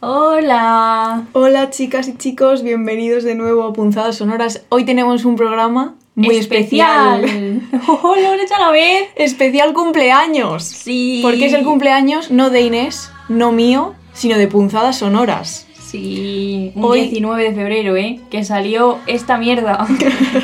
Hola. 0.00 1.26
Hola 1.32 1.70
chicas 1.70 2.06
y 2.06 2.16
chicos, 2.16 2.62
bienvenidos 2.62 3.24
de 3.24 3.34
nuevo 3.34 3.64
a 3.64 3.72
Punzadas 3.72 4.14
Sonoras. 4.14 4.62
Hoy 4.68 4.84
tenemos 4.84 5.24
un 5.24 5.34
programa 5.34 5.96
muy 6.14 6.36
especial. 6.36 7.60
¡Oh, 7.88 8.14
lo 8.14 8.34
hecho 8.34 8.54
a 8.54 8.60
la 8.60 8.70
vez! 8.70 9.08
Especial 9.16 9.72
cumpleaños. 9.72 10.62
Sí. 10.62 11.18
Porque 11.20 11.46
es 11.46 11.52
el 11.52 11.64
cumpleaños 11.64 12.30
no 12.30 12.50
de 12.50 12.60
Inés, 12.60 13.10
no 13.28 13.50
mío, 13.50 13.94
sino 14.12 14.38
de 14.38 14.46
Punzadas 14.46 14.98
Sonoras. 14.98 15.66
Sí, 15.90 16.70
un 16.74 16.84
Hoy- 16.84 17.00
19 17.02 17.42
de 17.44 17.54
febrero, 17.54 17.96
¿eh? 17.96 18.20
Que 18.30 18.44
salió 18.44 18.98
esta 19.06 19.38
mierda. 19.38 19.86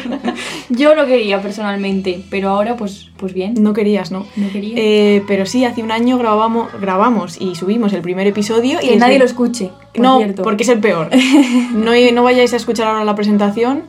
Yo 0.71 0.95
lo 0.95 1.07
quería 1.07 1.43
personalmente, 1.43 2.23
pero 2.31 2.49
ahora 2.49 2.77
pues, 2.77 3.11
pues 3.19 3.35
bien. 3.35 3.55
No 3.59 3.73
querías, 3.75 4.11
¿no? 4.11 4.27
No 4.37 4.49
quería. 4.51 4.75
Eh, 4.77 5.23
pero 5.27 5.45
sí, 5.47 5.65
hace 5.65 5.83
un 5.83 5.91
año 5.91 6.17
grabamos, 6.19 6.69
grabamos 6.81 7.41
y 7.41 7.55
subimos 7.55 7.93
el 7.93 8.01
primer 8.01 8.27
episodio. 8.27 8.79
y 8.79 8.81
que 8.81 8.87
desde- 8.93 8.99
nadie 9.01 9.19
lo 9.19 9.25
escuche, 9.27 9.71
por 9.93 10.03
no, 10.03 10.17
cierto. 10.19 10.43
porque 10.43 10.63
es 10.63 10.69
el 10.71 10.81
peor. 10.81 11.11
No, 11.75 11.93
no 12.13 12.23
vayáis 12.23 12.53
a 12.53 12.57
escuchar 12.57 12.87
ahora 12.89 13.05
la 13.05 13.15
presentación, 13.15 13.83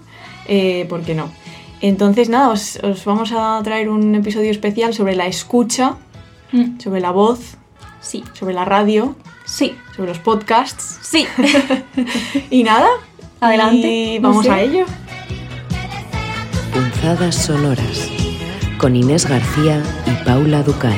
eh, 0.48 0.86
porque 0.90 1.16
no. 1.16 1.30
Entonces, 1.82 2.30
nada, 2.30 2.50
os, 2.50 2.78
os 2.84 3.06
vamos 3.06 3.32
a 3.34 3.62
traer 3.64 3.90
un 3.90 4.14
episodio 4.16 4.52
especial 4.52 4.94
sobre 4.94 5.16
la 5.16 5.28
escucha, 5.28 5.96
Mm, 6.52 6.80
sobre 6.80 7.02
la 7.02 7.12
voz, 7.12 7.58
Sí, 8.02 8.24
sobre 8.34 8.54
la 8.54 8.66
radio, 8.66 9.16
sí, 9.46 9.76
sobre 9.96 10.10
los 10.10 10.20
podcasts. 10.20 11.00
sí. 11.02 11.26
Y 12.50 12.64
nada, 12.64 12.88
Adelante, 13.40 13.88
Y 13.88 14.20
vamos 14.20 14.48
a 14.48 14.62
ello. 14.62 14.86
Punzadas 16.74 17.36
sonoras 17.36 18.10
con 18.78 18.96
Inés 18.96 19.28
García 19.28 19.82
y 20.08 20.26
Paula 20.26 20.64
Ducay. 20.64 20.98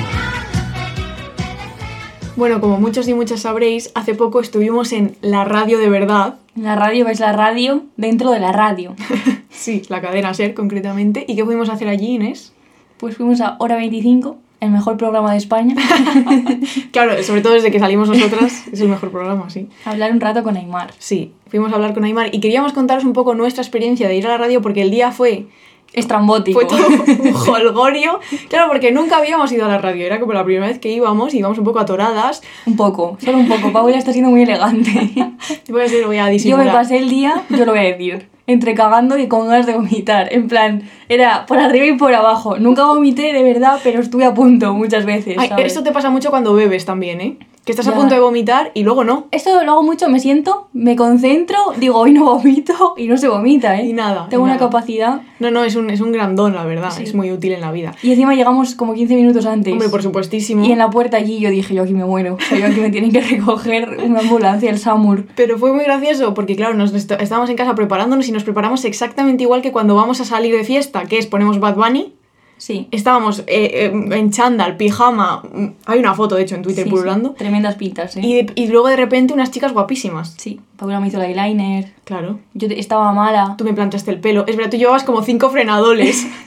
Bueno, 2.36 2.62
como 2.62 2.80
muchos 2.80 3.08
y 3.08 3.14
muchas 3.14 3.42
sabréis, 3.42 3.92
hace 3.96 4.14
poco 4.14 4.40
estuvimos 4.40 4.92
en 4.94 5.18
la 5.22 5.44
radio 5.44 5.80
de 5.80 5.90
verdad. 5.90 6.36
La 6.56 6.76
radio 6.76 7.08
es 7.08 7.20
la 7.20 7.34
radio 7.34 7.84
dentro 7.98 8.32
de 8.32 8.40
la 8.40 8.52
radio. 8.52 8.96
Sí, 9.50 9.82
la 9.90 10.02
cadena 10.02 10.36
SER 10.36 10.54
concretamente. 10.54 11.26
¿Y 11.28 11.36
qué 11.36 11.44
pudimos 11.44 11.70
hacer 11.70 11.88
allí, 11.88 12.14
Inés? 12.14 12.54
Pues 12.98 13.18
fuimos 13.18 13.42
a 13.42 13.56
Hora 13.58 13.76
25, 13.76 14.38
el 14.60 14.72
mejor 14.72 14.98
programa 14.98 15.32
de 15.32 15.38
España, 15.38 15.76
Claro, 16.92 17.22
sobre 17.24 17.42
todo 17.42 17.54
desde 17.54 17.72
que 17.72 17.80
salimos 17.80 18.10
nosotras, 18.10 18.68
es 18.72 18.82
el 18.82 18.90
mejor 18.90 19.12
programa, 19.12 19.50
sí. 19.50 19.68
hablar 19.86 20.12
un 20.12 20.20
rato 20.20 20.44
con 20.44 20.58
Aymar. 20.58 20.94
Sí, 20.98 21.34
fuimos 21.48 21.72
a 21.72 21.76
hablar 21.76 21.94
con 21.94 22.04
Aymar 22.04 22.34
y 22.34 22.40
queríamos 22.40 22.74
contaros 22.74 23.06
un 23.06 23.14
poco 23.14 23.36
nuestra 23.36 23.62
experiencia 23.62 24.08
de 24.08 24.16
ir 24.16 24.26
a 24.26 24.30
la 24.30 24.38
radio 24.38 24.62
porque 24.62 24.82
el 24.82 24.92
día 24.92 25.12
fue, 25.12 25.46
Estrambótico. 25.94 26.60
fue 26.60 26.68
todo 26.68 26.88
un 27.24 27.34
jolgorio. 27.34 28.20
Claro, 28.50 28.68
porque 28.68 28.92
nunca 28.92 29.18
habíamos 29.18 29.52
ido 29.52 29.66
a 29.66 29.68
la 29.68 29.78
radio, 29.78 30.06
era 30.06 30.20
como 30.20 30.34
la 30.34 30.44
primera 30.44 30.68
vez 30.68 30.80
que 30.80 30.92
íbamos, 30.92 31.34
íbamos 31.34 31.58
un 31.58 31.64
poco 31.64 31.80
atoradas. 31.80 32.42
Un 32.66 32.76
poco, 32.76 33.18
solo 33.24 33.38
un 33.40 33.48
poco. 33.48 33.72
Paula 33.72 33.98
está 33.98 34.12
siendo 34.12 34.30
muy 34.30 34.44
elegante. 34.44 34.92
Voy 35.70 35.82
a, 35.82 35.88
ser, 35.88 36.06
voy 36.06 36.18
a 36.18 36.32
Yo 36.34 36.58
me 36.58 36.66
pasé 36.66 36.98
el 36.98 37.10
día, 37.10 37.44
yo 37.50 37.66
lo 37.66 37.72
voy 37.72 37.80
a 37.80 37.84
decir, 37.84 38.28
entre 38.48 38.74
cagando 38.74 39.18
y 39.18 39.28
con 39.28 39.48
ganas 39.48 39.66
de 39.66 39.74
vomitar. 39.74 40.34
En 40.34 40.48
plan, 40.48 40.90
era 41.10 41.46
por 41.46 41.58
arriba 41.60 41.86
y 41.86 41.98
por 41.98 42.14
abajo. 42.14 42.58
Nunca 42.58 42.86
vomité 42.86 43.34
de 43.34 43.44
verdad, 43.44 43.80
pero 43.84 44.02
estuve 44.02 44.26
a 44.26 44.34
punto 44.34 44.74
muchas 44.74 45.06
veces. 45.06 45.36
Ay, 45.38 45.50
¿sabes? 45.50 45.68
esto 45.68 45.84
te 45.84 45.92
pasa 45.92 46.10
mucho 46.10 46.30
cuando 46.30 46.54
bebes 46.54 46.86
también, 46.86 47.22
¿eh? 47.22 47.38
Que 47.68 47.74
estás 47.74 47.88
a 47.90 47.94
punto 47.94 48.16
de 48.16 48.22
vomitar 48.22 48.72
y 48.74 48.84
luego 48.84 49.04
no. 49.04 49.28
Esto 49.32 49.62
lo 49.64 49.72
hago 49.74 49.84
mucho, 49.84 50.08
me 50.08 50.22
siento, 50.22 50.70
me 50.72 50.96
concentro, 50.96 51.58
digo, 51.78 51.98
hoy 51.98 52.14
no 52.14 52.24
vomito 52.24 52.94
y 52.96 53.08
no 53.08 53.18
se 53.18 53.28
vomita, 53.28 53.78
¿eh? 53.80 53.86
Y 53.88 53.92
nada, 53.94 54.28
Tengo 54.30 54.44
y 54.48 54.50
una 54.50 54.58
capacidad. 54.58 55.22
No, 55.40 55.52
no, 55.52 55.64
es 55.66 55.76
un, 55.76 55.90
es 55.90 56.00
un 56.00 56.14
gran 56.14 56.38
don, 56.38 56.56
la 56.56 56.64
verdad. 56.64 56.92
Sí. 56.96 57.04
Es 57.04 57.14
muy 57.14 57.30
útil 57.32 57.52
en 57.52 57.60
la 57.60 57.72
vida. 57.74 57.94
Y 58.02 58.12
encima 58.12 58.34
llegamos 58.36 58.74
como 58.76 58.94
15 58.94 59.16
minutos 59.16 59.46
antes. 59.46 59.74
Hombre, 59.74 59.90
por 59.90 60.02
supuestísimo. 60.02 60.64
Y 60.66 60.72
en 60.72 60.78
la 60.78 60.90
puerta 60.90 61.18
allí 61.18 61.40
yo 61.40 61.50
dije, 61.50 61.76
yo 61.76 61.84
aquí 61.84 61.94
me 61.94 62.06
muero. 62.06 62.36
O 62.36 62.40
sea, 62.42 62.58
yo 62.58 62.68
aquí 62.68 62.80
me 62.80 62.90
tienen 62.90 63.12
que 63.12 63.20
recoger 63.36 63.98
una 64.04 64.22
ambulancia, 64.22 64.70
el 64.70 64.80
SAMUR. 64.80 65.26
Pero 65.36 65.58
fue 65.58 65.74
muy 65.74 65.84
gracioso 65.84 66.34
porque, 66.34 66.56
claro, 66.56 66.74
nos 66.74 66.94
est- 66.94 67.12
estábamos 67.20 67.50
en 67.50 67.58
casa 67.58 67.76
preparándonos 67.76 68.28
y 68.30 68.32
nos 68.32 68.46
preparamos 68.46 68.86
exactamente 68.86 69.44
igual 69.44 69.62
que 69.62 69.74
cuando 69.74 69.94
vamos 69.96 70.22
a 70.22 70.26
salir 70.26 70.56
de 70.56 70.64
fiesta, 70.64 71.04
que 71.04 71.18
es 71.18 71.28
ponemos 71.28 71.60
Bad 71.60 71.76
Bunny. 71.76 72.14
Sí. 72.58 72.88
Estábamos 72.92 73.40
eh, 73.46 73.46
eh, 73.48 73.92
en 73.94 74.32
chándal, 74.32 74.78
pijama. 74.78 75.44
mm, 75.54 75.66
Hay 75.86 76.00
una 76.00 76.14
foto, 76.16 76.36
de 76.36 76.42
hecho, 76.42 76.56
en 76.56 76.64
Twitter 76.64 76.86
Sí, 76.86 76.90
pululando. 76.90 77.30
sí. 77.30 77.36
Tremendas 77.38 77.76
pintas, 77.76 78.18
¿eh? 78.18 78.22
Y, 78.24 78.34
de- 78.34 78.52
y 78.56 78.68
luego 78.68 78.88
de 78.88 78.96
repente 78.96 79.34
unas 79.34 79.52
chicas 79.52 79.74
guapísimas. 79.74 80.34
Sí, 80.38 80.60
Paula 80.76 81.00
me 81.00 81.08
hizo 81.08 81.22
el 81.22 81.30
eyeliner. 81.40 81.94
Claro. 82.04 82.40
Yo 82.54 82.68
te- 82.68 82.80
estaba 82.80 83.12
mala. 83.14 83.56
Tú 83.58 83.64
me 83.64 83.74
plantaste 83.74 84.10
el 84.12 84.20
pelo. 84.20 84.46
Es 84.48 84.56
verdad, 84.58 84.72
tú 84.72 84.78
llevabas 84.78 85.04
como 85.04 85.22
cinco 85.24 85.50
frenadoles. 85.50 86.26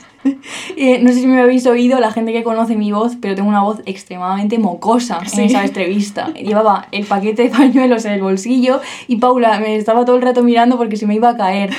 Eh, 0.77 0.99
no 1.01 1.09
sé 1.11 1.15
si 1.21 1.25
me 1.25 1.41
habéis 1.41 1.65
oído, 1.65 1.99
la 1.99 2.11
gente 2.11 2.31
que 2.31 2.43
conoce 2.43 2.75
mi 2.75 2.91
voz, 2.91 3.13
pero 3.19 3.33
tengo 3.33 3.49
una 3.49 3.63
voz 3.63 3.79
extremadamente 3.87 4.59
mocosa 4.59 5.25
Sí. 5.25 5.39
en 5.41 5.45
esa 5.47 5.65
entrevista. 5.65 6.31
Llevaba 6.35 6.87
el 6.91 7.07
paquete 7.07 7.41
de 7.41 7.49
pañuelos 7.49 8.05
en 8.05 8.11
el 8.13 8.21
bolsillo 8.21 8.81
y 9.07 9.15
Paula 9.15 9.59
me 9.59 9.77
estaba 9.77 10.05
todo 10.05 10.15
el 10.17 10.21
rato 10.21 10.43
mirando 10.43 10.77
porque 10.77 10.95
se 10.95 11.07
me 11.07 11.15
iba 11.15 11.29
a 11.29 11.37
caer. 11.37 11.71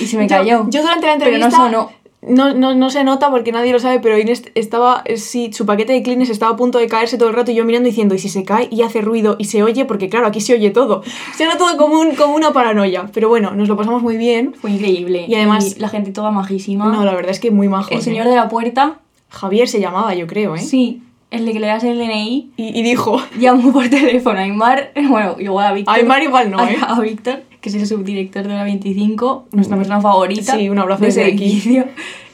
Y 0.00 0.06
se 0.06 0.16
me 0.18 0.24
Yo- 0.26 0.36
cayó. 0.36 0.66
Yo, 0.68 0.82
durante 0.82 1.06
la 1.06 1.12
Pero 1.18 1.38
no 1.38 1.44
entrevista. 1.46 1.56
sonó. 1.58 1.90
No, 2.26 2.52
no, 2.54 2.74
no 2.74 2.90
se 2.90 3.04
nota 3.04 3.30
porque 3.30 3.52
nadie 3.52 3.72
lo 3.72 3.78
sabe, 3.78 4.00
pero 4.00 4.18
Inés 4.18 4.42
estaba, 4.54 5.02
eh, 5.04 5.16
sí, 5.16 5.50
su 5.52 5.64
paquete 5.64 5.92
de 5.92 6.02
Kleenex 6.02 6.28
estaba 6.30 6.52
a 6.52 6.56
punto 6.56 6.78
de 6.78 6.88
caerse 6.88 7.18
todo 7.18 7.28
el 7.28 7.34
rato 7.36 7.52
y 7.52 7.54
yo 7.54 7.64
mirando 7.64 7.88
diciendo, 7.88 8.14
y 8.14 8.18
si 8.18 8.28
se 8.28 8.42
cae 8.44 8.68
y 8.70 8.82
hace 8.82 9.00
ruido 9.00 9.36
y 9.38 9.44
se 9.44 9.62
oye, 9.62 9.84
porque 9.84 10.08
claro, 10.08 10.26
aquí 10.26 10.40
se 10.40 10.52
oye 10.54 10.70
todo. 10.70 11.02
Se 11.36 11.44
era 11.44 11.56
todo 11.56 11.76
como, 11.76 12.00
un, 12.00 12.14
como 12.16 12.34
una 12.34 12.52
paranoia. 12.52 13.08
Pero 13.14 13.28
bueno, 13.28 13.52
nos 13.52 13.68
lo 13.68 13.76
pasamos 13.76 14.02
muy 14.02 14.16
bien. 14.16 14.54
Fue 14.54 14.70
increíble. 14.72 15.26
Y 15.28 15.34
además- 15.36 15.78
la 15.78 15.88
gente 15.88 16.10
toda 16.12 16.30
majísima. 16.32 16.86
No, 16.86 17.04
la 17.04 17.14
verdad 17.14 17.30
es 17.30 17.40
que 17.40 17.50
muy 17.50 17.68
majo. 17.68 17.90
el 17.94 18.02
señor 18.02 18.26
de 18.28 18.34
la 18.34 18.48
puerta, 18.48 18.98
Javier 19.28 19.68
se 19.68 19.80
llamaba, 19.80 20.14
yo 20.14 20.26
creo, 20.26 20.54
¿eh? 20.56 20.60
sí, 20.60 21.02
el 21.30 21.44
de 21.44 21.52
que 21.52 21.60
le 21.60 21.66
das 21.66 21.82
el 21.84 21.98
DNI, 21.98 22.52
Y, 22.56 22.78
y 22.78 22.82
dijo, 22.82 23.20
llamó 23.38 23.72
por 23.72 23.88
teléfono 23.88 24.38
a 24.38 24.42
Aymar, 24.42 24.92
bueno, 25.08 25.34
igual 25.38 25.66
a 25.66 25.72
Víctor. 25.72 25.94
a 25.94 25.98
Aymar 25.98 26.22
igual 26.22 26.50
no, 26.50 26.58
a, 26.60 26.70
¿eh? 26.70 26.76
a 26.80 27.00
Víctor, 27.00 27.42
que 27.66 27.76
es 27.76 27.82
el 27.82 27.86
subdirector 27.88 28.46
de 28.46 28.54
la 28.54 28.62
25, 28.62 29.48
nuestra 29.50 29.76
persona 29.76 30.00
favorita. 30.00 30.56
Sí, 30.56 30.68
un 30.68 30.78
abrazo 30.78 31.04
desde 31.04 31.24
aquí. 31.24 31.82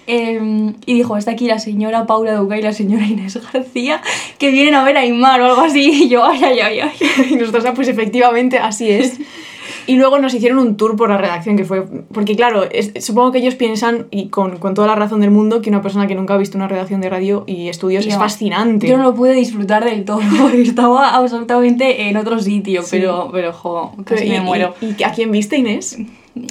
Eh, 0.07 0.73
y 0.85 0.95
dijo, 0.95 1.17
está 1.17 1.31
aquí 1.31 1.47
la 1.47 1.59
señora 1.59 2.07
Paula 2.07 2.35
Duca 2.35 2.59
y 2.59 2.63
la 2.63 2.75
señora 2.75 3.07
Inés 3.07 3.39
García, 3.51 4.03
que 4.39 4.51
vienen 4.51 4.75
a 4.75 4.85
ver 4.85 4.99
a 4.99 5.01
Aymar 5.01 5.41
o 5.41 5.47
algo 5.47 5.63
así. 5.63 5.91
Y 6.05 6.09
yo, 6.09 6.23
ay, 6.25 6.43
ay, 6.45 6.61
ay, 6.61 6.81
ay. 6.81 7.27
y 7.31 7.37
nosotros, 7.37 7.65
ah, 7.67 7.73
pues 7.75 7.89
efectivamente, 7.89 8.59
así 8.59 8.91
es. 8.91 9.19
Y 9.87 9.97
luego 9.97 10.19
nos 10.19 10.33
hicieron 10.35 10.59
un 10.59 10.77
tour 10.77 10.97
por 10.97 11.09
la 11.11 11.17
redacción, 11.19 11.57
que 11.57 11.65
fue... 11.65 11.85
Porque 12.13 12.37
claro, 12.37 12.65
es- 12.71 12.93
supongo 13.05 13.33
que 13.33 13.39
ellos 13.39 13.55
piensan, 13.57 14.07
y 14.11 14.29
con, 14.29 14.59
con 14.59 14.75
toda 14.75 14.87
la 14.89 14.95
razón 14.95 15.21
del 15.21 15.31
mundo, 15.31 15.61
que 15.61 15.71
una 15.71 15.83
persona 15.83 16.07
que 16.07 16.15
nunca 16.15 16.35
ha 16.35 16.39
visto 16.39 16.57
una 16.57 16.69
redacción 16.69 17.01
de 17.01 17.11
radio 17.11 17.45
y 17.47 17.69
estudios 17.69 18.07
es 18.07 18.17
fascinante. 18.17 18.87
Yo 18.87 18.97
no 18.97 19.03
lo 19.05 19.15
pude 19.15 19.33
disfrutar 19.35 19.85
del 19.85 20.05
todo, 20.05 20.21
porque 20.41 20.63
estaba 20.63 21.15
absolutamente 21.17 22.09
en 22.09 22.17
otro 22.17 22.39
sitio, 22.39 22.83
Sí. 22.83 22.89
pero, 22.99 23.29
pero, 23.33 23.53
jo, 23.53 23.93
Pero, 23.97 24.05
casi 24.05 24.25
y- 24.27 24.31
me 24.31 24.41
muero. 24.41 24.75
Y, 24.81 24.95
y 24.99 25.03
a 25.05 25.13
quién 25.13 25.31
viste, 25.33 25.57
Inés? 25.59 25.99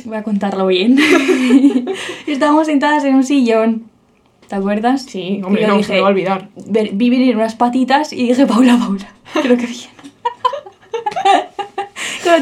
Voy 0.06 0.18
a 0.18 0.24
contarlo 0.24 0.68
bien. 0.68 0.98
Estábamos 2.28 2.68
sentadas 2.68 3.04
en 3.04 3.16
un 3.16 3.24
sillón. 3.24 3.84
¿Te 4.48 4.56
acuerdas? 4.56 5.04
Sí, 5.04 5.38
Y 5.40 5.44
hombre, 5.44 5.66
no, 5.66 5.78
dije, 5.78 5.88
se 5.88 5.94
me 5.94 6.02
va 6.02 6.08
a 6.08 6.10
olvidar. 6.10 6.50
vi 6.94 7.10
venir 7.10 7.36
unas 7.38 7.56
patitas 7.56 8.12
y 8.12 8.28
dije, 8.28 8.46
Paula, 8.46 8.78
Paula, 8.78 9.08
creo 9.42 9.56
que 9.58 9.66
bien. 9.68 10.11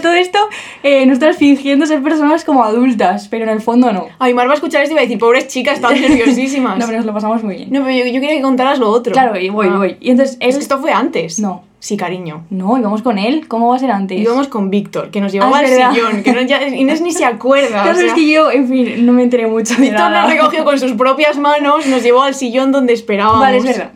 Todo 0.01 0.13
esto, 0.13 0.39
eh, 0.83 1.05
nosotras 1.05 1.37
fingiendo 1.37 1.85
ser 1.85 2.01
personas 2.03 2.43
como 2.45 2.63
adultas, 2.63 3.27
pero 3.27 3.43
en 3.43 3.49
el 3.49 3.61
fondo 3.61 3.91
no. 3.91 4.07
Aymar 4.19 4.47
va 4.47 4.51
a 4.51 4.55
escuchar 4.55 4.81
esto 4.83 4.93
y 4.93 4.95
va 4.95 5.01
a 5.01 5.03
decir, 5.03 5.17
pobres 5.19 5.47
chicas, 5.47 5.75
están 5.75 5.93
nerviosísimas. 6.01 6.77
No, 6.77 6.85
pero 6.85 6.97
nos 6.97 7.05
lo 7.05 7.13
pasamos 7.13 7.43
muy 7.43 7.55
bien. 7.57 7.69
No, 7.71 7.83
pero 7.83 7.97
yo, 7.97 8.05
yo 8.05 8.19
quería 8.21 8.35
que 8.35 8.41
contaras 8.41 8.79
lo 8.79 8.89
otro. 8.89 9.13
Claro, 9.13 9.37
y 9.39 9.49
voy, 9.49 9.67
Ah. 9.69 9.77
voy. 9.77 9.97
Y 9.99 10.11
entonces, 10.11 10.37
Es 10.39 10.55
que 10.55 10.61
esto 10.61 10.79
fue 10.79 10.91
antes. 10.91 11.39
No. 11.39 11.63
Sí, 11.81 11.95
cariño. 11.95 12.43
No, 12.49 12.77
íbamos 12.77 13.01
con 13.01 13.17
él. 13.17 13.47
¿Cómo 13.47 13.69
va 13.69 13.77
a 13.77 13.79
ser 13.79 13.91
antes? 13.91 14.19
Íbamos 14.19 14.49
con 14.49 14.69
Víctor, 14.69 15.11
que 15.11 15.21
nos 15.21 15.31
llevaba 15.31 15.55
Ah, 15.57 15.59
al 15.61 15.65
verdad. 15.69 15.91
sillón, 15.93 16.23
que 16.23 16.33
no, 16.33 16.41
ya, 16.41 16.67
Inés 16.67 16.99
ni 17.01 17.13
se 17.13 17.23
acuerda. 17.23 17.83
Claro, 17.83 17.91
o 17.91 17.93
sea, 17.95 18.05
es 18.07 18.13
que 18.13 18.29
yo, 18.29 18.51
en 18.51 18.67
fin, 18.67 19.05
no 19.05 19.13
me 19.13 19.23
enteré 19.23 19.47
mucho 19.47 19.75
Víctor 19.77 20.11
nos 20.11 20.29
recogió 20.29 20.65
con 20.65 20.77
sus 20.77 20.91
propias 20.93 21.37
manos, 21.37 21.87
nos 21.87 22.03
llevó 22.03 22.23
al 22.23 22.35
sillón 22.35 22.73
donde 22.73 22.91
esperábamos. 22.91 23.39
Vale, 23.39 23.57
es 23.59 23.63
verdad. 23.63 23.91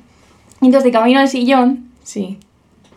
Entonces, 0.61 0.83
de 0.85 0.91
camino 0.91 1.19
al 1.19 1.27
sillón, 1.27 1.89
Sí. 2.03 2.37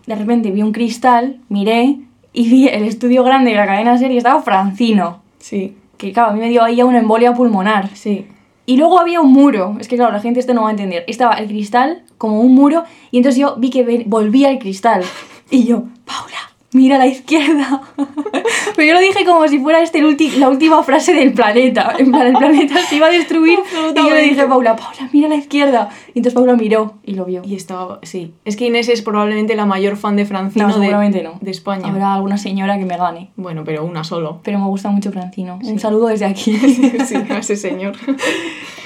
de 0.07 0.15
repente 0.15 0.53
vi 0.53 0.63
un 0.63 0.71
cristal, 0.71 1.39
miré 1.49 1.97
y 2.37 2.49
vi 2.49 2.69
el 2.69 2.85
estudio 2.85 3.25
grande 3.25 3.51
de 3.51 3.57
la 3.57 3.67
cadena 3.67 3.97
serie 3.99 4.19
estaba 4.19 4.43
Francino. 4.43 5.23
Sí, 5.39 5.75
Que 5.97 6.13
claro, 6.13 6.31
a 6.31 6.33
mí 6.35 6.41
me 6.41 6.49
dio 6.51 6.63
ahí 6.63 6.77
ya 6.77 6.85
una 6.85 6.99
embolia 6.99 7.33
pulmonar. 7.35 7.89
sí. 7.95 8.27
Y 8.69 8.77
luego 8.79 8.99
había 8.99 9.21
un 9.21 9.33
muro. 9.33 9.77
Es 9.79 9.87
que 9.87 9.95
claro, 9.97 10.11
la 10.13 10.19
gente 10.21 10.41
esto 10.41 10.53
no 10.53 10.63
va 10.63 10.69
a 10.69 10.71
entender. 10.73 11.05
Estaba 11.07 11.35
el 11.35 11.47
cristal 11.47 12.03
como 12.19 12.41
un 12.41 12.53
muro 12.53 12.83
y 13.13 13.19
entonces 13.19 13.41
yo 13.41 13.55
vi 13.59 13.71
que 13.71 14.03
volvía 14.07 14.51
el 14.51 14.59
cristal. 14.59 15.05
Y 15.51 15.65
yo, 15.67 15.85
Paula, 16.05 16.51
mira 16.73 16.97
a 16.97 16.99
la 16.99 17.07
izquierda. 17.07 17.83
Pero 18.77 18.89
yo 18.89 18.95
lo 18.95 19.01
dije 19.01 19.25
como 19.25 19.47
si 19.49 19.59
fuera 19.59 19.83
este 19.83 20.03
la 20.39 20.49
última 20.49 20.83
frase 20.83 21.15
del 21.15 21.33
planeta. 21.33 21.95
En 21.99 22.11
plan, 22.11 22.27
el 22.27 22.35
planeta 22.35 22.79
se 22.89 22.97
iba 22.97 23.07
a 23.07 23.11
destruir. 23.11 23.59
Y 23.95 23.97
yo 23.97 24.11
le 24.11 24.23
dije 24.23 24.43
a 24.43 24.49
Paula, 24.49 24.77
Paula, 24.77 25.09
mira 25.13 25.27
a 25.27 25.31
la 25.31 25.37
izquierda. 25.37 25.89
Y 26.15 26.19
entonces 26.19 26.35
Paula 26.35 26.55
miró 26.55 26.95
y 27.05 27.15
lo 27.15 27.25
vio. 27.25 27.43
Y 27.45 27.55
estaba, 27.55 27.99
sí. 28.03 28.35
Es 28.45 28.57
que 28.57 28.67
Inés 28.67 28.89
es 28.89 29.03
probablemente 29.03 29.57
la 29.57 29.67
mayor 29.67 29.97
fan 29.97 30.17
de 30.17 30.27
Francino 30.27 30.69
No, 30.69 30.75
de, 30.75 30.81
seguramente 30.81 31.23
no. 31.23 31.39
de 31.41 31.51
España. 31.51 31.89
Habrá 31.89 32.15
alguna 32.15 32.39
señora 32.39 32.79
que 32.79 32.85
me 32.85 32.97
gane. 32.97 33.31
Bueno, 33.37 33.65
pero 33.65 33.85
una 33.85 34.05
solo. 34.05 34.41
Pero 34.43 34.59
me 34.59 34.67
gusta 34.67 34.91
mucho 34.91 35.13
Francino. 35.13 35.59
Un 35.63 35.79
saludo 35.79 36.09
desde 36.09 36.27
aquí. 36.27 36.57
sí, 37.07 37.17
a 37.31 37.39
ese 37.39 37.57
señor. 37.57 37.95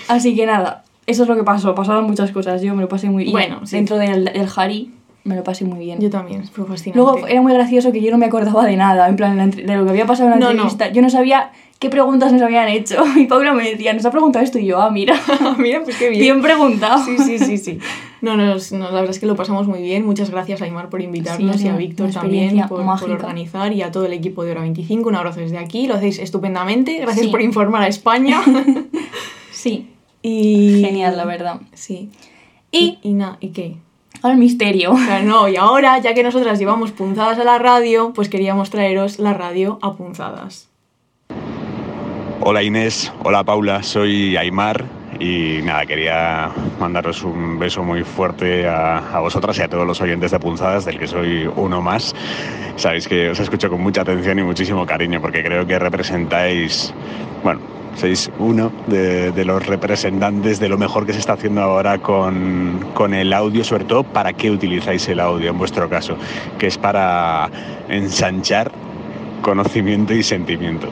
Así 0.08 0.34
que 0.34 0.46
nada, 0.46 0.84
eso 1.06 1.22
es 1.24 1.28
lo 1.28 1.36
que 1.36 1.44
pasó. 1.44 1.74
Pasaron 1.74 2.04
muchas 2.04 2.30
cosas. 2.30 2.62
Yo 2.62 2.74
me 2.74 2.82
lo 2.82 2.88
pasé 2.88 3.10
muy 3.10 3.24
bien. 3.24 3.32
Bueno, 3.32 3.66
sí. 3.66 3.76
Dentro 3.76 3.98
del, 3.98 4.26
del 4.26 4.46
Jari. 4.48 4.90
Me 5.24 5.36
lo 5.36 5.44
pasé 5.44 5.64
muy 5.64 5.78
bien. 5.78 6.00
Yo 6.00 6.10
también, 6.10 6.44
fue 6.44 6.64
fascinante. 6.64 6.98
Luego 6.98 7.26
era 7.26 7.40
muy 7.42 7.52
gracioso 7.52 7.92
que 7.92 8.00
yo 8.00 8.10
no 8.10 8.18
me 8.18 8.26
acordaba 8.26 8.64
de 8.64 8.76
nada, 8.76 9.08
en 9.08 9.16
plan, 9.16 9.50
de 9.50 9.76
lo 9.76 9.84
que 9.84 9.90
había 9.90 10.06
pasado 10.06 10.28
en 10.28 10.34
la 10.34 10.36
No, 10.40 10.46
no. 10.46 10.50
entrevista. 10.52 10.88
Yo 10.92 11.02
no 11.02 11.10
sabía 11.10 11.52
qué 11.78 11.88
preguntas 11.90 12.32
nos 12.32 12.42
habían 12.42 12.68
hecho. 12.68 13.02
Y 13.16 13.26
Paula 13.26 13.52
me 13.54 13.64
decía, 13.70 13.92
nos 13.92 14.04
ha 14.06 14.10
preguntado 14.10 14.44
esto 14.44 14.58
y 14.58 14.66
yo, 14.66 14.80
ah, 14.80 14.90
mira, 14.90 15.14
Mira, 15.58 15.82
pues 15.82 15.96
qué 15.96 16.08
bien. 16.10 16.20
bien 16.20 16.42
preguntado. 16.42 17.04
Sí, 17.04 17.16
sí, 17.18 17.38
sí, 17.38 17.58
sí. 17.58 17.78
No, 18.22 18.36
no, 18.36 18.44
no, 18.54 18.78
la 18.78 18.90
verdad 18.90 19.10
es 19.10 19.18
que 19.18 19.26
lo 19.26 19.34
pasamos 19.36 19.66
muy 19.66 19.80
bien. 19.82 20.04
Muchas 20.04 20.30
gracias, 20.30 20.60
Aymar, 20.62 20.88
por 20.90 21.00
invitarnos 21.00 21.56
Sí, 21.56 21.64
y 21.66 21.68
a 21.68 21.76
Víctor 21.76 22.10
también 22.10 22.58
por, 22.68 22.84
por 22.84 23.10
organizar 23.10 23.72
y 23.72 23.80
a 23.82 23.90
todo 23.90 24.04
el 24.06 24.12
equipo 24.12 24.44
de 24.44 24.50
Hora 24.52 24.60
25. 24.62 25.08
Un 25.08 25.14
abrazo 25.16 25.40
desde 25.40 25.56
aquí. 25.58 25.86
Lo 25.86 25.94
hacéis 25.94 26.18
estupendamente. 26.18 26.98
Gracias 26.98 27.26
Sí. 27.26 27.30
por 27.30 27.40
informar 27.40 27.82
a 27.82 27.88
España. 27.88 28.40
Sí, 29.52 29.88
y... 30.22 30.80
genial, 30.82 31.16
la 31.18 31.24
verdad. 31.26 31.60
Sí. 31.74 32.08
Y 32.72 32.98
¿Y, 33.02 33.12
nada? 33.12 33.36
¿Y 33.40 33.48
qué? 33.48 33.76
El 34.28 34.36
misterio. 34.36 34.94
No, 35.24 35.48
y 35.48 35.56
ahora, 35.56 35.98
ya 35.98 36.14
que 36.14 36.22
nosotras 36.22 36.58
llevamos 36.58 36.92
punzadas 36.92 37.38
a 37.38 37.44
la 37.44 37.58
radio, 37.58 38.12
pues 38.14 38.28
queríamos 38.28 38.70
traeros 38.70 39.18
la 39.18 39.34
radio 39.34 39.78
a 39.82 39.94
punzadas. 39.94 40.68
Hola 42.42 42.62
Inés, 42.62 43.12
hola 43.22 43.44
Paula, 43.44 43.82
soy 43.82 44.36
Aymar 44.36 44.86
y 45.18 45.60
nada, 45.62 45.84
quería 45.84 46.50
mandaros 46.80 47.22
un 47.22 47.58
beso 47.58 47.82
muy 47.82 48.02
fuerte 48.02 48.66
a, 48.66 48.96
a 49.14 49.20
vosotras 49.20 49.58
y 49.58 49.62
a 49.62 49.68
todos 49.68 49.86
los 49.86 50.00
oyentes 50.00 50.30
de 50.30 50.38
Punzadas, 50.38 50.86
del 50.86 50.98
que 50.98 51.06
soy 51.06 51.46
uno 51.54 51.82
más. 51.82 52.14
Sabéis 52.76 53.06
que 53.06 53.28
os 53.28 53.38
escucho 53.38 53.68
con 53.68 53.82
mucha 53.82 54.00
atención 54.00 54.38
y 54.38 54.42
muchísimo 54.42 54.86
cariño 54.86 55.20
porque 55.20 55.44
creo 55.44 55.66
que 55.66 55.78
representáis, 55.78 56.94
bueno, 57.44 57.60
sois 57.96 58.30
uno 58.38 58.72
de, 58.86 59.44
los 59.44 59.66
representantes 59.66 60.60
de 60.60 60.68
lo 60.68 60.78
mejor 60.78 61.06
que 61.06 61.12
se 61.12 61.18
está 61.18 61.34
haciendo 61.34 61.62
ahora 61.62 61.98
con, 61.98 62.86
con 62.94 63.14
el 63.14 63.32
audio, 63.32 63.64
sobre 63.64 63.84
todo 63.84 64.04
para 64.04 64.32
qué 64.32 64.50
utilizáis 64.50 65.08
el 65.08 65.20
audio 65.20 65.50
en 65.50 65.58
vuestro 65.58 65.88
caso, 65.88 66.16
que 66.58 66.66
es 66.66 66.78
para 66.78 67.50
ensanchar 67.88 68.70
conocimiento 69.42 70.14
y 70.14 70.22
sentimiento. 70.22 70.88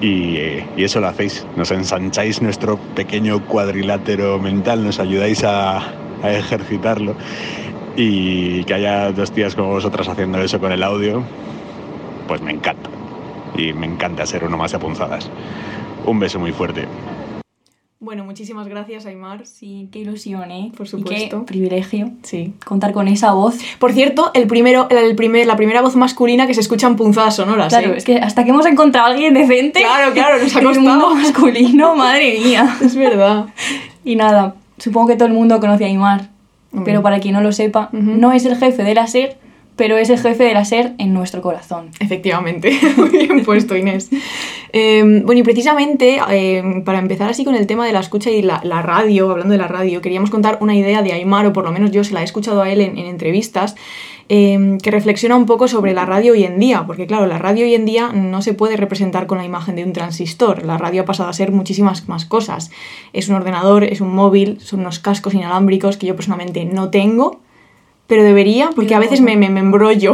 Y, 0.00 0.36
eh, 0.36 0.66
y 0.76 0.84
eso 0.84 1.00
lo 1.00 1.08
hacéis, 1.08 1.46
nos 1.56 1.70
ensancháis 1.70 2.40
nuestro 2.40 2.78
pequeño 2.78 3.44
cuadrilátero 3.46 4.38
mental, 4.38 4.82
nos 4.84 4.98
ayudáis 4.98 5.44
a, 5.44 5.78
a 6.22 6.32
ejercitarlo 6.32 7.14
y 7.96 8.64
que 8.64 8.74
haya 8.74 9.12
dos 9.12 9.32
tías 9.32 9.54
como 9.54 9.68
vosotras 9.68 10.08
haciendo 10.08 10.40
eso 10.40 10.58
con 10.58 10.72
el 10.72 10.82
audio, 10.82 11.22
pues 12.28 12.40
me 12.40 12.52
encanta. 12.52 12.88
Y 13.56 13.72
me 13.72 13.86
encanta 13.86 14.24
ser 14.26 14.44
uno 14.44 14.56
más 14.56 14.72
de 14.72 14.78
punzadas. 14.78 15.30
Un 16.06 16.18
beso 16.18 16.38
muy 16.38 16.52
fuerte. 16.52 16.86
Bueno, 18.02 18.24
muchísimas 18.24 18.66
gracias, 18.66 19.04
Aymar. 19.04 19.46
Sí, 19.46 19.88
qué 19.92 19.98
ilusión, 19.98 20.50
¿eh? 20.50 20.72
Por 20.74 20.86
Y 20.86 20.88
supuesto. 20.88 21.40
qué 21.40 21.46
privilegio 21.46 22.12
Sí. 22.22 22.54
contar 22.64 22.92
con 22.92 23.08
esa 23.08 23.32
voz. 23.34 23.58
Por 23.78 23.92
cierto, 23.92 24.30
el 24.32 24.46
primero, 24.46 24.88
el 24.88 25.14
primer, 25.16 25.46
la 25.46 25.56
primera 25.56 25.82
voz 25.82 25.96
masculina 25.96 26.46
que 26.46 26.54
se 26.54 26.60
escucha 26.62 26.86
en 26.86 26.96
punzadas 26.96 27.36
sonoras. 27.36 27.68
Claro, 27.68 27.92
¿eh? 27.92 27.98
es 27.98 28.04
que 28.06 28.16
hasta 28.16 28.44
que 28.44 28.50
hemos 28.50 28.64
encontrado 28.64 29.06
a 29.06 29.10
alguien 29.10 29.34
decente. 29.34 29.80
Claro, 29.80 30.14
claro, 30.14 30.42
nos 30.42 30.56
ha 30.56 30.60
en 30.60 30.66
el 30.68 30.80
mundo 30.80 31.08
costado. 31.08 31.14
masculino, 31.16 31.94
madre 31.96 32.38
mía. 32.42 32.74
Es 32.80 32.96
verdad. 32.96 33.46
Y 34.02 34.16
nada, 34.16 34.54
supongo 34.78 35.08
que 35.08 35.16
todo 35.16 35.28
el 35.28 35.34
mundo 35.34 35.60
conoce 35.60 35.84
a 35.84 35.88
Aymar. 35.88 36.30
Pero 36.84 37.02
para 37.02 37.18
quien 37.20 37.34
no 37.34 37.40
lo 37.42 37.52
sepa, 37.52 37.90
no 37.92 38.32
es 38.32 38.44
el 38.46 38.56
jefe 38.56 38.84
de 38.84 38.94
la 38.94 39.08
SER, 39.08 39.36
pero 39.76 39.98
es 39.98 40.08
el 40.08 40.18
jefe 40.20 40.44
de 40.44 40.54
la 40.54 40.64
SER 40.64 40.94
en 40.98 41.12
nuestro 41.12 41.42
corazón. 41.42 41.90
Efectivamente, 41.98 42.78
muy 42.96 43.08
bien 43.10 43.44
puesto 43.44 43.76
Inés. 43.76 44.08
Eh, 44.72 45.22
bueno, 45.24 45.40
y 45.40 45.42
precisamente 45.42 46.20
eh, 46.30 46.82
para 46.84 46.98
empezar 46.98 47.30
así 47.30 47.44
con 47.44 47.54
el 47.54 47.66
tema 47.66 47.86
de 47.86 47.92
la 47.92 48.00
escucha 48.00 48.30
y 48.30 48.42
la, 48.42 48.60
la 48.62 48.82
radio, 48.82 49.30
hablando 49.30 49.52
de 49.52 49.58
la 49.58 49.68
radio, 49.68 50.00
queríamos 50.00 50.30
contar 50.30 50.58
una 50.60 50.76
idea 50.76 51.02
de 51.02 51.12
Aymar, 51.12 51.46
o 51.46 51.52
por 51.52 51.64
lo 51.64 51.72
menos 51.72 51.90
yo 51.90 52.04
se 52.04 52.14
la 52.14 52.20
he 52.20 52.24
escuchado 52.24 52.62
a 52.62 52.70
él 52.70 52.80
en, 52.80 52.96
en 52.96 53.06
entrevistas, 53.06 53.74
eh, 54.32 54.78
que 54.80 54.92
reflexiona 54.92 55.34
un 55.34 55.44
poco 55.44 55.66
sobre 55.66 55.92
la 55.92 56.06
radio 56.06 56.34
hoy 56.34 56.44
en 56.44 56.60
día, 56.60 56.84
porque 56.86 57.08
claro, 57.08 57.26
la 57.26 57.38
radio 57.38 57.64
hoy 57.64 57.74
en 57.74 57.84
día 57.84 58.12
no 58.12 58.42
se 58.42 58.54
puede 58.54 58.76
representar 58.76 59.26
con 59.26 59.38
la 59.38 59.44
imagen 59.44 59.74
de 59.74 59.82
un 59.82 59.92
transistor, 59.92 60.64
la 60.64 60.78
radio 60.78 61.02
ha 61.02 61.04
pasado 61.04 61.28
a 61.28 61.32
ser 61.32 61.50
muchísimas 61.50 62.08
más 62.08 62.26
cosas. 62.26 62.70
Es 63.12 63.28
un 63.28 63.34
ordenador, 63.34 63.82
es 63.82 64.00
un 64.00 64.14
móvil, 64.14 64.60
son 64.60 64.80
unos 64.80 65.00
cascos 65.00 65.34
inalámbricos 65.34 65.96
que 65.96 66.06
yo 66.06 66.14
personalmente 66.14 66.64
no 66.64 66.90
tengo, 66.90 67.40
pero 68.06 68.22
debería, 68.22 68.70
porque 68.76 68.94
a 68.94 69.00
veces 69.00 69.20
me, 69.20 69.36
me, 69.36 69.50
me 69.50 69.58
embrollo 69.58 70.12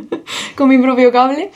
con 0.56 0.70
mi 0.70 0.78
propio 0.78 1.12
cable. 1.12 1.50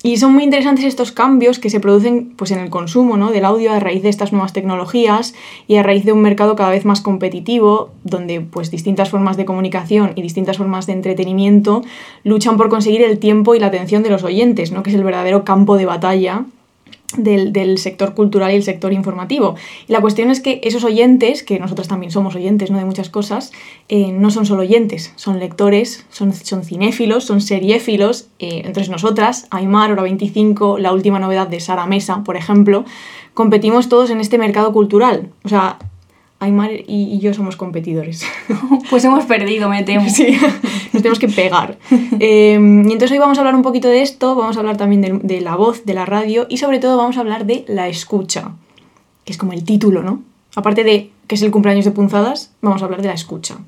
Y 0.00 0.18
son 0.18 0.32
muy 0.32 0.44
interesantes 0.44 0.84
estos 0.84 1.10
cambios 1.10 1.58
que 1.58 1.70
se 1.70 1.80
producen 1.80 2.32
pues, 2.36 2.52
en 2.52 2.60
el 2.60 2.70
consumo 2.70 3.16
¿no? 3.16 3.32
del 3.32 3.44
audio 3.44 3.72
a 3.72 3.80
raíz 3.80 4.02
de 4.02 4.08
estas 4.08 4.32
nuevas 4.32 4.52
tecnologías 4.52 5.34
y 5.66 5.74
a 5.74 5.82
raíz 5.82 6.04
de 6.04 6.12
un 6.12 6.22
mercado 6.22 6.54
cada 6.54 6.70
vez 6.70 6.84
más 6.84 7.00
competitivo, 7.00 7.90
donde 8.04 8.40
pues, 8.40 8.70
distintas 8.70 9.10
formas 9.10 9.36
de 9.36 9.44
comunicación 9.44 10.12
y 10.14 10.22
distintas 10.22 10.56
formas 10.56 10.86
de 10.86 10.92
entretenimiento 10.92 11.82
luchan 12.22 12.56
por 12.56 12.68
conseguir 12.68 13.02
el 13.02 13.18
tiempo 13.18 13.56
y 13.56 13.58
la 13.58 13.66
atención 13.66 14.04
de 14.04 14.10
los 14.10 14.22
oyentes, 14.22 14.70
¿no? 14.70 14.84
que 14.84 14.90
es 14.90 14.96
el 14.96 15.02
verdadero 15.02 15.44
campo 15.44 15.76
de 15.76 15.86
batalla 15.86 16.44
del, 17.16 17.78
sector 17.78 18.14
cultural 18.14 18.52
y 18.52 18.56
el 18.56 18.62
sector 18.62 18.92
informativo. 18.92 19.54
Y 19.86 19.92
la 19.92 20.00
cuestión 20.00 20.30
es 20.30 20.40
que 20.40 20.60
esos 20.62 20.84
oyentes, 20.84 21.42
que 21.42 21.58
nosotros 21.58 21.88
también 21.88 22.12
somos 22.12 22.34
oyentes 22.34 22.70
¿no? 22.70 22.78
de 22.78 22.84
muchas 22.84 23.08
cosas, 23.08 23.52
eh, 23.88 24.12
no 24.12 24.30
son 24.30 24.46
solo 24.46 24.62
oyentes, 24.62 25.12
son 25.16 25.38
lectores, 25.38 26.04
son, 26.10 26.32
son 26.32 26.64
cinéfilos, 26.64 27.24
son 27.24 27.40
seriéfilos. 27.40 28.28
eh, 28.38 28.62
entonces 28.64 28.90
nosotras, 28.90 29.46
Aymar, 29.50 29.92
Hora 29.92 30.02
25, 30.02 30.78
la 30.78 30.92
última 30.92 31.18
novedad 31.18 31.48
de 31.48 31.60
Sara 31.60 31.86
Mesa, 31.86 32.22
por 32.24 32.36
ejemplo, 32.36 32.84
competimos 33.34 33.88
todos 33.88 34.10
en 34.10 34.20
este 34.20 34.36
mercado 34.36 34.72
cultural. 34.72 35.30
O 35.44 35.48
sea, 35.48 35.78
Aymar 36.40 36.72
y, 36.72 36.84
y 36.86 37.18
yo 37.18 37.34
somos 37.34 37.56
competidores. 37.56 38.24
Pues 38.90 39.04
hemos 39.04 39.24
perdido, 39.26 39.68
me 39.68 39.82
temo. 39.82 40.08
Sí, 40.08 40.38
nos 40.92 41.02
tenemos 41.02 41.18
que 41.18 41.28
pegar. 41.28 41.78
Eh, 42.20 42.54
y 42.54 42.92
entonces 42.92 43.12
hoy 43.12 43.18
vamos 43.18 43.38
a 43.38 43.42
hablar 43.42 43.54
un 43.54 43.62
poquito 43.62 43.86
de 43.88 44.02
esto, 44.02 44.34
vamos 44.34 44.56
a 44.56 44.60
hablar 44.60 44.76
también 44.76 45.02
de, 45.02 45.20
de 45.22 45.40
la 45.40 45.54
voz, 45.54 45.84
de 45.84 45.94
la 45.94 46.04
radio 46.04 46.46
y 46.48 46.56
sobre 46.56 46.80
todo 46.80 46.96
vamos 46.96 47.16
a 47.16 47.20
hablar 47.20 47.46
de 47.46 47.64
la 47.68 47.86
escucha, 47.86 48.52
que 49.24 49.32
es 49.32 49.38
como 49.38 49.52
el 49.52 49.62
título, 49.62 50.02
¿no? 50.02 50.22
Aparte 50.56 50.82
de 50.82 51.10
que 51.28 51.34
es 51.36 51.42
el 51.42 51.50
cumpleaños 51.50 51.84
de 51.84 51.92
punzadas, 51.92 52.52
vamos 52.60 52.82
a 52.82 52.86
hablar 52.86 53.02
de 53.02 53.08
la 53.08 53.14
escucha. 53.14 53.58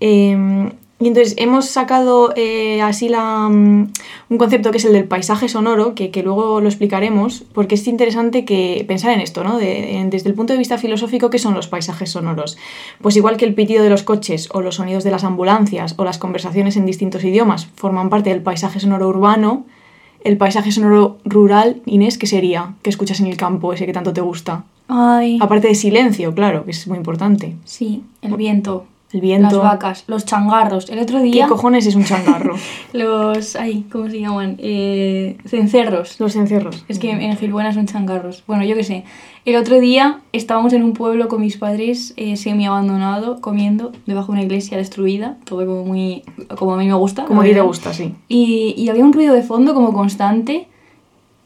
Eh, 0.00 0.70
y 1.00 1.06
entonces 1.08 1.34
hemos 1.38 1.66
sacado 1.66 2.32
eh, 2.34 2.82
así 2.82 3.08
la, 3.08 3.48
mm, 3.48 3.92
un 4.30 4.38
concepto 4.38 4.70
que 4.72 4.78
es 4.78 4.84
el 4.84 4.92
del 4.92 5.04
paisaje 5.04 5.48
sonoro, 5.48 5.94
que, 5.94 6.10
que 6.10 6.22
luego 6.24 6.60
lo 6.60 6.68
explicaremos, 6.68 7.44
porque 7.52 7.76
es 7.76 7.86
interesante 7.86 8.44
que 8.44 8.84
pensar 8.88 9.12
en 9.12 9.20
esto, 9.20 9.44
¿no? 9.44 9.58
De- 9.58 9.98
en- 9.98 10.10
desde 10.10 10.28
el 10.28 10.34
punto 10.34 10.52
de 10.54 10.58
vista 10.58 10.76
filosófico, 10.76 11.30
¿qué 11.30 11.38
son 11.38 11.54
los 11.54 11.68
paisajes 11.68 12.10
sonoros? 12.10 12.58
Pues 13.00 13.14
igual 13.16 13.36
que 13.36 13.44
el 13.44 13.54
pitido 13.54 13.84
de 13.84 13.90
los 13.90 14.02
coches 14.02 14.48
o 14.52 14.60
los 14.60 14.74
sonidos 14.76 15.04
de 15.04 15.10
las 15.12 15.22
ambulancias 15.24 15.94
o 15.98 16.04
las 16.04 16.18
conversaciones 16.18 16.76
en 16.76 16.84
distintos 16.86 17.22
idiomas 17.22 17.68
forman 17.76 18.10
parte 18.10 18.30
del 18.30 18.42
paisaje 18.42 18.80
sonoro 18.80 19.08
urbano, 19.08 19.66
el 20.24 20.36
paisaje 20.36 20.72
sonoro 20.72 21.18
rural, 21.24 21.80
Inés, 21.86 22.18
¿qué 22.18 22.26
sería? 22.26 22.74
¿Qué 22.82 22.90
escuchas 22.90 23.20
en 23.20 23.26
el 23.26 23.36
campo, 23.36 23.72
ese 23.72 23.86
que 23.86 23.92
tanto 23.92 24.12
te 24.12 24.20
gusta? 24.20 24.64
Ay, 24.88 25.38
Aparte 25.40 25.68
de 25.68 25.74
silencio, 25.76 26.34
claro, 26.34 26.64
que 26.64 26.72
es 26.72 26.88
muy 26.88 26.98
importante. 26.98 27.54
sí, 27.64 28.02
el 28.22 28.34
viento. 28.34 28.86
El 29.12 29.22
viento. 29.22 29.56
Las 29.56 29.72
vacas, 29.72 30.04
los 30.06 30.26
changarros. 30.26 30.90
El 30.90 30.98
otro 30.98 31.18
¿Qué 31.18 31.24
día, 31.24 31.46
cojones 31.46 31.86
es 31.86 31.94
un 31.94 32.04
changarro? 32.04 32.56
los. 32.92 33.56
Ay, 33.56 33.86
¿cómo 33.90 34.10
se 34.10 34.20
llaman? 34.20 34.56
Eh, 34.58 35.38
cencerros. 35.46 36.20
Los 36.20 36.36
encerros. 36.36 36.84
Es 36.88 36.98
que 36.98 37.10
en 37.10 37.36
Gilbuena 37.36 37.72
son 37.72 37.86
changarros. 37.86 38.44
Bueno, 38.46 38.64
yo 38.64 38.76
qué 38.76 38.84
sé. 38.84 39.04
El 39.46 39.56
otro 39.56 39.80
día 39.80 40.20
estábamos 40.32 40.74
en 40.74 40.82
un 40.82 40.92
pueblo 40.92 41.28
con 41.28 41.40
mis 41.40 41.56
padres 41.56 42.12
eh, 42.16 42.36
semi 42.36 42.66
abandonado, 42.66 43.40
comiendo 43.40 43.92
debajo 44.04 44.32
de 44.32 44.38
una 44.38 44.42
iglesia 44.42 44.76
destruida. 44.76 45.38
Todo 45.44 45.64
como 45.64 45.84
muy. 45.84 46.22
como 46.58 46.74
a 46.74 46.76
mí 46.76 46.86
me 46.86 46.94
gusta. 46.94 47.24
Como 47.24 47.40
a 47.40 47.44
ti 47.44 47.54
te 47.54 47.62
gusta, 47.62 47.94
sí. 47.94 48.14
Y, 48.28 48.74
y 48.76 48.90
había 48.90 49.04
un 49.04 49.14
ruido 49.14 49.34
de 49.34 49.42
fondo 49.42 49.72
como 49.72 49.94
constante 49.94 50.68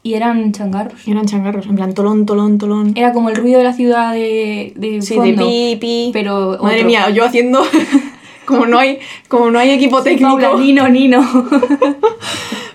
y 0.03 0.13
eran 0.15 0.51
changarros. 0.51 1.07
Eran 1.07 1.25
changarros, 1.25 1.65
en 1.65 1.75
plan 1.75 1.93
tolón, 1.93 2.25
tolón, 2.25 2.57
tolón. 2.57 2.91
Era 2.95 3.13
como 3.13 3.29
el 3.29 3.35
ruido 3.37 3.57
de 3.59 3.63
la 3.63 3.73
ciudad 3.73 4.13
de, 4.13 4.73
de 4.75 5.01
Sí, 5.01 5.15
fondo. 5.15 5.45
de 5.45 5.49
pi, 5.49 5.77
pi. 5.79 6.09
Pero 6.13 6.57
Madre 6.61 6.75
otro. 6.77 6.87
mía, 6.87 7.09
yo 7.09 7.23
haciendo. 7.25 7.63
como 8.45 8.65
no 8.65 8.77
hay, 8.77 8.99
como 9.29 9.49
no 9.49 9.57
hay 9.59 9.69
equipo 9.71 9.99
Sí, 9.99 10.09
técnico. 10.09 10.37
Paula, 10.37 10.55
Nino, 10.59 10.87
Nino. 10.89 11.21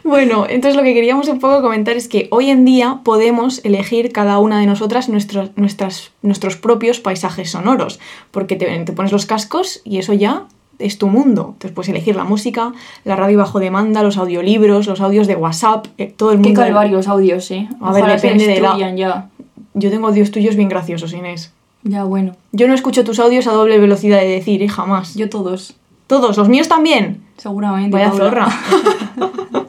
Bueno, 0.05 0.47
entonces 0.49 0.75
lo 0.75 0.83
que 0.85 0.95
queríamos 0.95 1.29
un 1.29 1.39
poco 1.39 1.61
comentar 1.61 1.95
es 1.99 2.09
que 2.09 2.29
hoy 2.31 2.49
en 2.49 2.65
día 2.65 3.01
podemos 3.05 3.63
elegir 3.65 4.11
cada 4.11 4.39
una 4.39 4.59
de 4.59 4.65
nosotras 4.65 5.11
nuestros, 5.11 5.51
nuestras, 5.57 6.13
nuestros 6.23 6.57
propios 6.57 6.99
paisajes 6.99 7.51
sonoros, 7.51 8.01
porque 8.31 8.57
te, 8.57 8.67
te 8.85 8.93
pones 8.95 9.13
los 9.13 9.27
cascos 9.27 9.83
y 9.85 9.99
eso 9.99 10.15
ya 10.15 10.47
es 10.79 10.99
tu 10.99 11.09
mundo. 11.09 11.51
Entonces 11.55 11.73
puedes 11.73 11.89
elegir 11.89 12.15
la 12.17 12.25
música, 12.25 12.73
la 13.05 13.17
radio 13.17 13.39
bajo 13.39 13.59
demanda, 13.61 14.03
los 14.03 14.17
audiolibros, 14.17 14.87
los 14.87 15.01
audios 15.01 15.27
de 15.27 15.37
WhatsApp, 15.37 15.87
eh, 15.99 16.13
todo 16.17 16.31
el 16.33 16.39
Qué 16.41 16.49
mundo. 16.49 16.61
calvarios 16.63 17.09
audios, 17.09 17.51
eh. 17.51 17.69
A 17.81 17.93
ver, 17.93 18.03
Ojalá 18.05 18.19
se 18.19 18.27
depende 18.29 18.47
de 18.53 18.61
la- 18.61 18.95
ya. 18.95 19.29
Yo 19.75 19.91
tengo 19.91 20.09
audios 20.09 20.31
tuyos 20.31 20.57
bien 20.57 20.69
graciosos, 20.69 21.13
Inés. 21.13 21.53
Ya, 21.85 22.05
bueno. 22.05 22.33
Yo 22.53 22.67
no 22.69 22.75
escucho 22.75 23.05
tus 23.05 23.19
audios 23.21 23.47
a 23.47 23.53
doble 23.53 23.79
velocidad 23.79 24.19
de 24.21 24.27
decir, 24.29 24.63
¿eh? 24.63 24.69
Jamás. 24.69 25.15
Yo 25.15 25.29
todos, 25.31 25.75
Todos, 26.09 26.37
los 26.37 26.49
míos 26.49 26.69
también. 26.69 27.23
seguramente. 27.37 27.91
Vaya 27.97 28.09
Paula. 28.11 28.25
zorra. 28.25 28.49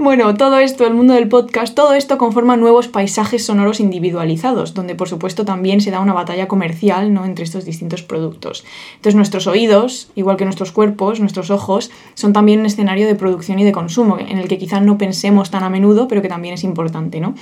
Bueno, 0.00 0.34
todo 0.34 0.58
esto, 0.58 0.86
el 0.86 0.94
mundo 0.94 1.12
del 1.12 1.28
podcast, 1.28 1.74
todo 1.74 1.92
esto 1.92 2.16
conforma 2.16 2.56
nuevos 2.56 2.88
paisajes 2.88 3.44
sonoros 3.44 3.80
individualizados, 3.80 4.72
donde 4.72 4.94
por 4.94 5.10
supuesto 5.10 5.44
también 5.44 5.82
se 5.82 5.90
da 5.90 6.00
una 6.00 6.14
batalla 6.14 6.48
comercial 6.48 7.12
¿no? 7.12 7.26
entre 7.26 7.44
estos 7.44 7.66
distintos 7.66 8.02
productos. 8.02 8.64
Entonces 8.92 9.14
nuestros 9.14 9.46
oídos, 9.46 10.10
igual 10.14 10.38
que 10.38 10.46
nuestros 10.46 10.72
cuerpos, 10.72 11.20
nuestros 11.20 11.50
ojos, 11.50 11.90
son 12.14 12.32
también 12.32 12.60
un 12.60 12.66
escenario 12.66 13.06
de 13.06 13.14
producción 13.14 13.58
y 13.58 13.64
de 13.64 13.72
consumo, 13.72 14.16
en 14.18 14.38
el 14.38 14.48
que 14.48 14.56
quizás 14.56 14.80
no 14.80 14.96
pensemos 14.96 15.50
tan 15.50 15.64
a 15.64 15.68
menudo, 15.68 16.08
pero 16.08 16.22
que 16.22 16.28
también 16.28 16.54
es 16.54 16.64
importante, 16.64 17.20
¿no? 17.20 17.34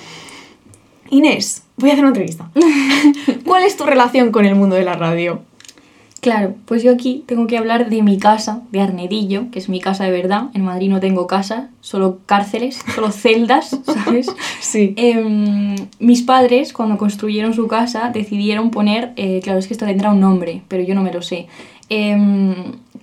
Inés, 1.10 1.62
voy 1.76 1.90
a 1.90 1.92
hacer 1.92 2.04
una 2.04 2.10
entrevista. 2.10 2.50
¿Cuál 3.46 3.62
es 3.62 3.76
tu 3.76 3.84
relación 3.84 4.32
con 4.32 4.44
el 4.44 4.56
mundo 4.56 4.74
de 4.74 4.82
la 4.82 4.94
radio? 4.94 5.42
Claro, 6.20 6.56
pues 6.64 6.82
yo 6.82 6.90
aquí 6.92 7.22
tengo 7.26 7.46
que 7.46 7.56
hablar 7.56 7.90
de 7.90 8.02
mi 8.02 8.18
casa, 8.18 8.62
de 8.72 8.80
Arnedillo, 8.80 9.50
que 9.52 9.60
es 9.60 9.68
mi 9.68 9.80
casa 9.80 10.04
de 10.04 10.10
verdad. 10.10 10.46
En 10.52 10.64
Madrid 10.64 10.90
no 10.90 10.98
tengo 10.98 11.28
casa, 11.28 11.70
solo 11.80 12.18
cárceles, 12.26 12.80
solo 12.94 13.12
celdas, 13.12 13.78
¿sabes? 13.84 14.28
Sí. 14.60 14.94
Em, 14.96 15.76
mis 16.00 16.22
padres, 16.22 16.72
cuando 16.72 16.98
construyeron 16.98 17.54
su 17.54 17.68
casa, 17.68 18.10
decidieron 18.12 18.70
poner, 18.70 19.12
eh, 19.16 19.40
claro, 19.42 19.60
es 19.60 19.68
que 19.68 19.74
esto 19.74 19.86
tendrá 19.86 20.10
un 20.10 20.20
nombre, 20.20 20.62
pero 20.68 20.82
yo 20.82 20.94
no 20.94 21.02
me 21.02 21.12
lo 21.12 21.22
sé, 21.22 21.46
em, 21.88 22.54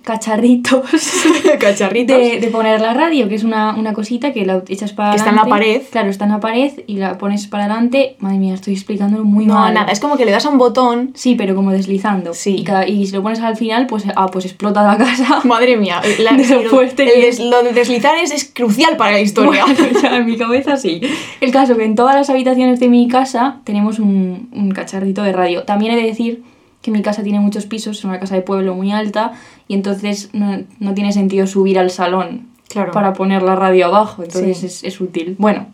cacharritos 0.02 0.82
Cacharritos. 1.58 2.16
de, 2.16 2.38
de 2.38 2.46
poner 2.48 2.80
la 2.80 2.94
radio, 2.94 3.28
que 3.28 3.34
es 3.34 3.42
una, 3.42 3.74
una 3.76 3.92
cosita 3.92 4.32
que 4.32 4.46
la 4.46 4.62
echas 4.68 4.92
para 4.92 5.10
Que 5.10 5.16
está 5.16 5.30
en 5.30 5.36
la 5.36 5.44
pared. 5.46 5.82
Claro, 5.90 6.10
está 6.10 6.24
en 6.26 6.30
la 6.30 6.38
pared 6.40 6.72
y 6.86 6.96
la 6.98 7.18
pones 7.18 7.46
para 7.48 7.64
adelante. 7.64 8.16
Madre 8.20 8.38
mía, 8.38 8.54
estoy 8.54 8.74
explicándolo 8.74 9.24
muy 9.24 9.46
No, 9.46 9.54
mal. 9.54 9.74
nada, 9.74 9.90
es 9.90 9.98
como 9.98 10.16
que 10.16 10.24
le 10.24 10.30
das 10.30 10.46
a 10.46 10.50
un 10.50 10.58
botón. 10.58 11.10
Sí, 11.14 11.34
pero 11.34 11.56
como 11.56 11.72
deslizando. 11.72 12.34
Sí. 12.34 12.56
Y, 12.58 12.64
cada- 12.64 12.86
y 12.86 13.04
si 13.06 13.12
lo 13.16 13.22
pones 13.22 13.40
al 13.40 13.56
final, 13.56 13.86
pues, 13.88 14.04
ah, 14.14 14.26
pues 14.26 14.44
explota 14.44 14.82
la 14.84 14.96
casa. 14.96 15.40
Madre 15.44 15.76
mía, 15.76 16.00
la- 16.20 16.32
De 16.36 16.46
lo 16.48 16.60
el- 16.60 16.68
fuerte 16.68 17.02
el 17.02 17.12
que 17.12 17.20
des- 17.26 17.40
lo 17.40 17.62
de 17.64 17.72
deslizar 17.72 18.16
es, 18.18 18.30
es 18.32 18.44
crucial 18.44 18.96
para 18.96 19.12
la 19.12 19.20
historia. 19.20 19.64
Bueno, 19.64 20.00
ya 20.00 20.16
en 20.18 20.26
mi 20.26 20.36
cabeza 20.36 20.76
sí. 20.76 21.00
El 21.40 21.50
caso 21.50 21.76
que 21.76 21.84
en 21.84 21.96
todas 21.96 22.14
las 22.14 22.30
habitaciones 22.30 22.78
de 22.78 22.88
mi 22.88 23.08
casa 23.08 23.56
tenemos 23.64 23.98
un, 23.98 24.48
un 24.52 24.70
cacharrito 24.70 25.22
de 25.24 25.32
radio. 25.32 25.64
También 25.64 25.94
he 25.94 25.96
de 25.96 26.02
decir 26.06 26.44
que 26.86 26.92
mi 26.92 27.02
casa 27.02 27.22
tiene 27.24 27.40
muchos 27.40 27.66
pisos, 27.66 27.98
es 27.98 28.04
una 28.04 28.18
casa 28.20 28.36
de 28.36 28.42
pueblo 28.42 28.74
muy 28.76 28.92
alta 28.92 29.32
y 29.68 29.74
entonces 29.74 30.30
no, 30.32 30.60
no 30.78 30.94
tiene 30.94 31.12
sentido 31.12 31.46
subir 31.48 31.78
al 31.78 31.90
salón 31.90 32.46
Claro. 32.68 32.92
para 32.92 33.12
poner 33.12 33.42
la 33.42 33.56
radio 33.56 33.86
abajo, 33.86 34.22
entonces 34.22 34.58
Sí. 34.58 34.66
es, 34.66 34.84
es 34.84 35.00
útil. 35.00 35.34
Bueno, 35.38 35.66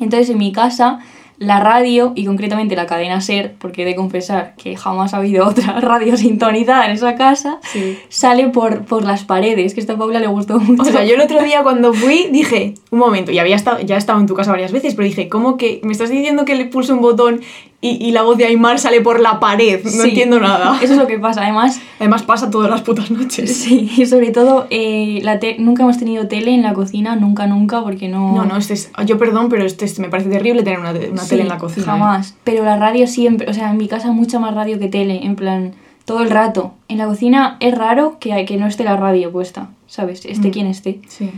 entonces 0.00 0.30
en 0.30 0.38
mi 0.38 0.50
casa 0.52 0.98
la 1.38 1.58
radio 1.58 2.12
y 2.14 2.24
concretamente 2.26 2.76
la 2.76 2.86
cadena 2.86 3.20
SER, 3.20 3.54
porque 3.58 3.82
he 3.82 3.84
de 3.84 3.96
confesar 3.96 4.54
que 4.56 4.76
jamás 4.76 5.12
ha 5.14 5.16
habido 5.16 5.46
otra 5.48 5.80
radio 5.80 6.16
sintonizada 6.16 6.86
en 6.86 6.92
esa 6.92 7.14
casa, 7.16 7.58
Sí. 7.72 7.98
sale 8.08 8.48
por, 8.48 8.84
por 8.84 9.04
las 9.04 9.24
paredes, 9.24 9.74
que 9.74 9.80
a 9.80 9.82
esta 9.82 9.96
Paula 9.96 10.20
le 10.20 10.28
gustó 10.28 10.58
mucho. 10.60 10.82
O 10.82 10.84
sea, 10.84 11.04
yo 11.04 11.14
el 11.14 11.20
otro 11.20 11.42
día 11.42 11.62
cuando 11.64 11.92
fui 11.94 12.28
dije, 12.30 12.74
un 12.90 12.98
momento, 13.00 13.32
y 13.32 13.38
había 13.40 13.56
estado, 13.56 13.80
ya 13.80 13.94
he 13.96 13.98
estado 13.98 14.20
en 14.20 14.26
tu 14.26 14.34
casa 14.34 14.50
varias 14.52 14.70
veces, 14.72 14.94
pero 14.94 15.06
dije, 15.06 15.28
¿cómo 15.28 15.56
que 15.56 15.80
me 15.84 15.92
estás 15.92 16.10
diciendo 16.10 16.44
que 16.44 16.54
le 16.54 16.66
pulso 16.66 16.94
un 16.94 17.00
botón 17.00 17.40
y, 17.82 18.02
y 18.06 18.12
la 18.12 18.22
voz 18.22 18.38
de 18.38 18.46
Aymar 18.46 18.78
sale 18.78 19.00
por 19.02 19.20
la 19.20 19.38
pared? 19.40 19.84
No 19.84 19.90
Sí. 19.90 20.08
entiendo 20.08 20.40
nada. 20.40 20.78
Eso 20.82 20.94
es 20.94 20.98
lo 20.98 21.06
que 21.06 21.18
pasa. 21.18 21.42
Además, 21.42 21.80
Además 21.98 22.22
pasa 22.22 22.48
todas 22.50 22.70
las 22.70 22.80
putas 22.80 23.10
noches. 23.10 23.54
sí, 23.62 23.90
y 23.96 24.06
sobre 24.06 24.30
todo, 24.30 24.66
eh, 24.70 25.20
la 25.22 25.38
te- 25.38 25.58
nunca 25.58 25.82
hemos 25.82 25.98
tenido 25.98 26.26
tele 26.28 26.54
en 26.54 26.62
la 26.62 26.72
cocina, 26.72 27.14
nunca, 27.16 27.46
nunca, 27.46 27.82
porque 27.82 28.08
no... 28.08 28.32
No, 28.34 28.44
no, 28.46 28.56
este 28.56 28.72
es, 28.74 28.90
yo 29.04 29.18
perdón, 29.18 29.48
pero 29.50 29.64
este 29.66 29.84
es- 29.84 29.98
me 29.98 30.08
parece 30.08 30.30
terrible 30.30 30.62
tener 30.62 30.78
una, 30.78 30.92
una 30.92 31.22
Sí, 31.22 31.30
tele 31.30 31.42
en 31.42 31.48
la 31.48 31.58
cocina. 31.58 31.82
¿eh? 31.84 31.86
Jamás. 31.90 32.34
Pero 32.44 32.64
la 32.64 32.76
radio 32.76 33.06
siempre, 33.06 33.50
o 33.50 33.52
sea, 33.52 33.70
en 33.70 33.76
mi 33.76 33.88
casa 33.88 34.10
mucha 34.12 34.38
más 34.38 34.54
radio 34.54 34.78
que 34.78 34.88
tele, 34.88 35.20
en 35.26 35.34
plan, 35.36 35.74
todo 36.04 36.22
el 36.22 36.30
rato. 36.30 36.74
En 36.88 36.98
la 36.98 37.06
cocina 37.06 37.56
es 37.60 37.76
raro 37.76 38.16
que, 38.20 38.44
que 38.44 38.56
no 38.56 38.66
esté 38.66 38.84
la 38.84 38.96
radio 38.96 39.30
puesta, 39.32 39.70
¿sabes? 39.86 40.24
Esté 40.24 40.48
Mm. 40.48 40.52
quien 40.52 40.66
esté. 40.66 41.00
Sí. 41.08 41.30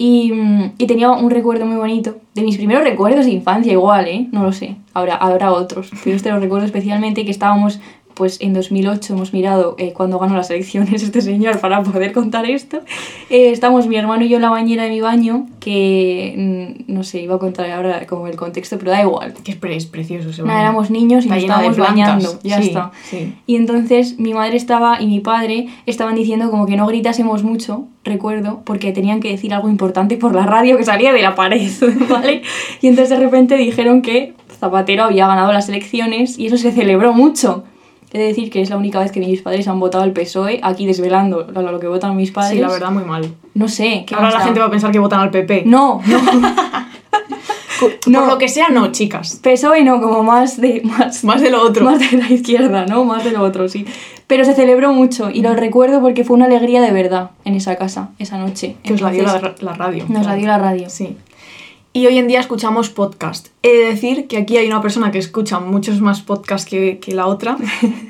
Y, 0.00 0.32
tenía 0.86 1.10
un 1.10 1.28
recuerdo 1.28 1.66
muy 1.66 1.76
bonito, 1.76 2.16
de 2.34 2.42
mis 2.42 2.56
primeros 2.56 2.84
recuerdos 2.84 3.26
de 3.26 3.32
infancia 3.32 3.72
igual, 3.72 4.06
¿eh? 4.06 4.28
No 4.30 4.44
lo 4.44 4.52
sé, 4.52 4.76
ahora 4.94 5.16
habrá 5.16 5.52
otros, 5.52 5.90
pero 6.04 6.14
este 6.14 6.30
lo 6.30 6.38
recuerdo 6.38 6.66
especialmente 6.66 7.24
que 7.24 7.32
estábamos, 7.32 7.80
pues 8.18 8.38
en 8.42 8.52
2008 8.52 9.14
hemos 9.14 9.32
mirado 9.32 9.76
eh, 9.78 9.92
cuando 9.94 10.18
ganó 10.18 10.36
las 10.36 10.50
elecciones 10.50 11.02
este 11.04 11.22
señor 11.22 11.60
para 11.60 11.82
poder 11.82 12.12
contar 12.12 12.44
esto. 12.50 12.80
Eh, 13.30 13.50
estamos 13.52 13.86
mi 13.86 13.96
hermano 13.96 14.24
y 14.24 14.28
yo 14.28 14.36
en 14.36 14.42
la 14.42 14.50
bañera 14.50 14.82
de 14.82 14.90
mi 14.90 15.00
baño, 15.00 15.46
que 15.60 16.34
mm, 16.86 16.92
no 16.92 17.04
sé, 17.04 17.22
iba 17.22 17.36
a 17.36 17.38
contar 17.38 17.70
ahora 17.70 18.04
como 18.06 18.26
el 18.26 18.36
contexto, 18.36 18.76
pero 18.78 18.90
da 18.90 19.00
igual. 19.00 19.32
Que 19.44 19.52
es, 19.52 19.56
pre- 19.56 19.76
es 19.76 19.86
precioso 19.86 20.30
ese 20.30 20.42
Nada, 20.42 20.60
éramos 20.60 20.90
niños 20.90 21.24
y 21.24 21.28
nos 21.28 21.38
estábamos 21.38 21.76
bañando, 21.78 22.38
ya 22.42 22.60
Sí, 22.60 22.68
está. 22.68 22.90
sí. 23.08 23.34
Y 23.46 23.56
entonces 23.56 24.18
mi 24.18 24.34
madre 24.34 24.56
estaba 24.56 25.00
y 25.00 25.06
mi 25.06 25.20
padre 25.20 25.68
estaban 25.86 26.16
diciendo 26.16 26.50
como 26.50 26.66
que 26.66 26.76
no 26.76 26.86
gritásemos 26.88 27.44
mucho, 27.44 27.86
recuerdo, 28.04 28.62
porque 28.64 28.92
tenían 28.92 29.20
que 29.20 29.30
decir 29.30 29.54
algo 29.54 29.68
importante 29.68 30.16
por 30.16 30.34
la 30.34 30.44
radio 30.44 30.76
que 30.76 30.84
salía 30.84 31.12
de 31.12 31.22
la 31.22 31.34
pared, 31.36 31.70
¿vale? 32.10 32.42
Y 32.82 32.88
entonces 32.88 33.16
de 33.16 33.24
repente 33.24 33.56
dijeron 33.56 34.02
que 34.02 34.34
Zapatero 34.58 35.04
había 35.04 35.28
ganado 35.28 35.52
las 35.52 35.68
elecciones 35.68 36.36
y 36.38 36.46
eso 36.46 36.56
se 36.56 36.72
celebró 36.72 37.12
mucho. 37.12 37.62
He 38.12 38.18
de 38.18 38.24
decir 38.24 38.50
que 38.50 38.62
es 38.62 38.70
la 38.70 38.76
única 38.76 39.00
vez 39.00 39.12
que 39.12 39.20
mis 39.20 39.42
padres 39.42 39.68
han 39.68 39.78
votado 39.80 40.02
al 40.02 40.12
PSOE, 40.12 40.60
aquí 40.62 40.86
desvelando 40.86 41.46
lo, 41.52 41.78
que 41.78 41.88
votan 41.88 42.16
mis 42.16 42.30
padres. 42.30 42.54
Sí, 42.54 42.60
la 42.60 42.68
verdad, 42.68 42.90
muy 42.90 43.04
mal. 43.04 43.34
No 43.54 43.68
sé, 43.68 44.04
¿qué 44.06 44.14
Ahora 44.14 44.30
la 44.30 44.38
da? 44.38 44.44
gente 44.44 44.60
va 44.60 44.66
a 44.66 44.70
pensar 44.70 44.90
que 44.90 44.98
votan 44.98 45.20
al 45.20 45.30
PP. 45.30 45.64
No, 45.66 46.00
no. 46.06 46.18
Por 47.78 47.92
no. 48.08 48.26
lo 48.26 48.38
que 48.38 48.48
sea, 48.48 48.70
no, 48.70 48.90
chicas. 48.92 49.40
PSOE 49.42 49.84
no, 49.84 50.00
como 50.00 50.22
más 50.22 50.60
de... 50.60 50.80
Más, 50.84 51.22
Más 51.22 51.40
de 51.40 51.50
lo 51.50 51.62
otro. 51.62 51.84
Más 51.84 51.98
de 51.98 52.16
la 52.16 52.30
izquierda, 52.30 52.86
¿no? 52.86 53.04
Más 53.04 53.24
de 53.24 53.30
lo 53.30 53.42
otro, 53.42 53.68
sí. 53.68 53.86
Pero 54.26 54.44
se 54.44 54.54
celebró 54.54 54.92
mucho 54.92 55.30
y 55.30 55.42
lo 55.42 55.54
recuerdo 55.54 56.00
porque 56.00 56.24
fue 56.24 56.36
una 56.36 56.46
alegría 56.46 56.82
de 56.82 56.90
verdad 56.90 57.30
en 57.44 57.54
esa 57.54 57.76
casa, 57.76 58.10
esa 58.18 58.36
noche. 58.38 58.76
que 58.82 58.94
os 58.94 59.00
la 59.00 59.10
dio 59.10 59.22
la, 59.22 59.38
radio. 59.74 60.04
Nos 60.08 60.26
la 60.26 60.34
dio 60.34 60.46
la 60.46 60.58
radio. 60.58 60.90
Sí. 60.90 61.16
Y 61.92 62.06
hoy 62.06 62.18
en 62.18 62.28
día 62.28 62.40
escuchamos 62.40 62.90
podcast. 62.90 63.48
He 63.62 63.72
de 63.72 63.86
decir 63.86 64.28
que 64.28 64.36
aquí 64.36 64.56
hay 64.58 64.66
una 64.66 64.82
persona 64.82 65.10
que 65.10 65.18
escucha 65.18 65.58
muchos 65.58 66.00
más 66.00 66.20
podcasts 66.20 66.68
que, 66.68 66.98
que 66.98 67.14
la 67.14 67.26
otra. 67.26 67.56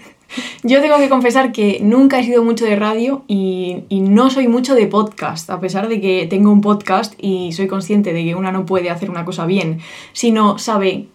Yo 0.62 0.82
tengo 0.82 0.98
que 0.98 1.08
confesar 1.08 1.52
que 1.52 1.78
nunca 1.80 2.18
he 2.18 2.24
sido 2.24 2.42
mucho 2.44 2.64
de 2.64 2.76
radio 2.76 3.22
y, 3.28 3.84
y 3.88 4.00
no 4.00 4.30
soy 4.30 4.48
mucho 4.48 4.74
de 4.74 4.86
podcast, 4.86 5.48
a 5.48 5.60
pesar 5.60 5.88
de 5.88 6.00
que 6.00 6.26
tengo 6.28 6.50
un 6.50 6.60
podcast 6.60 7.14
y 7.18 7.52
soy 7.52 7.66
consciente 7.68 8.12
de 8.12 8.24
que 8.24 8.34
una 8.34 8.52
no 8.52 8.66
puede 8.66 8.90
hacer 8.90 9.10
una 9.10 9.24
cosa 9.24 9.46
bien 9.46 9.78
si 10.12 10.32
no 10.32 10.58
sabe 10.58 11.06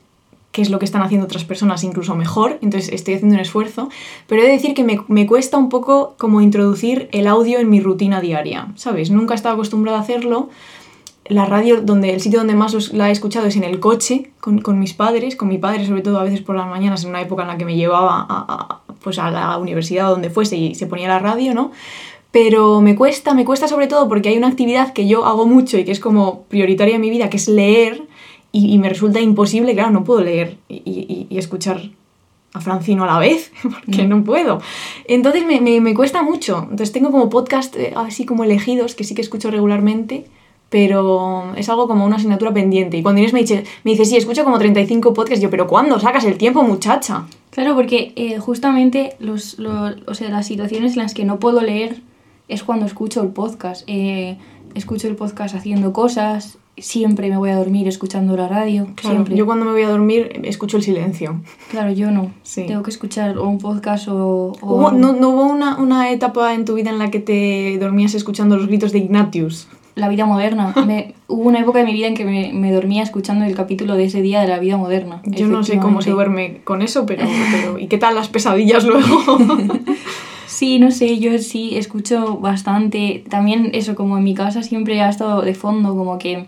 qué 0.52 0.62
es 0.62 0.70
lo 0.70 0.80
que 0.80 0.86
están 0.86 1.02
haciendo 1.02 1.26
otras 1.26 1.44
personas 1.44 1.84
incluso 1.84 2.16
mejor, 2.16 2.60
entonces 2.62 2.94
estoy 2.94 3.16
haciendo 3.16 3.36
un 3.36 3.42
esfuerzo, 3.42 3.90
pero 4.28 4.42
he 4.42 4.46
de 4.46 4.52
decir 4.52 4.74
que 4.74 4.84
me, 4.84 5.00
me 5.08 5.26
cuesta 5.26 5.58
un 5.58 5.70
poco 5.70 6.16
como 6.18 6.42
introducir 6.42 7.10
el 7.12 7.28
audio 7.28 7.60
en 7.60 7.70
mi 7.70 7.82
rutina 7.82 8.22
diaria, 8.22 8.68
¿sabes? 8.76 9.10
Nunca 9.10 9.34
he 9.34 9.36
estado 9.36 9.56
acostumbrada 9.56 9.98
a 9.98 10.02
hacerlo, 10.02 10.50
la 11.26 11.46
radio, 11.46 11.82
donde 11.82 12.14
el 12.14 12.20
sitio 12.22 12.40
donde 12.40 12.54
más 12.54 12.74
los- 12.74 12.94
la 12.94 13.10
he 13.10 13.12
escuchado 13.12 13.46
es 13.48 13.56
en 13.56 13.64
el 13.64 13.80
coche, 13.80 14.32
con, 14.42 14.60
con 14.60 14.80
mis 14.80 14.94
padres, 14.94 15.36
con 15.36 15.48
mi 15.48 15.58
padre 15.58 15.86
sobre 15.86 16.02
todo 16.02 16.20
a 16.20 16.24
veces 16.24 16.42
por 16.42 16.56
las 16.56 16.68
mañanas, 16.68 17.04
en 17.04 17.10
una 17.12 17.22
época 17.22 17.44
en 17.44 17.48
la 17.50 17.58
que 17.58 17.66
me 17.66 17.76
llevaba 17.76 18.22
a, 18.22 18.26
a- 18.30 18.80
pues 19.04 19.20
a 19.20 19.32
la 19.32 19.58
universidad 19.58 20.08
o 20.08 20.12
donde 20.12 20.30
fuese 20.30 20.56
y 20.58 20.76
se 20.76 20.88
ponía 20.88 21.08
la 21.08 21.20
radio, 21.20 21.54
¿no? 21.54 21.72
Pero 22.32 22.82
me 22.82 22.96
cuesta, 22.96 23.34
me 23.34 23.46
cuesta 23.46 23.68
sobre 23.68 23.88
todo 23.88 24.08
porque 24.10 24.30
hay 24.30 24.38
una 24.38 24.48
actividad 24.48 24.92
que 24.94 25.08
yo 25.08 25.26
hago 25.26 25.46
mucho 25.46 25.78
y 25.78 25.86
que 25.86 25.92
es 25.92 26.00
como 26.00 26.44
prioritaria 26.44 26.96
en 26.96 27.02
mi 27.02 27.10
vida, 27.10 27.30
que 27.30 27.38
es 27.38 27.48
leer, 27.48 28.04
y, 28.52 28.74
y 28.74 28.78
me 28.80 28.90
resulta 28.90 29.20
imposible, 29.20 29.74
claro, 29.74 29.92
no 29.92 30.04
puedo 30.04 30.22
leer 30.22 30.58
y, 30.68 30.76
y- 30.86 31.28
y 31.30 31.38
escuchar 31.38 31.82
a 32.54 32.62
Francino 32.62 33.04
a 33.04 33.08
la 33.08 33.20
vez, 33.20 33.52
porque 33.64 34.06
no 34.08 34.24
puedo. 34.24 34.62
Entonces 35.06 35.46
me, 35.46 35.60
me- 35.62 35.80
me 35.82 35.94
cuesta 35.94 36.22
mucho. 36.24 36.60
Entonces 36.64 36.92
tengo 36.92 37.12
como 37.12 37.30
podcast 37.30 37.76
eh, 37.76 37.94
así 37.96 38.26
como 38.26 38.44
elegidos 38.44 38.96
que 38.96 39.04
sí 39.04 39.16
que 39.16 39.22
escucho 39.22 39.50
regularmente, 39.52 40.26
pero 40.74 41.54
es 41.56 41.70
algo 41.70 41.88
como 41.88 42.04
una 42.04 42.16
asignatura 42.16 42.52
pendiente. 42.52 42.98
Y 42.98 43.04
cuando 43.04 43.22
Inés 43.22 43.32
me 43.32 43.42
dice, 43.42 43.64
me 43.84 43.92
dice 43.92 44.06
sí, 44.06 44.18
escucho 44.18 44.44
como 44.44 44.58
35 44.58 45.14
podcasts, 45.14 45.40
yo, 45.40 45.52
pero 45.52 45.68
¿cuándo 45.68 46.00
sacas 46.00 46.26
el 46.26 46.36
tiempo, 46.40 46.64
muchacha? 46.64 47.26
Claro, 47.52 47.76
porque 47.76 48.12
eh, 48.16 48.40
justamente 48.40 49.16
los, 49.20 49.60
lo- 49.60 49.94
o 50.08 50.14
sea, 50.16 50.30
las 50.32 50.48
situaciones 50.48 50.94
en 50.94 51.04
las 51.04 51.14
que 51.14 51.26
no 51.26 51.38
puedo 51.38 51.62
leer 51.62 52.02
es 52.48 52.64
cuando 52.64 52.88
escucho 52.88 53.22
el 53.22 53.28
podcast. 53.30 53.84
Eh, 53.86 54.40
escucho 54.74 55.08
el 55.08 55.16
podcast 55.16 55.54
haciendo 55.54 55.94
cosas, 55.94 56.58
siempre 56.76 57.30
me 57.30 57.38
voy 57.38 57.52
a 57.52 57.56
dormir 57.56 57.88
escuchando 57.88 58.36
la 58.36 58.48
radio. 58.48 58.88
Claro, 58.96 59.18
siempre. 59.18 59.36
yo 59.36 59.46
cuando 59.46 59.66
me 59.66 59.74
voy 59.74 59.84
a 59.84 59.90
dormir 59.90 60.42
escucho 60.44 60.78
el 60.78 60.82
silencio. 60.84 61.40
Claro, 61.70 61.92
yo 61.92 62.10
no. 62.10 62.32
Sí. 62.42 62.64
Tengo 62.66 62.82
que 62.82 62.90
escuchar 62.90 63.38
o 63.38 63.48
un 63.48 63.60
podcast 63.60 64.08
o... 64.08 64.18
o 64.18 64.54
¿Hubo- 64.60 64.88
algo. 64.90 64.98
no, 65.00 65.14
¿No 65.14 65.30
hubo 65.30 65.44
una, 65.46 65.78
una 65.78 66.10
etapa 66.10 66.56
en 66.56 66.66
tu 66.66 66.74
vida 66.74 66.90
en 66.90 66.98
la 66.98 67.12
que 67.12 67.20
te 67.20 67.78
dormías 67.78 68.16
escuchando 68.16 68.58
los 68.58 68.66
gritos 68.66 68.92
de 68.92 68.98
Ignatius? 68.98 69.68
La 69.96 70.10
vida 70.10 70.26
moderna. 70.26 70.74
Me- 70.88 71.14
hubo 71.28 71.44
una 71.50 71.60
época 71.60 71.80
de 71.80 71.86
mi 71.86 71.94
vida 71.94 72.08
en 72.08 72.16
que 72.16 72.26
me, 72.26 72.52
me 72.54 72.72
dormía 72.72 73.04
escuchando 73.04 73.46
el 73.46 73.56
capítulo 73.56 73.96
de 73.96 74.06
ese 74.06 74.22
día 74.22 74.42
de 74.42 74.48
la 74.48 74.60
vida 74.60 74.78
moderna. 74.78 75.22
Yo 75.26 75.48
no 75.48 75.64
sé 75.64 75.78
cómo 75.80 76.02
se 76.02 76.12
duerme 76.12 76.62
con 76.64 76.82
eso, 76.82 77.06
pero, 77.06 77.26
pero 77.52 77.80
¿y 77.80 77.88
qué 77.88 77.98
tal 77.98 78.16
las 78.16 78.30
pesadillas 78.30 78.84
luego? 78.86 79.38
Sí, 80.46 80.78
no 80.78 80.92
sé, 80.92 81.18
yo 81.18 81.36
sí 81.40 81.76
escucho 81.78 82.38
bastante. 82.38 83.24
También 83.28 83.72
eso, 83.74 83.96
como 83.96 84.18
en 84.20 84.24
mi 84.24 84.36
casa 84.36 84.62
siempre 84.62 85.02
ha 85.02 85.10
estado 85.10 85.42
de 85.42 85.56
fondo, 85.56 85.96
como 85.96 86.20
que 86.20 86.46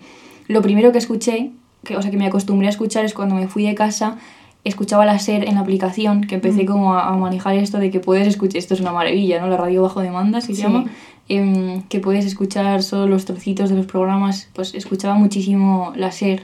lo 0.48 0.62
primero 0.62 0.92
que 0.92 1.00
escuché, 1.00 1.50
que, 1.84 1.98
o 1.98 2.02
sea, 2.04 2.12
que 2.12 2.18
me 2.18 2.28
acostumbré 2.28 2.68
a 2.68 2.70
escuchar 2.70 3.04
es 3.04 3.16
cuando 3.16 3.34
me 3.34 3.48
fui 3.48 3.64
de 3.64 3.74
casa, 3.74 4.18
escuchaba 4.64 5.06
la 5.08 5.18
SER 5.18 5.48
en 5.48 5.56
la 5.56 5.62
aplicación, 5.62 6.22
que 6.22 6.36
empecé 6.36 6.66
como 6.68 6.94
a, 6.94 7.08
a 7.10 7.18
manejar 7.18 7.56
esto 7.56 7.80
de 7.80 7.90
que 7.90 8.00
puedes 8.00 8.28
escuchar, 8.28 8.58
esto 8.58 8.76
es 8.76 8.80
una 8.80 8.92
maravilla, 8.92 9.42
¿no? 9.42 9.48
La 9.48 9.58
radio 9.58 9.82
bajo 9.82 10.02
demanda 10.02 10.40
se 10.40 10.54
Sí. 10.54 10.62
llama. 10.62 10.86
Em, 11.30 11.82
que 11.84 12.00
puedes 12.00 12.26
escuchar 12.26 12.84
solo 12.84 13.08
los 13.08 13.26
trocitos 13.26 13.70
de 13.70 13.76
los 13.76 13.86
programas, 13.86 14.50
pues 14.54 14.74
escuchaba 14.76 15.16
muchísimo 15.16 15.94
la 15.96 16.12
SER. 16.12 16.44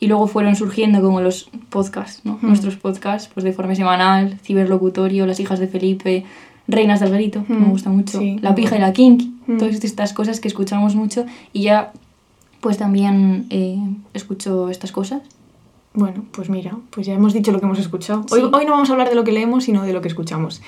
Y 0.00 0.06
luego 0.08 0.26
fueron 0.26 0.56
surgiendo 0.56 1.00
como 1.00 1.20
los 1.20 1.48
podcasts, 1.70 2.22
¿no? 2.24 2.38
Mm. 2.42 2.46
Nuestros 2.48 2.76
podcasts, 2.76 3.30
pues 3.32 3.44
de 3.44 3.52
forma 3.52 3.74
semanal, 3.74 4.38
Ciberlocutorio, 4.42 5.26
Las 5.26 5.40
hijas 5.40 5.58
de 5.60 5.68
Felipe, 5.68 6.24
Reinas 6.66 7.00
del 7.00 7.10
Garito, 7.10 7.44
que 7.46 7.52
me 7.54 7.66
Mm, 7.66 7.70
gusta 7.70 7.90
mucho, 7.90 8.18
sí, 8.18 8.38
La 8.40 8.54
pija 8.54 8.70
y 8.76 8.78
bueno. 8.78 8.86
la 8.86 8.92
kinky, 8.92 9.32
Mm. 9.46 9.58
todas 9.58 9.82
estas 9.84 10.12
cosas 10.12 10.40
que 10.40 10.48
escuchamos 10.48 10.94
mucho 10.94 11.26
y 11.52 11.62
ya 11.62 11.92
pues 12.60 12.78
también 12.78 13.46
eh, 13.50 13.78
escucho 14.14 14.70
estas 14.70 14.90
cosas. 14.90 15.20
Bueno, 15.92 16.24
pues 16.32 16.48
mira, 16.48 16.76
pues 16.90 17.06
ya 17.06 17.14
hemos 17.14 17.32
dicho 17.34 17.52
lo 17.52 17.60
que 17.60 17.66
hemos 17.66 17.78
escuchado. 17.78 18.24
Hoy, 18.32 18.40
Sí. 18.40 18.46
hoy 18.52 18.64
no 18.64 18.72
vamos 18.72 18.88
a 18.88 18.92
hablar 18.94 19.10
de 19.10 19.14
lo 19.14 19.22
que 19.22 19.32
leemos, 19.32 19.64
sino 19.64 19.82
de 19.84 19.92
lo 19.92 20.00
que 20.00 20.08
escuchamos. 20.08 20.60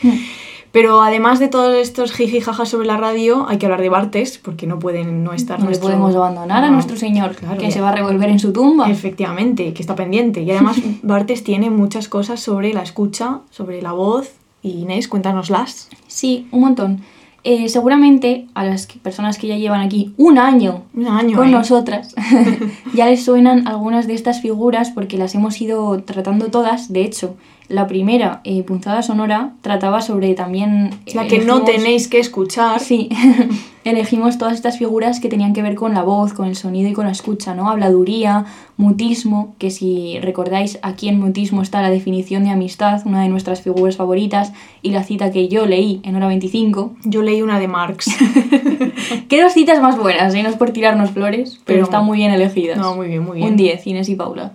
Pero 0.76 1.00
además 1.02 1.38
de 1.38 1.48
todos 1.48 1.74
estos 1.74 2.12
jiji 2.12 2.40
jajas 2.42 2.68
sobre 2.68 2.86
la 2.86 2.98
radio, 2.98 3.46
hay 3.48 3.56
que 3.56 3.64
hablar 3.64 3.80
de 3.80 3.88
Bartes, 3.88 4.36
porque 4.36 4.66
no 4.66 4.78
pueden 4.78 5.24
no 5.24 5.32
estar 5.32 5.58
No 5.58 5.64
le 5.64 5.68
nuestro- 5.70 5.88
podemos 5.88 6.14
abandonar 6.14 6.64
a 6.64 6.70
nuestro 6.70 6.98
señor, 6.98 7.34
claro, 7.34 7.56
que 7.56 7.64
ya. 7.68 7.70
se 7.70 7.80
va 7.80 7.88
a 7.88 7.92
revolver 7.94 8.28
en 8.28 8.38
su 8.38 8.52
tumba. 8.52 8.90
Efectivamente, 8.90 9.72
que 9.72 9.80
está 9.80 9.94
pendiente. 9.94 10.42
Y 10.42 10.50
además 10.50 10.76
Bartes 11.02 11.42
tiene 11.44 11.70
muchas 11.70 12.08
cosas 12.08 12.40
sobre 12.40 12.74
la 12.74 12.82
escucha, 12.82 13.38
sobre 13.50 13.80
la 13.80 13.92
voz. 13.92 14.34
Y 14.62 14.80
Inés, 14.82 15.08
cuéntanoslas. 15.08 15.88
Sí, 16.08 16.46
un 16.52 16.60
montón. 16.60 17.00
Eh, 17.42 17.68
seguramente 17.70 18.46
a 18.54 18.64
las 18.64 18.86
personas 18.86 19.38
que 19.38 19.46
ya 19.46 19.56
llevan 19.56 19.80
aquí 19.80 20.12
un 20.18 20.36
año 20.36 20.82
Un 20.94 21.06
año, 21.06 21.36
con 21.38 21.48
¿eh? 21.48 21.52
nosotras 21.52 22.12
ya 22.92 23.06
les 23.06 23.24
suenan 23.24 23.68
algunas 23.68 24.06
de 24.08 24.14
estas 24.14 24.42
figuras 24.42 24.90
porque 24.90 25.16
las 25.16 25.34
hemos 25.36 25.58
ido 25.60 26.02
tratando 26.02 26.48
todas. 26.48 26.92
De 26.92 27.02
hecho, 27.02 27.36
la 27.68 27.86
primera, 27.86 28.40
eh, 28.44 28.62
Punzada 28.62 29.02
Sonora, 29.02 29.54
trataba 29.60 30.00
sobre 30.00 30.34
también... 30.34 30.90
La 31.14 31.26
que 31.26 31.40
no 31.40 31.62
tenéis 31.62 32.08
que 32.08 32.20
escuchar. 32.20 32.80
Sí, 32.80 33.08
elegimos 33.84 34.38
todas 34.38 34.54
estas 34.54 34.78
figuras 34.78 35.20
que 35.20 35.28
tenían 35.28 35.52
que 35.52 35.62
ver 35.62 35.74
con 35.74 35.94
la 35.94 36.02
voz, 36.02 36.32
con 36.32 36.46
el 36.46 36.56
sonido 36.56 36.88
y 36.88 36.92
con 36.92 37.06
la 37.06 37.12
escucha, 37.12 37.54
¿no? 37.54 37.68
Habladuría, 37.68 38.44
mutismo, 38.76 39.54
que 39.58 39.70
si 39.70 40.18
recordáis, 40.20 40.78
aquí 40.82 41.08
en 41.08 41.18
mutismo 41.18 41.62
está 41.62 41.82
la 41.82 41.90
definición 41.90 42.44
de 42.44 42.50
amistad, 42.50 43.02
una 43.04 43.22
de 43.22 43.28
nuestras 43.28 43.62
figuras 43.62 43.96
favoritas, 43.96 44.52
y 44.82 44.90
la 44.90 45.02
cita 45.02 45.30
que 45.30 45.48
yo 45.48 45.66
leí 45.66 46.00
en 46.04 46.16
hora 46.16 46.28
25. 46.28 46.94
Yo 47.04 47.22
leí 47.22 47.42
una 47.42 47.58
de 47.58 47.68
Marx. 47.68 48.06
Qué 49.28 49.42
dos 49.42 49.52
citas 49.52 49.80
más 49.80 49.98
buenas, 49.98 50.34
¿eh? 50.34 50.42
No 50.42 50.48
es 50.48 50.56
por 50.56 50.70
tirarnos 50.70 51.10
flores, 51.10 51.60
pero, 51.64 51.76
Pero 51.78 51.84
están 51.84 52.04
muy 52.04 52.18
bien 52.18 52.32
elegidas. 52.32 52.78
No, 52.78 52.94
muy 52.94 53.08
bien, 53.08 53.24
muy 53.24 53.38
bien. 53.38 53.50
Un 53.50 53.56
10, 53.56 53.86
Inés 53.86 54.08
y 54.08 54.14
Paula. 54.14 54.52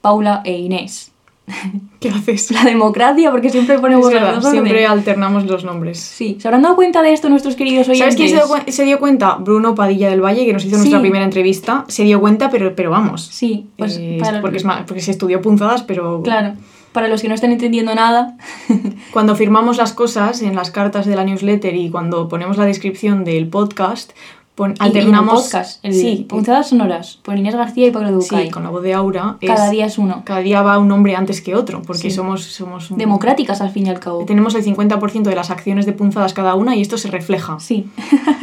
Paula 0.00 0.42
e 0.44 0.58
Inés. 0.58 1.11
¿Qué 2.00 2.08
haces? 2.08 2.50
La 2.50 2.64
democracia, 2.64 3.30
porque 3.30 3.50
siempre 3.50 3.78
ponemos 3.78 4.06
Es 4.06 4.14
verdad, 4.14 4.40
siempre 4.42 4.86
alternamos 4.86 5.44
los 5.46 5.64
nombres. 5.64 5.98
Sí, 5.98 6.36
¿se 6.40 6.48
habrán 6.48 6.62
dado 6.62 6.76
cuenta 6.76 7.02
de 7.02 7.12
esto 7.12 7.28
nuestros 7.28 7.56
queridos 7.56 7.88
oyentes? 7.88 8.14
¿Sabes 8.14 8.16
quién 8.16 8.28
se 8.28 8.34
dio, 8.34 8.72
se 8.72 8.84
dio 8.84 8.98
cuenta? 8.98 9.36
Bruno 9.36 9.74
Padilla 9.74 10.10
del 10.10 10.20
Valle, 10.20 10.44
que 10.44 10.52
nos 10.52 10.64
hizo 10.64 10.76
nuestra 10.78 11.00
primera 11.00 11.24
entrevista. 11.24 11.84
Se 11.88 12.04
dio 12.04 12.20
cuenta, 12.20 12.50
pero, 12.50 12.74
pero 12.74 12.90
vamos. 12.90 13.22
Sí, 13.22 13.66
pues 13.76 13.98
Eh, 14.00 14.18
para 14.20 14.40
porque, 14.40 14.58
es 14.58 14.64
porque 14.86 15.00
se 15.00 15.10
estudió 15.10 15.40
punzadas, 15.40 15.82
pero 15.82 16.22
Claro, 16.22 16.54
para 16.92 17.08
los 17.08 17.22
que 17.22 17.28
no 17.28 17.34
están 17.34 17.52
entendiendo 17.52 17.94
nada, 17.94 18.36
cuando 19.12 19.34
firmamos 19.34 19.78
las 19.78 19.92
cosas 19.92 20.42
en 20.42 20.54
las 20.54 20.70
cartas 20.70 21.06
de 21.06 21.16
la 21.16 21.24
newsletter 21.24 21.74
y 21.74 21.90
cuando 21.90 22.28
ponemos 22.28 22.56
la 22.56 22.64
descripción 22.64 23.24
del 23.24 23.48
podcast, 23.48 24.12
pon- 24.54 24.72
y- 24.72 24.82
alternamos. 24.82 25.42
podcast, 25.44 25.84
el 25.84 25.94
sí, 25.94 26.26
Punzadas 26.28 26.68
Sonoras, 26.68 27.18
por 27.22 27.36
Inés 27.36 27.54
García 27.54 27.86
y 27.86 27.90
Pablo 27.90 28.12
Ducay. 28.12 28.44
sí, 28.46 28.50
con 28.50 28.62
la 28.62 28.70
voz 28.70 28.82
de 28.82 28.94
Aura. 28.94 29.36
es- 29.40 29.48
Cada 29.50 29.70
día 29.70 29.86
es 29.86 29.98
uno. 29.98 30.22
cada 30.24 30.40
día 30.40 30.62
va 30.62 30.78
un 30.78 30.88
nombre 30.88 31.16
antes 31.16 31.40
que 31.40 31.54
otro, 31.54 31.82
porque 31.82 32.02
Sí. 32.02 32.10
somos, 32.10 32.42
somos 32.44 32.90
un- 32.90 32.98
Democráticas 32.98 33.60
al 33.60 33.70
fin 33.70 33.86
y 33.86 33.90
al 33.90 34.00
cabo. 34.00 34.24
Tenemos 34.24 34.54
el 34.54 34.62
50% 34.62 35.30
de 35.30 35.36
las 35.36 35.50
acciones 35.50 35.86
de 35.86 35.92
punzadas 35.92 36.34
cada 36.34 36.54
una 36.54 36.76
y 36.76 36.82
esto 36.82 36.98
se 36.98 37.08
refleja. 37.10 37.58
Sí. 37.60 37.86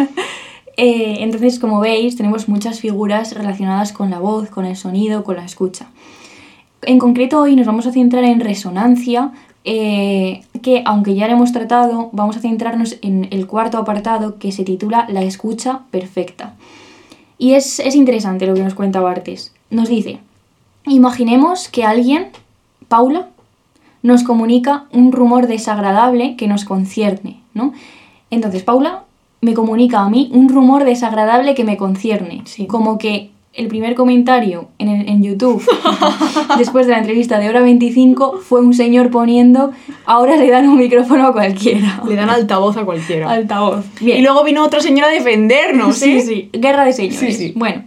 Eh, 0.82 1.18
entonces, 1.24 1.60
como 1.60 1.82
veis, 1.82 2.16
tenemos 2.16 2.48
muchas 2.48 2.80
figuras 2.80 3.34
relacionadas 3.36 3.92
con 3.92 4.10
la 4.10 4.20
voz, 4.20 4.50
con 4.50 4.64
el 4.64 4.78
sonido, 4.78 5.26
con 5.26 5.36
la 5.36 5.44
escucha. 5.44 5.88
En 6.84 7.00
concreto, 7.00 7.42
hoy 7.42 7.58
nos 7.58 7.68
vamos 7.68 7.86
a 7.86 7.92
centrar 7.92 8.24
en 8.24 8.40
resonancia, 8.40 9.32
eh, 9.72 10.42
que 10.64 10.82
aunque 10.84 11.14
ya 11.14 11.28
lo 11.28 11.34
hemos 11.34 11.52
tratado, 11.52 12.10
vamos 12.12 12.36
a 12.36 12.40
centrarnos 12.40 12.98
en 13.04 13.28
el 13.30 13.46
cuarto 13.46 13.78
apartado 13.78 14.40
que 14.40 14.52
se 14.52 14.64
titula 14.64 15.06
La 15.10 15.22
escucha 15.22 15.82
perfecta. 15.92 16.56
Y 17.38 17.54
es, 17.54 17.80
es 17.80 17.94
interesante 17.94 18.48
lo 18.48 18.56
que 18.56 18.64
nos 18.64 18.74
cuenta 18.74 19.00
Bartes. 19.00 19.54
Nos 19.70 19.88
dice, 19.88 20.22
imaginemos 20.88 21.68
que 21.70 21.84
alguien, 21.84 22.30
Paula, 22.88 23.28
nos 24.02 24.24
comunica 24.24 24.86
un 24.92 25.12
rumor 25.12 25.46
desagradable 25.46 26.36
que 26.36 26.48
nos 26.48 26.66
concierne, 26.66 27.40
¿no? 27.54 27.74
Entonces, 28.32 28.64
Paula 28.64 29.04
me 29.40 29.54
comunica 29.54 30.00
a 30.00 30.10
mí 30.10 30.32
un 30.34 30.50
rumor 30.50 30.84
desagradable 30.84 31.54
que 31.54 31.64
me 31.64 31.78
concierne. 31.78 32.42
Sí. 32.46 32.66
Como 32.66 32.98
que 32.98 33.30
el 33.60 33.68
primer 33.68 33.94
comentario 33.96 34.70
en, 34.80 34.88
el- 34.90 35.08
en 35.10 35.22
YouTube, 35.24 35.62
después 36.58 36.86
de 36.88 36.94
la 36.94 37.00
entrevista 37.00 37.40
de 37.40 37.50
hora 37.50 37.62
25, 37.62 38.40
fue 38.44 38.62
un 38.62 38.74
señor 38.74 39.10
poniendo, 39.12 39.72
ahora 40.06 40.36
le 40.38 40.50
dan 40.50 40.68
un 40.68 40.78
micrófono 40.78 41.28
a 41.28 41.34
cualquiera. 41.34 42.02
Le 42.08 42.16
dan 42.16 42.30
altavoz 42.30 42.78
a 42.78 42.86
cualquiera. 42.86 43.30
Altavoz. 43.30 43.86
Bien. 44.02 44.18
Y 44.20 44.22
luego 44.22 44.44
vino 44.44 44.64
otra 44.64 44.80
señora 44.82 45.08
a 45.10 45.12
defendernos, 45.12 45.98
Sí, 45.98 46.18
¿eh? 46.18 46.22
sí, 46.22 46.50
guerra 46.54 46.86
de 46.86 46.94
señores. 46.94 47.20
Sí, 47.20 47.32
sí. 47.34 47.54
Bueno, 47.56 47.84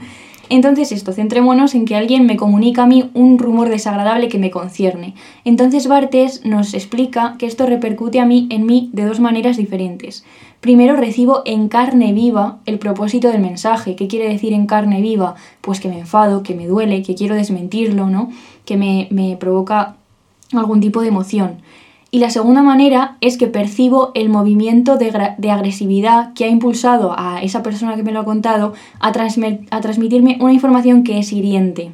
entonces 0.49 0.93
esto, 0.93 1.13
centrémonos 1.13 1.75
en 1.75 1.87
que 1.87 1.97
alguien 1.97 2.27
me 2.27 2.37
comunica 2.37 2.83
a 2.83 2.87
mí 2.87 3.09
un 3.15 3.39
rumor 3.39 3.71
desagradable 3.71 4.29
que 4.29 4.39
me 4.39 4.51
concierne. 4.51 5.15
Entonces 5.47 5.87
Bartes 5.89 6.45
nos 6.45 6.75
explica 6.75 7.37
que 7.39 7.47
esto 7.47 7.65
repercute 7.65 8.21
a 8.21 8.27
mí 8.27 8.47
en 8.51 8.67
mí 8.67 8.91
de 8.93 9.05
dos 9.07 9.19
maneras 9.21 9.57
diferentes. 9.57 10.25
Primero 10.62 10.94
recibo 10.94 11.42
en 11.44 11.66
carne 11.66 12.12
viva 12.12 12.59
el 12.66 12.79
propósito 12.79 13.27
del 13.27 13.40
mensaje. 13.40 13.96
¿Qué 13.96 14.07
quiere 14.07 14.29
decir 14.29 14.53
en 14.53 14.66
carne 14.66 15.01
viva? 15.01 15.35
Pues 15.61 15.81
que 15.81 15.88
me 15.88 15.98
enfado, 15.98 16.44
que 16.44 16.55
me 16.55 16.68
duele, 16.68 17.03
que 17.03 17.16
quiero 17.16 17.35
desmentirlo, 17.35 18.09
¿no? 18.09 18.31
Que 18.64 18.77
me, 18.77 19.09
me 19.11 19.37
provoca 19.37 19.96
algún 20.53 20.81
tipo 20.81 21.01
de 21.01 21.09
emoción. 21.09 21.57
Y 22.12 22.20
la 22.20 22.31
segunda 22.31 22.62
manera 22.62 23.16
es 23.20 23.38
que 23.38 23.48
percibo 23.48 24.12
el 24.14 24.29
movimiento 24.29 24.98
de, 24.98 25.35
de 25.37 25.51
agresividad 25.51 26.33
que 26.35 26.44
ha 26.44 26.48
impulsado 26.48 27.12
a 27.18 27.42
esa 27.42 27.64
persona 27.64 27.96
que 27.96 28.05
me 28.05 28.12
lo 28.12 28.20
ha 28.20 28.25
contado 28.25 28.72
a, 29.01 29.09
a 29.09 29.81
transmitirme 29.81 30.38
una 30.40 30.53
información 30.53 31.03
que 31.03 31.18
es 31.18 31.33
hiriente. 31.33 31.90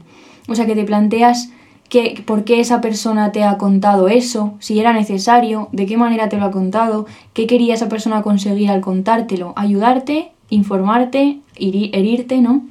O 0.47 0.55
sea, 0.55 0.67
que 0.67 0.75
te 0.75 0.85
planteas 0.85 1.53
que, 1.89 2.23
por 2.27 2.45
qué 2.45 2.61
esa 2.61 2.81
persona 2.81 3.33
te 3.33 3.45
ha 3.45 3.57
contado 3.57 4.09
eso, 4.09 4.55
si 4.59 4.79
era 4.79 4.93
necesario, 4.93 5.69
de 5.73 5.87
qué 5.87 5.97
manera 5.97 6.29
te 6.29 6.37
lo 6.37 6.45
ha 6.45 6.51
contado, 6.51 7.07
qué 7.33 7.47
quería 7.47 7.75
esa 7.75 7.89
persona 7.89 8.23
conseguir 8.23 8.71
al 8.71 8.81
contártelo, 8.81 9.55
ayudarte, 9.57 10.31
informarte, 10.51 11.39
herirte, 11.57 12.41
¿no? 12.41 12.63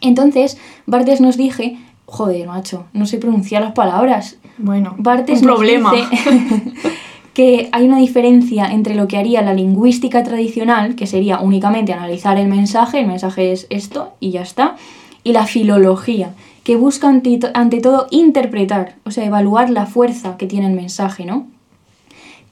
Entonces, 0.00 0.58
Bartes 0.86 1.20
nos 1.20 1.36
dije, 1.36 1.78
joder, 2.06 2.46
macho, 2.46 2.86
no 2.92 3.06
sé 3.06 3.18
pronunciar 3.18 3.62
las 3.62 3.72
palabras, 3.72 4.38
Bueno, 4.58 4.94
Bartes 4.98 5.40
un 5.40 5.48
nos 5.48 5.56
problema. 5.56 5.92
dice 5.92 6.06
que 7.34 7.68
hay 7.72 7.84
una 7.84 7.98
diferencia 7.98 8.72
entre 8.72 8.94
lo 8.94 9.06
que 9.06 9.16
haría 9.18 9.42
la 9.42 9.54
lingüística 9.54 10.22
tradicional, 10.22 10.96
que 10.96 11.06
sería 11.06 11.40
únicamente 11.40 11.92
analizar 11.92 12.38
el 12.38 12.48
mensaje, 12.48 13.00
el 13.00 13.06
mensaje 13.06 13.52
es 13.52 13.66
esto 13.70 14.14
y 14.18 14.30
ya 14.30 14.42
está, 14.42 14.76
y 15.22 15.32
la 15.32 15.46
filología, 15.46 16.34
que 16.64 16.76
busca 16.76 17.08
ante, 17.08 17.36
to- 17.38 17.50
ante 17.54 17.80
todo 17.80 18.06
interpretar, 18.10 18.96
o 19.04 19.10
sea, 19.10 19.24
evaluar 19.24 19.70
la 19.70 19.86
fuerza 19.86 20.36
que 20.36 20.46
tiene 20.46 20.66
el 20.66 20.74
mensaje, 20.74 21.24
¿no? 21.24 21.46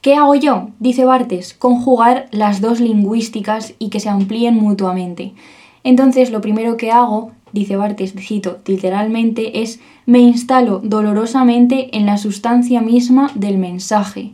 ¿Qué 0.01 0.15
hago 0.15 0.33
yo? 0.35 0.69
Dice 0.79 1.03
Bartes, 1.05 1.53
conjugar 1.53 2.27
las 2.31 2.61
dos 2.61 2.79
lingüísticas 2.79 3.73
y 3.79 3.89
que 3.89 3.99
se 3.99 4.09
amplíen 4.09 4.55
mutuamente. 4.55 5.33
Entonces, 5.83 6.31
lo 6.31 6.39
primero 6.41 6.77
que 6.77 6.91
hago, 6.91 7.31
dice 7.51 7.75
Bartes, 7.75 8.13
cito 8.17 8.59
literalmente, 8.65 9.61
es 9.61 9.79
me 10.05 10.19
instalo 10.19 10.79
dolorosamente 10.83 11.95
en 11.97 12.05
la 12.05 12.17
sustancia 12.17 12.81
misma 12.81 13.31
del 13.35 13.57
mensaje. 13.57 14.31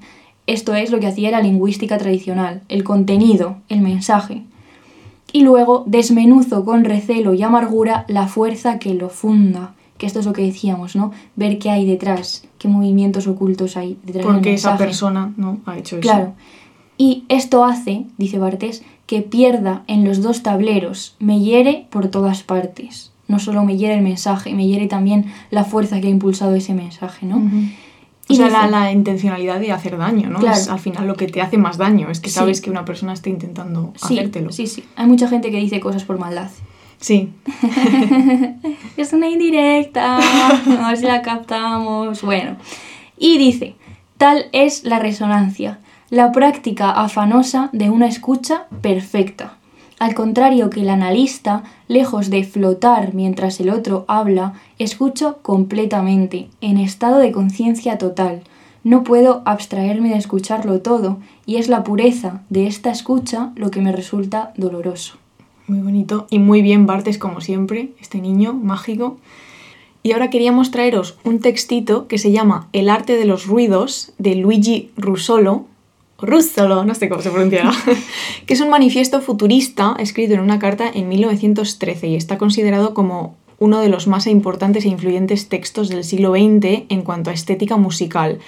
Esto 0.48 0.76
es 0.76 0.92
lo 0.92 1.00
que 1.00 1.08
hacía 1.08 1.32
la 1.32 1.42
lingüística 1.42 1.98
tradicional, 1.98 2.62
el 2.70 2.84
contenido, 2.84 3.58
el 3.68 3.82
mensaje. 3.82 4.44
Y 5.32 5.42
luego 5.42 5.84
desmenuzo 5.86 6.64
con 6.64 6.86
recelo 6.86 7.34
y 7.34 7.44
amargura 7.44 8.06
la 8.08 8.28
fuerza 8.28 8.80
que 8.80 8.94
lo 8.94 9.10
funda, 9.10 9.74
que 9.98 10.06
esto 10.06 10.20
es 10.20 10.26
lo 10.26 10.34
que 10.34 10.44
decíamos, 10.44 10.96
¿no? 10.96 11.12
Ver 11.36 11.60
qué 11.60 11.70
hay 11.70 11.86
detrás, 11.86 12.46
qué 12.58 12.68
movimientos 12.68 13.28
ocultos 13.28 13.76
hay 13.78 13.98
detrás 14.04 14.26
del 14.26 14.34
Porque 14.34 14.54
esa 14.54 14.70
mensaje. 14.72 14.84
persona 14.86 15.34
no 15.38 15.60
ha 15.66 15.78
hecho 15.78 15.98
eso. 15.98 16.02
Claro. 16.02 16.34
Y 16.98 17.24
esto 17.28 17.66
hace, 17.66 18.06
dice 18.18 18.40
Bartés, 18.40 18.84
que 19.06 19.22
pierda 19.22 19.84
en 19.88 20.06
los 20.06 20.22
dos 20.22 20.44
tableros, 20.44 21.16
me 21.20 21.40
hiere 21.42 21.88
por 21.90 22.08
todas 22.08 22.44
partes. 22.44 23.12
No 23.28 23.40
solo 23.40 23.64
me 23.66 23.78
hiere 23.78 23.96
el 23.96 24.02
mensaje, 24.02 24.54
me 24.54 24.68
hiere 24.68 24.88
también 24.88 25.26
la 25.50 25.64
fuerza 25.64 26.00
que 26.00 26.08
ha 26.08 26.12
impulsado 26.12 26.56
ese 26.56 26.74
mensaje, 26.74 27.26
¿no? 27.26 27.42
O 28.28 28.34
Y 28.34 28.38
sea, 28.38 28.50
la, 28.50 28.68
la 28.68 28.92
intencionalidad 28.92 29.60
de 29.60 29.72
hacer 29.72 29.98
daño, 29.98 30.30
¿no? 30.30 30.40
Claro. 30.40 30.58
Es 30.58 30.68
al 30.68 30.80
final 30.80 31.06
lo 31.08 31.16
que 31.16 31.28
te 31.28 31.42
hace 31.42 31.58
más 31.60 31.78
daño, 31.78 32.10
es 32.10 32.20
que 32.20 32.30
Sí. 32.30 32.36
sabes 32.36 32.60
que 32.62 32.72
una 32.72 32.84
persona 32.86 33.14
está 33.14 33.30
intentando 33.30 33.94
Sí, 33.98 34.18
hacértelo. 34.18 34.52
sí, 34.52 34.66
sí. 34.68 34.84
Hay 34.96 35.06
mucha 35.06 35.28
gente 35.28 35.52
que 35.52 35.58
dice 35.58 35.80
cosas 35.80 36.04
por 36.06 36.18
maldad. 36.18 36.50
Sí. 37.00 37.30
Es 38.98 39.14
una 39.14 39.28
indirecta, 39.30 40.18
a 40.18 40.88
ver 40.88 40.98
si 40.98 41.06
la 41.06 41.22
captamos. 41.22 42.22
Bueno, 42.22 42.56
y 43.18 43.38
dice, 43.38 43.76
tal 44.18 44.46
es 44.54 44.84
la 44.86 45.00
resonancia, 45.00 45.80
la 46.10 46.32
práctica 46.32 46.90
afanosa 46.92 47.70
de 47.74 47.90
una 47.90 48.08
escucha 48.08 48.66
perfecta. 48.82 49.58
Al 50.06 50.14
contrario 50.14 50.70
que 50.70 50.82
el 50.82 50.90
analista, 50.90 51.64
lejos 51.88 52.30
de 52.30 52.44
flotar 52.44 53.16
mientras 53.16 53.60
el 53.60 53.72
otro 53.72 54.06
habla, 54.08 54.54
escucho 54.78 55.40
completamente, 55.42 56.48
en 56.62 56.78
estado 56.78 57.18
de 57.18 57.32
conciencia 57.32 57.98
total. 57.98 58.44
No 58.84 59.04
puedo 59.04 59.42
abstraerme 59.46 60.10
de 60.10 60.18
escucharlo 60.18 60.80
todo, 60.82 61.18
y 61.48 61.56
es 61.56 61.70
la 61.70 61.84
pureza 61.84 62.44
de 62.52 62.68
esta 62.68 62.92
escucha 62.92 63.52
lo 63.56 63.72
que 63.72 63.82
me 63.82 63.92
resulta 63.92 64.54
doloroso. 64.58 65.18
Muy 65.66 65.80
bonito 65.80 66.28
y 66.30 66.38
muy 66.38 66.62
bien 66.62 66.86
Bartes 66.86 67.18
como 67.18 67.42
siempre, 67.42 67.90
este 68.00 68.22
niño 68.22 68.54
mágico. 68.54 69.18
Y 70.04 70.12
ahora 70.12 70.30
queríamos 70.30 70.70
traeros 70.70 71.18
un 71.24 71.40
textito 71.40 72.08
que 72.08 72.20
se 72.20 72.32
llama 72.32 72.68
El 72.74 72.90
arte 72.90 73.18
de 73.18 73.26
los 73.26 73.48
ruidos 73.48 74.14
de 74.20 74.36
Luigi 74.36 74.92
Russolo, 74.98 75.66
Russolo, 76.20 76.86
no 76.86 76.96
sé 76.96 77.10
cómo 77.10 77.22
se 77.22 77.30
pronunciará, 77.30 77.72
que 78.46 78.54
es 78.54 78.62
un 78.62 78.70
manifiesto 78.70 79.22
futurista 79.22 79.96
escrito 80.00 80.34
en 80.34 80.40
una 80.40 80.60
carta 80.60 80.90
en 80.94 81.10
1913 81.10 82.08
y 82.08 82.16
está 82.16 82.38
considerado 82.38 82.94
como 82.94 83.36
uno 83.60 83.80
de 83.80 83.90
los 83.90 84.08
más 84.08 84.28
importantes 84.28 84.86
e 84.86 84.90
influyentes 84.90 85.50
textos 85.50 85.90
del 85.90 86.04
siglo 86.04 86.32
XX 86.32 86.84
en 86.90 87.02
cuanto 87.04 87.30
a 87.30 87.34
estética 87.34 87.78
musical. 87.78 88.40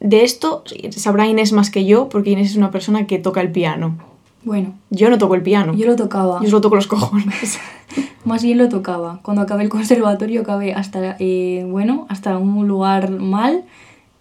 De 0.00 0.24
esto 0.24 0.62
sabrá 0.90 1.26
Inés 1.26 1.52
más 1.52 1.70
que 1.70 1.84
yo, 1.86 2.08
porque 2.08 2.30
Inés 2.30 2.50
es 2.50 2.56
una 2.56 2.70
persona 2.70 3.06
que 3.06 3.18
toca 3.18 3.40
el 3.40 3.50
piano. 3.50 3.96
Bueno, 4.44 4.74
Yo 4.90 5.10
no 5.10 5.18
toco 5.18 5.34
el 5.34 5.42
piano. 5.42 5.74
yo 5.74 5.86
lo 5.86 5.96
tocaba. 5.96 6.40
Yo 6.42 6.48
solo 6.48 6.60
toco 6.60 6.76
los 6.76 6.86
cojones. 6.86 7.58
Más 8.24 8.42
bien 8.44 8.58
lo 8.58 8.68
tocaba. 8.68 9.18
Cuando 9.22 9.42
acabé 9.42 9.64
el 9.64 9.68
conservatorio 9.68 10.42
acabé 10.42 10.72
hasta, 10.72 11.16
eh, 11.18 11.66
bueno, 11.68 12.06
hasta 12.08 12.38
un 12.38 12.68
lugar 12.68 13.10
mal 13.10 13.64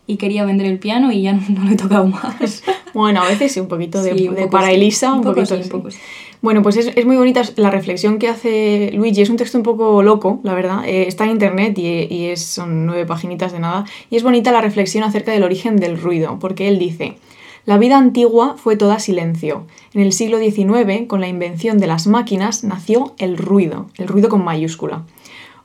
y 0.07 0.17
quería 0.17 0.45
vender 0.45 0.67
el 0.67 0.79
piano 0.79 1.11
y 1.11 1.21
ya 1.23 1.33
no, 1.33 1.41
no 1.49 1.65
lo 1.65 1.71
he 1.71 1.75
tocado 1.75 2.07
más. 2.07 2.63
Bueno, 2.95 3.21
a 3.21 3.27
veces 3.27 3.51
sí, 3.51 3.59
un 3.59 3.67
poquito 3.67 4.01
de, 4.01 4.17
Sí, 4.17 4.27
un 4.27 4.35
de 4.35 4.41
poco 4.43 4.51
para 4.51 4.67
sí. 4.69 4.73
Elisa, 4.73 5.11
un, 5.11 5.19
Un 5.19 5.23
poco 5.23 5.35
poquito 5.35 5.53
sí, 5.55 5.61
un 5.61 5.63
sí. 5.65 5.69
poco 5.69 5.91
sí. 5.91 5.97
Bueno, 6.41 6.61
pues 6.61 6.77
es, 6.77 6.91
es 6.95 7.05
muy 7.05 7.17
bonita 7.17 7.41
la 7.57 7.69
reflexión 7.71 8.17
que 8.19 8.27
hace 8.27 8.91
Luigi. 8.93 9.21
Es 9.21 9.29
un 9.29 9.37
texto 9.37 9.57
un 9.57 9.63
poco 9.63 10.01
loco, 10.01 10.39
la 10.43 10.53
verdad. 10.53 10.83
Eh, 10.85 11.07
está 11.07 11.25
en 11.25 11.31
internet 11.31 11.77
y, 11.77 12.07
y 12.13 12.25
es, 12.27 12.43
son 12.43 12.85
nueve 12.85 13.05
paginitas 13.05 13.51
de 13.51 13.59
nada. 13.59 13.85
Y 14.09 14.15
es 14.15 14.23
bonita 14.23 14.51
la 14.51 14.61
reflexión 14.61 15.03
acerca 15.03 15.31
del 15.31 15.43
origen 15.43 15.75
del 15.77 15.99
ruido, 15.99 16.37
porque 16.39 16.67
él 16.67 16.77
dice: 16.79 17.17
La 17.65 17.77
vida 17.77 17.97
antigua 17.97 18.55
fue 18.57 18.75
toda 18.77 18.99
silencio. 18.99 19.65
En 19.93 20.01
el 20.01 20.13
siglo 20.13 20.37
XIX, 20.39 21.07
con 21.07 21.19
la 21.21 21.27
invención 21.27 21.79
de 21.79 21.87
las 21.87 22.07
máquinas, 22.07 22.63
nació 22.63 23.13
el 23.17 23.37
ruido, 23.37 23.87
el 23.97 24.07
ruido 24.07 24.29
con 24.29 24.43
mayúscula. 24.43 25.03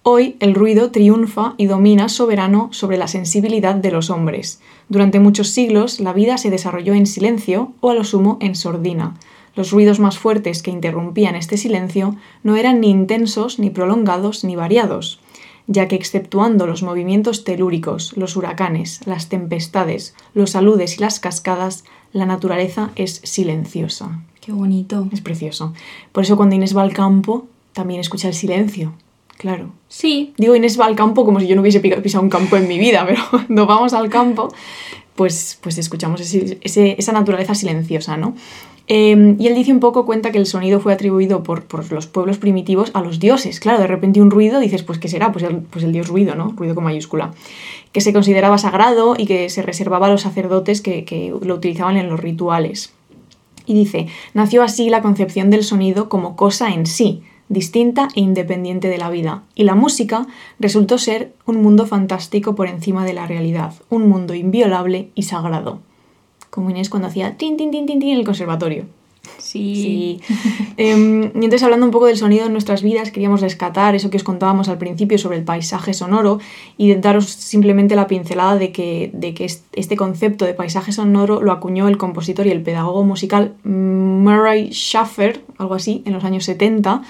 Hoy 0.03 0.37
el 0.41 0.55
ruido 0.55 0.91
triunfa 0.91 1.53
y 1.59 1.67
domina 1.67 2.09
soberano 2.09 2.71
sobre 2.73 2.97
la 2.97 3.07
sensibilidad 3.07 3.75
de 3.75 3.91
los 3.91 4.09
hombres. 4.09 4.59
Durante 4.89 5.21
muchos 5.21 5.49
siglos 5.49 6.01
la 6.01 6.15
vida 6.15 6.39
se 6.39 6.49
desarrolló 6.49 6.95
en 6.95 7.05
silencio 7.05 7.75
o 7.81 7.91
a 7.91 7.95
lo 7.95 8.03
sumo 8.05 8.39
en 8.41 8.55
sordina. 8.55 9.15
Los 9.55 9.73
ruidos 9.73 10.01
más 10.01 10.17
fuertes 10.17 10.63
que 10.63 10.71
interrumpían 10.71 11.35
este 11.35 11.59
silencio 11.59 12.17
no 12.43 12.57
eran 12.57 12.81
ni 12.81 12.89
intensos, 12.89 13.59
ni 13.59 13.69
prolongados, 13.69 14.43
ni 14.43 14.57
variados, 14.57 15.21
ya 15.67 15.87
que 15.87 15.97
exceptuando 15.97 16.67
los 16.67 16.83
movimientos 16.83 17.45
telúricos, 17.45 18.17
los 18.17 18.37
huracanes, 18.37 19.07
las 19.07 19.29
tempestades, 19.29 20.15
los 20.33 20.57
aludes 20.57 20.97
y 20.97 21.01
las 21.01 21.21
cascadas, 21.21 21.85
la 22.15 22.25
naturaleza 22.25 22.91
es 22.97 23.21
silenciosa. 23.23 24.23
Qué 24.41 24.53
bonito. 24.53 25.09
Es 25.13 25.21
precioso. 25.21 25.75
Por 26.13 26.25
eso 26.25 26.39
cuando 26.39 26.57
Inés 26.57 26.75
va 26.75 26.81
al 26.81 26.95
campo, 26.95 27.49
también 27.75 28.01
escucha 28.01 28.29
el 28.29 28.35
silencio. 28.35 28.95
Claro. 29.41 29.71
Sí, 29.89 30.35
Digo 30.37 30.55
Inés 30.55 30.79
va 30.79 30.85
al 30.85 30.95
campo 30.97 31.25
como 31.25 31.41
si 31.41 31.47
yo 31.47 31.55
no 31.57 31.63
hubiese 31.63 31.81
pisado 31.81 32.23
un 32.23 32.29
campo 32.29 32.59
en 32.59 32.69
mi 32.69 32.79
vida, 32.79 33.05
pero 33.09 33.23
cuando 33.31 33.65
vamos 33.65 33.95
al 33.95 34.11
campo, 34.11 34.53
pues, 35.17 35.59
pues 35.63 35.79
escuchamos 35.79 36.21
ese- 36.21 36.59
ese- 36.61 36.95
esa 36.99 37.13
naturaleza 37.13 37.55
silenciosa, 37.55 38.19
¿no? 38.19 38.35
Eh, 38.87 39.37
y 39.39 39.47
él 39.47 39.55
dice 39.55 39.73
un 39.73 39.81
poco, 39.81 40.05
cuenta 40.05 40.31
que 40.31 40.37
el 40.37 40.45
sonido 40.45 40.79
fue 40.81 40.93
atribuido 40.93 41.43
por, 41.43 41.63
por 41.65 41.91
los 41.91 42.07
pueblos 42.07 42.37
primitivos 42.37 42.91
a 42.93 43.01
los 43.01 43.19
dioses. 43.19 43.61
Claro, 43.61 43.79
de 43.79 43.87
repente 43.87 44.21
un 44.21 44.31
ruido, 44.31 44.61
dices, 44.61 44.83
pues 44.83 44.99
¿qué 44.99 45.09
será? 45.09 45.33
Pues 45.33 45.43
el, 45.45 45.57
pues 45.63 45.85
el 45.87 45.93
dios 45.93 46.09
ruido, 46.09 46.35
¿no? 46.35 46.53
Ruido 46.55 46.75
con 46.75 46.85
mayúscula. 46.85 47.31
Que 47.93 48.03
se 48.03 48.13
consideraba 48.13 48.59
sagrado 48.59 49.15
y 49.17 49.25
que 49.25 49.49
se 49.49 49.63
reservaba 49.63 50.09
a 50.09 50.11
los 50.11 50.21
sacerdotes 50.21 50.83
que, 50.83 51.05
que 51.07 51.33
lo 51.41 51.55
utilizaban 51.55 51.97
en 51.97 52.11
los 52.11 52.21
rituales. 52.21 52.93
Y 53.65 53.73
dice, 53.75 54.09
nació 54.35 54.63
así 54.63 54.91
la 54.91 55.01
concepción 55.01 55.49
del 55.49 55.63
sonido 55.65 56.09
como 56.11 56.35
cosa 56.37 56.69
en 56.75 56.85
sí, 56.85 57.23
distinta 57.51 58.09
e 58.15 58.21
independiente 58.21 58.89
de 58.89 58.97
la 58.97 59.11
vida. 59.11 59.43
Y 59.55 59.65
la 59.65 59.75
música 59.75 60.27
resultó 60.59 60.97
ser 60.97 61.35
un 61.45 61.61
mundo 61.61 61.85
fantástico 61.85 62.55
por 62.55 62.69
encima 62.69 63.05
de 63.05 63.13
la 63.13 63.27
realidad, 63.27 63.75
un 63.91 64.09
mundo 64.09 64.35
inviolable 64.35 65.11
y 65.15 65.25
sagrado. 65.25 65.81
Como 66.49 66.71
Inés 66.71 66.89
cuando 66.89 67.09
hacía 67.09 67.37
tin, 67.37 67.59
tin, 67.59 67.71
tin, 67.71 67.87
tin, 67.87 68.01
tin 68.01 68.11
en 68.11 68.19
el 68.19 68.25
conservatorio. 68.25 68.87
Sí. 69.39 70.21
Sí. 70.29 70.35
Em, 70.77 71.25
y 71.25 71.45
entonces 71.45 71.63
hablando 71.63 71.85
un 71.85 71.93
poco 71.93 72.07
del 72.07 72.17
sonido 72.17 72.47
en 72.47 72.53
nuestras 72.53 72.83
vidas, 72.83 73.11
queríamos 73.11 73.41
rescatar 73.43 73.95
eso 73.95 74.09
que 74.09 74.17
os 74.17 74.25
contábamos 74.25 74.69
al 74.71 74.79
principio 74.79 75.19
sobre 75.19 75.37
el 75.37 75.45
paisaje 75.45 75.93
sonoro 75.93 76.39
y 76.79 76.95
daros 76.95 77.27
simplemente 77.27 77.97
la 77.97 78.07
pincelada 78.07 78.57
de 78.57 78.73
que, 78.73 79.11
de 79.13 79.35
que 79.35 79.45
est- 79.45 79.65
este 79.75 79.97
concepto 79.97 80.47
de 80.47 80.55
paisaje 80.55 80.93
sonoro 80.93 81.43
lo 81.43 81.53
acuñó 81.53 81.87
el 81.89 81.99
compositor 81.99 82.47
y 82.47 82.51
el 82.51 82.63
pedagogo 82.63 83.05
musical 83.05 83.55
Murray 83.65 84.71
Schaffer, 84.73 85.43
algo 85.59 85.75
así, 85.75 86.03
en 86.07 86.13
los 86.15 86.25
años 86.25 86.45
70, 86.45 87.03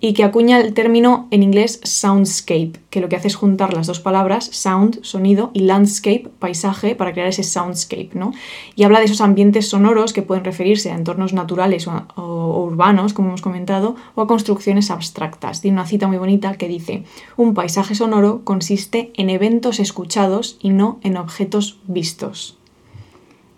y 0.00 0.12
que 0.12 0.22
acuña 0.22 0.60
el 0.60 0.74
término 0.74 1.26
en 1.32 1.42
inglés 1.42 1.80
soundscape, 1.82 2.72
que 2.90 3.00
lo 3.00 3.08
que 3.08 3.16
hace 3.16 3.26
es 3.26 3.34
juntar 3.34 3.72
las 3.74 3.88
dos 3.88 3.98
palabras, 3.98 4.44
sound, 4.44 5.02
sonido, 5.02 5.50
y 5.54 5.60
landscape, 5.60 6.28
paisaje, 6.38 6.94
para 6.94 7.12
crear 7.12 7.26
ese 7.28 7.42
soundscape, 7.42 8.10
¿no? 8.14 8.32
Y 8.76 8.84
habla 8.84 9.00
de 9.00 9.06
esos 9.06 9.20
ambientes 9.20 9.68
sonoros 9.68 10.12
que 10.12 10.22
pueden 10.22 10.44
referirse 10.44 10.92
a 10.92 10.94
entornos 10.94 11.32
naturales 11.32 11.88
o, 11.88 11.90
a- 11.90 12.06
o- 12.14 12.22
o 12.22 12.64
urbanos, 12.64 13.12
como 13.12 13.28
hemos 13.28 13.42
comentado, 13.42 13.96
o 14.14 14.22
a 14.22 14.26
construcciones 14.28 14.90
abstractas. 14.92 15.60
Tiene 15.60 15.76
una 15.78 15.86
cita 15.86 16.06
muy 16.06 16.18
bonita 16.18 16.54
que 16.54 16.68
dice, 16.68 17.02
un 17.36 17.54
paisaje 17.54 17.94
sonoro 17.96 18.42
consiste 18.44 19.10
en 19.14 19.30
eventos 19.30 19.80
escuchados 19.80 20.58
y 20.60 20.70
no 20.70 21.00
en 21.02 21.16
objetos 21.16 21.78
vistos. 21.88 22.56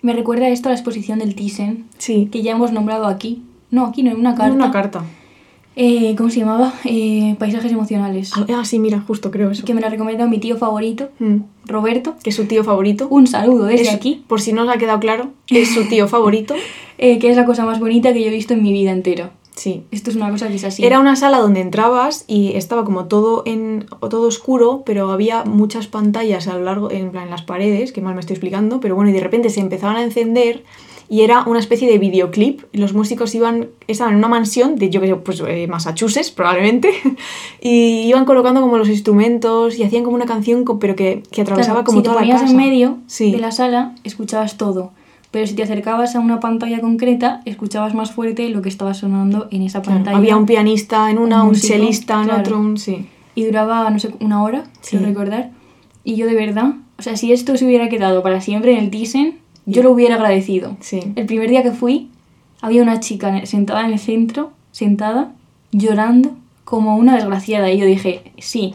Me 0.02 0.14
recuerda 0.14 0.48
esto 0.48 0.68
a 0.68 0.72
la 0.72 0.76
exposición 0.78 1.18
del 1.18 1.34
Thyssen, 1.34 1.84
Sí, 1.98 2.30
que 2.32 2.40
ya 2.42 2.52
hemos 2.52 2.72
nombrado 2.72 3.04
aquí. 3.06 3.42
No, 3.70 3.84
aquí 3.86 4.02
no, 4.02 4.10
en 4.12 4.16
una 4.18 4.34
carta. 4.34 4.54
una 4.54 4.70
carta. 4.70 5.04
Eh, 5.76 6.14
¿Cómo 6.16 6.30
se 6.30 6.40
llamaba? 6.40 6.74
Eh, 6.84 7.36
Paisajes 7.38 7.70
emocionales. 7.72 8.32
Ah, 8.54 8.64
sí, 8.64 8.78
mira, 8.78 9.00
justo 9.06 9.30
creo 9.30 9.50
eso. 9.50 9.64
Que 9.64 9.72
me 9.72 9.80
la 9.80 9.88
recomendó 9.88 10.26
mi 10.28 10.38
tío 10.38 10.56
favorito, 10.58 11.10
Mm. 11.20 11.36
Roberto. 11.66 12.16
Que 12.22 12.30
es 12.30 12.36
su 12.36 12.44
tío 12.46 12.64
favorito. 12.64 13.06
Un 13.08 13.26
saludo 13.26 13.64
desde 13.66 13.82
Es- 13.88 13.94
aquí, 13.94 14.24
Por 14.26 14.40
si 14.40 14.52
no 14.52 14.62
os 14.64 14.68
ha 14.68 14.78
quedado 14.78 14.98
claro, 15.00 15.30
es 15.48 15.72
su 15.72 15.84
tío 15.88 16.08
favorito. 16.08 16.54
eh, 16.98 17.18
que 17.18 17.30
es 17.30 17.36
la 17.36 17.46
cosa 17.46 17.64
más 17.64 17.78
bonita 17.80 18.12
que 18.12 18.20
yo 18.20 18.26
he 18.26 18.30
visto 18.34 18.52
en 18.52 18.62
mi 18.62 18.72
vida 18.72 18.90
entera. 18.90 19.30
Sí. 19.56 19.84
Esto 19.90 20.10
es 20.10 20.16
una 20.16 20.30
cosa 20.30 20.48
que 20.48 20.54
es 20.56 20.64
así. 20.64 20.84
Era 20.84 21.00
una 21.00 21.16
sala 21.16 21.38
donde 21.38 21.60
entrabas 21.60 22.24
y 22.26 22.52
estaba 22.56 22.84
como 22.84 23.06
todo 23.06 23.42
en 23.46 23.86
todo 24.10 24.26
oscuro, 24.28 24.82
pero 24.86 25.10
había 25.10 25.44
muchas 25.44 25.86
pantallas 25.86 26.46
a 26.48 26.54
lo 26.58 26.64
largo 26.64 26.90
en, 26.90 27.10
plan, 27.10 27.24
en 27.24 27.30
las 27.30 27.42
paredes, 27.42 27.92
que 27.92 28.00
mal 28.00 28.14
me 28.14 28.20
estoy 28.20 28.34
explicando, 28.34 28.80
pero 28.80 28.94
bueno, 28.96 29.10
y 29.10 29.12
de 29.14 29.20
repente 29.20 29.50
se 29.50 29.60
empezaban 29.60 29.96
a 29.96 30.02
encender 30.02 30.62
y 31.12 31.22
era 31.22 31.42
una 31.46 31.58
especie 31.58 31.90
de 31.90 31.98
videoclip. 31.98 32.62
Los 32.72 32.94
músicos 32.94 33.34
iban 33.34 33.68
estaban 33.88 34.12
en 34.14 34.18
una 34.20 34.28
mansión 34.28 34.76
de 34.76 34.88
yo 34.90 35.00
que 35.00 35.08
sé, 35.08 35.16
pues 35.16 35.42
eh, 35.46 35.66
Massachusetts 35.68 36.30
probablemente 36.30 36.92
y 37.60 38.02
iban 38.06 38.24
colocando 38.24 38.60
como 38.60 38.78
los 38.78 38.88
instrumentos 38.88 39.78
y 39.78 39.82
hacían 39.82 40.04
como 40.04 40.14
una 40.16 40.26
canción 40.26 40.64
pero 40.78 40.94
que, 40.96 41.22
que 41.30 41.42
atravesaba 41.42 41.80
Claro, 41.80 41.84
como 41.86 41.98
si 41.98 42.02
te 42.04 42.08
la 42.10 42.14
ponías 42.14 42.40
casa. 42.42 42.50
en 42.52 42.56
medio 42.56 42.98
Sí. 43.06 43.32
de 43.32 43.38
la 43.38 43.50
sala, 43.50 43.94
escuchabas 44.04 44.56
todo. 44.56 44.92
Pero 45.32 45.46
si 45.46 45.54
te 45.54 45.62
acercabas 45.62 46.16
a 46.16 46.20
una 46.20 46.40
pantalla 46.40 46.80
concreta, 46.80 47.40
escuchabas 47.44 47.94
más 47.94 48.10
fuerte 48.10 48.48
lo 48.48 48.62
que 48.62 48.68
estaba 48.68 48.94
sonando 48.94 49.46
en 49.50 49.62
esa 49.62 49.80
Claro, 49.82 49.98
pantalla. 49.98 50.16
había 50.16 50.36
un 50.36 50.46
pianista 50.46 51.10
en 51.10 51.18
una, 51.18 51.36
un 51.42 51.42
un, 51.42 51.48
músico, 51.50 51.74
chelista 51.74 52.18
en 52.20 52.24
claro. 52.24 52.40
otro, 52.40 52.58
un, 52.58 52.78
sí. 52.78 53.06
Y 53.36 53.44
duraba, 53.44 53.88
no 53.90 53.98
sé, 54.00 54.10
una 54.20 54.42
hora, 54.42 54.64
Sí. 54.80 54.90
quiero 54.96 55.06
recordar. 55.06 55.50
Y 56.02 56.16
yo 56.16 56.26
de 56.26 56.34
verdad, 56.34 56.74
o 56.98 57.02
sea, 57.02 57.16
si 57.16 57.32
esto 57.32 57.56
se 57.56 57.64
hubiera 57.64 57.88
quedado 57.88 58.22
para 58.24 58.40
siempre 58.40 58.72
en 58.72 58.78
el 58.84 58.90
Thyssen, 58.90 59.38
yo 59.66 59.82
lo 59.82 59.90
hubiera 59.92 60.14
agradecido. 60.16 60.76
Sí. 60.80 61.00
El 61.16 61.26
primer 61.26 61.48
día 61.50 61.62
que 61.62 61.70
fui, 61.72 62.08
había 62.60 62.82
una 62.82 63.00
chica 63.00 63.36
en- 63.38 63.46
sentada 63.46 63.86
en 63.86 63.92
el 63.92 63.98
centro, 63.98 64.50
sentada, 64.72 65.32
llorando 65.72 66.30
como 66.64 66.96
una 66.96 67.14
desgraciada. 67.16 67.70
Y 67.70 67.78
yo 67.78 67.86
dije, 67.86 68.22
sí, 68.38 68.74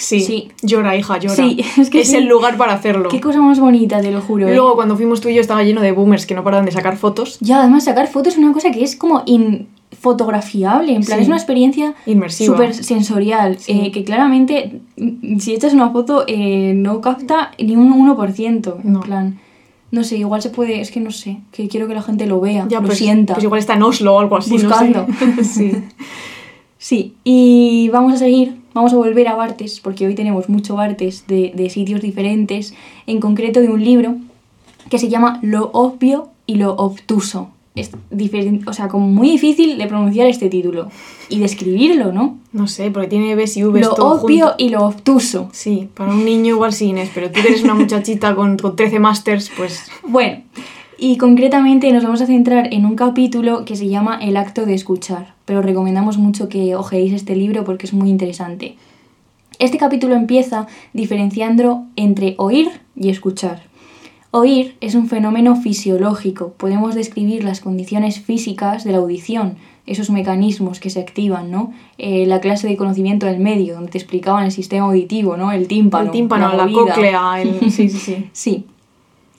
Sí, 0.00 0.20
Sí. 0.20 0.48
llora, 0.62 0.96
hija, 0.96 1.18
llora. 1.18 1.34
Sí, 1.34 1.58
es 1.76 1.90
que 1.90 2.04
sí. 2.04 2.14
el 2.14 2.26
lugar 2.28 2.56
para 2.56 2.72
hacerlo. 2.72 3.08
qué 3.08 3.20
cosa 3.20 3.40
más 3.40 3.58
bonita, 3.58 4.00
te 4.00 4.12
lo 4.12 4.20
juro. 4.20 4.46
¿eh? 4.46 4.54
Luego, 4.54 4.76
cuando 4.76 4.96
fuimos 4.96 5.20
tú 5.20 5.28
y 5.28 5.34
yo, 5.34 5.40
estaba 5.40 5.64
lleno 5.64 5.80
de 5.80 5.90
boomers 5.90 6.24
que 6.24 6.36
no 6.36 6.44
paraban 6.44 6.64
de 6.66 6.70
sacar 6.70 6.96
fotos. 6.96 7.36
Ya, 7.40 7.58
además 7.58 7.82
sacar 7.82 8.06
fotos 8.06 8.34
es 8.34 8.38
una 8.38 8.52
cosa 8.52 8.70
que 8.70 8.84
es 8.84 8.94
como 8.94 9.24
infotografiable, 9.26 10.94
en 10.94 11.02
plan, 11.02 11.18
Sí. 11.18 11.22
es 11.22 11.26
una 11.28 11.36
experiencia 11.36 11.94
Inmersiva. 12.06 12.54
súper 12.54 12.74
sensorial, 12.74 13.58
Sí. 13.58 13.72
eh, 13.86 13.90
que 13.92 14.04
claramente 14.04 14.80
mm, 14.96 15.38
si 15.40 15.54
echas 15.54 15.72
una 15.74 15.90
foto 15.90 16.24
eh, 16.28 16.74
no 16.76 17.00
capta 17.00 17.50
ni 17.58 17.74
un 17.76 17.92
1%, 17.92 18.78
en 18.84 18.92
No. 18.92 19.00
plan, 19.00 19.40
no 19.90 20.04
sé, 20.04 20.18
igual 20.18 20.42
se 20.42 20.50
puede, 20.50 20.80
es 20.80 20.90
que 20.90 21.00
no 21.00 21.10
sé, 21.10 21.38
que 21.52 21.68
quiero 21.68 21.88
que 21.88 21.94
la 21.94 22.02
gente 22.02 22.26
lo 22.26 22.40
vea, 22.40 22.66
Ya, 22.68 22.80
lo 22.80 22.86
pues, 22.86 22.98
sienta. 22.98 23.34
Pues 23.34 23.44
igual 23.44 23.58
está 23.58 23.74
en 23.74 23.82
Oslo 23.82 24.14
o 24.14 24.20
algo 24.20 24.36
así. 24.36 24.52
no 24.52 24.58
sé. 24.58 24.66
Buscando. 24.66 25.06
sí. 25.42 25.72
Sí, 26.78 27.14
y 27.24 27.88
vamos 27.92 28.12
a 28.12 28.16
seguir, 28.18 28.56
vamos 28.72 28.92
a 28.92 28.96
volver 28.96 29.26
a 29.28 29.34
Bartes, 29.34 29.80
porque 29.80 30.06
hoy 30.06 30.14
tenemos 30.14 30.48
mucho 30.48 30.76
Bartes 30.76 31.26
de, 31.26 31.52
de 31.54 31.70
sitios 31.70 32.00
diferentes, 32.00 32.74
en 33.06 33.18
concreto 33.18 33.60
de 33.60 33.68
un 33.68 33.82
libro 33.82 34.16
que 34.88 34.98
se 34.98 35.08
llama 35.08 35.40
Lo 35.42 35.70
obvio 35.72 36.28
y 36.46 36.54
lo 36.54 36.74
obtuso. 36.76 37.50
Es 37.80 37.90
diferen- 38.10 38.66
o 38.66 38.72
sea, 38.72 38.88
como 38.88 39.06
muy 39.08 39.30
difícil 39.30 39.78
de 39.78 39.86
pronunciar 39.86 40.26
este 40.26 40.48
título 40.48 40.88
y 41.28 41.38
de 41.38 41.44
escribirlo, 41.44 42.12
¿no? 42.12 42.38
No 42.52 42.66
sé, 42.66 42.90
porque 42.90 43.08
tiene 43.08 43.34
Bs 43.34 43.56
y 43.58 43.62
Vs 43.64 43.80
Lo 43.82 43.94
todo 43.94 44.22
obvio 44.22 44.46
junto. 44.48 44.54
y 44.64 44.68
lo 44.70 44.84
obtuso. 44.86 45.48
Sí, 45.52 45.88
para 45.94 46.12
un 46.12 46.24
niño 46.24 46.54
igual 46.54 46.72
sí, 46.72 46.86
Inés, 46.86 47.10
pero 47.14 47.30
tú 47.30 47.40
eres 47.40 47.62
una 47.62 47.74
muchachita 47.74 48.34
con, 48.34 48.56
con 48.56 48.74
13 48.76 48.98
másters, 48.98 49.50
pues 49.56 49.84
Bueno, 50.06 50.42
y 50.98 51.16
concretamente 51.16 51.92
nos 51.92 52.02
vamos 52.04 52.20
a 52.22 52.26
centrar 52.26 52.72
en 52.72 52.84
un 52.84 52.96
capítulo 52.96 53.64
que 53.64 53.76
se 53.76 53.88
llama 53.88 54.18
El 54.20 54.36
acto 54.36 54.66
de 54.66 54.74
escuchar, 54.74 55.34
pero 55.44 55.62
recomendamos 55.62 56.18
mucho 56.18 56.48
que 56.48 56.74
ojeéis 56.74 57.12
este 57.12 57.36
libro 57.36 57.64
porque 57.64 57.86
es 57.86 57.92
muy 57.92 58.08
interesante. 58.10 58.76
Este 59.60 59.76
capítulo 59.78 60.14
empieza 60.14 60.66
diferenciando 60.92 61.84
entre 61.96 62.34
oír 62.38 62.68
y 62.96 63.10
escuchar. 63.10 63.62
Oír 64.30 64.76
es 64.82 64.94
un 64.94 65.08
fenómeno 65.08 65.56
fisiológico, 65.56 66.52
podemos 66.58 66.94
describir 66.94 67.44
las 67.44 67.60
condiciones 67.60 68.20
físicas 68.20 68.84
de 68.84 68.92
la 68.92 68.98
audición, 68.98 69.56
esos 69.86 70.10
mecanismos 70.10 70.80
que 70.80 70.90
se 70.90 71.00
activan, 71.00 71.50
¿no? 71.50 71.72
Eh, 71.96 72.26
la 72.26 72.40
clase 72.40 72.68
de 72.68 72.76
conocimiento 72.76 73.24
del 73.24 73.38
medio, 73.38 73.74
donde 73.74 73.90
te 73.90 73.96
explicaban 73.96 74.44
el 74.44 74.52
sistema 74.52 74.86
auditivo, 74.86 75.38
¿no? 75.38 75.50
El 75.50 75.66
tímpano. 75.66 76.06
el 76.06 76.10
tímpano, 76.10 76.52
la, 76.52 76.70
cóclea, 76.70 77.40
el... 77.40 77.58
Sí, 77.70 77.70
sí, 77.70 77.88
sí. 77.88 78.28
Sí. 78.32 78.66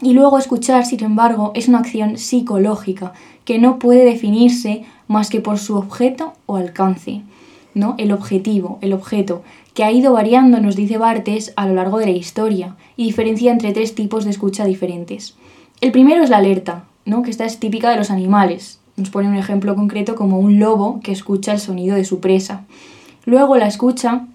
Y 0.02 0.14
luego 0.14 0.40
escuchar, 0.40 0.86
sin 0.88 1.04
embargo, 1.04 1.52
es 1.54 1.68
una 1.68 1.80
acción 1.80 2.18
psicológica 2.18 3.14
que 3.46 3.60
no 3.60 3.78
puede 3.78 4.06
definirse 4.06 4.86
más 5.08 5.30
que 5.30 5.40
por 5.40 5.60
su 5.60 5.76
objeto 5.76 6.34
o 6.48 6.56
alcance. 6.56 7.22
¿no? 7.74 7.96
El 7.98 8.12
objetivo, 8.12 8.80
el 8.82 8.94
objeto, 8.94 9.44
que 9.80 9.86
ha 9.86 9.94
ido 9.94 10.12
variando, 10.12 10.60
nos 10.60 10.76
dice 10.76 10.98
Bartes, 10.98 11.54
a 11.56 11.66
lo 11.66 11.74
largo 11.74 12.00
de 12.00 12.08
la 12.08 12.12
historia 12.12 12.76
y 12.98 13.06
diferencia 13.06 13.50
entre 13.50 13.72
tres 13.72 13.96
tipos 13.96 14.26
de 14.26 14.32
escucha 14.32 14.66
diferentes. 14.66 15.38
El 15.80 15.94
primero 15.94 16.22
es 16.22 16.30
la 16.30 16.40
alerta, 16.40 16.84
¿no? 17.06 17.22
que 17.24 17.32
esta 17.32 17.46
es 17.46 17.62
típica 17.62 17.90
de 17.90 17.96
los 17.96 18.12
animales. 18.12 18.82
Nos 18.98 19.10
pone 19.10 19.30
un 19.30 19.38
ejemplo 19.38 19.78
concreto 19.78 20.16
como 20.16 20.38
un 20.38 20.60
lobo 20.60 21.00
que 21.02 21.14
escucha 21.14 21.54
el 21.54 21.62
sonido 21.62 21.96
de 21.96 22.04
su 22.04 22.20
presa. 22.20 22.66
Luego 23.24 23.56
la 23.56 23.68
escucha 23.68 24.26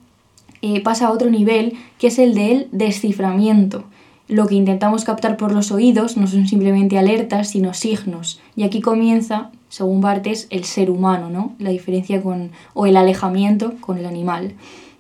eh, 0.63 0.83
pasa 0.83 1.09
a 1.09 1.13
otro 1.13 1.29
nivel, 1.29 1.75
que 1.99 2.07
es 2.07 2.19
el 2.19 2.33
del 2.33 2.69
desciframiento. 2.73 3.85
Lo 4.29 4.47
que 4.47 4.55
intentamos 4.55 5.05
captar 5.05 5.37
por 5.37 5.53
los 5.53 5.71
oídos 5.73 6.17
no 6.17 6.27
son 6.27 6.49
simplemente 6.49 6.97
alertas, 6.97 7.51
sino 7.51 7.75
signos. 7.75 8.41
Y 8.57 8.63
aquí 8.63 8.81
comienza, 8.81 9.51
según 9.69 10.01
Bartes, 10.01 10.47
el 10.49 10.65
ser 10.65 10.89
humano, 10.89 11.29
¿no? 11.29 11.53
La 11.59 11.69
diferencia 11.69 12.23
con. 12.23 12.53
o 12.73 12.87
el 12.87 12.97
alejamiento 12.97 13.75
con 13.83 13.99
el 13.99 14.07
animal. 14.07 14.55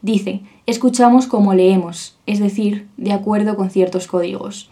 Dice, 0.04 0.42
escuchamos 0.66 1.26
como 1.26 1.54
leemos, 1.54 2.14
es 2.26 2.38
decir, 2.38 2.86
de 2.98 3.14
acuerdo 3.14 3.56
con 3.56 3.70
ciertos 3.70 4.06
códigos. 4.06 4.68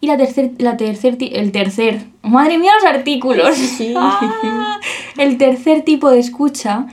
Y 0.00 0.06
la 0.06 0.16
tercer, 0.16 0.52
la 0.56 0.78
tercer, 0.78 1.18
el 1.20 1.52
tercer, 1.52 2.06
madre 2.22 2.56
mía 2.56 2.72
los 2.82 2.90
artículos. 2.90 3.58
Ah, 3.94 4.80
el 5.18 5.36
tercer 5.36 5.82
tipo 5.82 6.10
de 6.10 6.18
escucha 6.18 6.86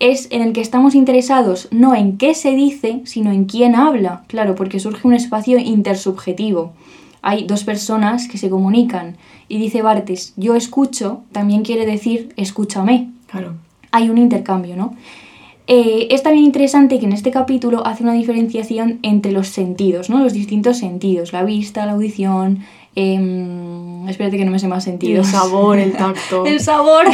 es 0.00 0.28
en 0.32 0.42
el 0.42 0.52
que 0.52 0.60
estamos 0.60 0.94
interesados 0.94 1.68
no 1.70 1.94
en 1.94 2.18
qué 2.18 2.34
se 2.34 2.50
dice, 2.50 3.00
sino 3.06 3.32
en 3.32 3.46
quién 3.46 3.74
habla. 3.74 4.24
Claro, 4.26 4.54
porque 4.54 4.78
surge 4.78 5.08
un 5.08 5.14
espacio 5.14 5.56
intersubjetivo. 5.56 6.74
Hay 7.22 7.46
dos 7.46 7.64
personas 7.64 8.28
que 8.28 8.36
se 8.36 8.50
comunican 8.50 9.16
y 9.48 9.56
dice 9.56 9.80
Bartes, 9.80 10.34
yo 10.36 10.56
escucho, 10.56 11.22
también 11.32 11.62
quiere 11.62 11.86
decir 11.86 12.34
escúchame. 12.36 13.08
Claro. 13.28 13.54
Hay 13.92 14.10
un 14.10 14.18
intercambio, 14.18 14.76
¿no? 14.76 14.94
Eh, 15.66 16.08
es 16.10 16.22
también 16.22 16.44
interesante 16.44 16.98
que 16.98 17.06
en 17.06 17.12
este 17.12 17.30
capítulo 17.30 17.86
hace 17.86 18.02
una 18.02 18.12
diferenciación 18.12 18.98
entre 19.02 19.32
los 19.32 19.48
sentidos, 19.48 20.10
¿no? 20.10 20.22
Los 20.22 20.34
distintos 20.34 20.76
sentidos, 20.78 21.32
la 21.32 21.42
vista, 21.42 21.86
la 21.86 21.92
audición, 21.92 22.60
em, 22.96 24.06
espérate 24.08 24.36
que 24.36 24.44
no 24.44 24.50
me 24.50 24.58
sé 24.58 24.68
más 24.68 24.86
El 24.86 24.92
sentidos. 24.92 25.26
sabor, 25.28 25.78
el 25.78 25.92
tacto, 25.96 26.44
El 26.46 26.60
sabor. 26.60 27.06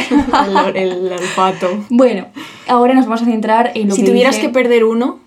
el, 0.75 0.75
el 1.05 1.11
olfato. 1.13 1.67
bueno, 1.89 2.25
ahora 2.67 2.93
nos 2.93 3.05
vamos 3.05 3.21
a 3.21 3.25
centrar 3.25 3.71
en 3.75 3.87
lo 3.89 3.95
Si 3.95 4.01
que 4.03 4.09
tuvieras 4.09 4.35
dice- 4.35 4.47
que 4.47 4.53
perder 4.53 4.83
uno, 4.83 5.19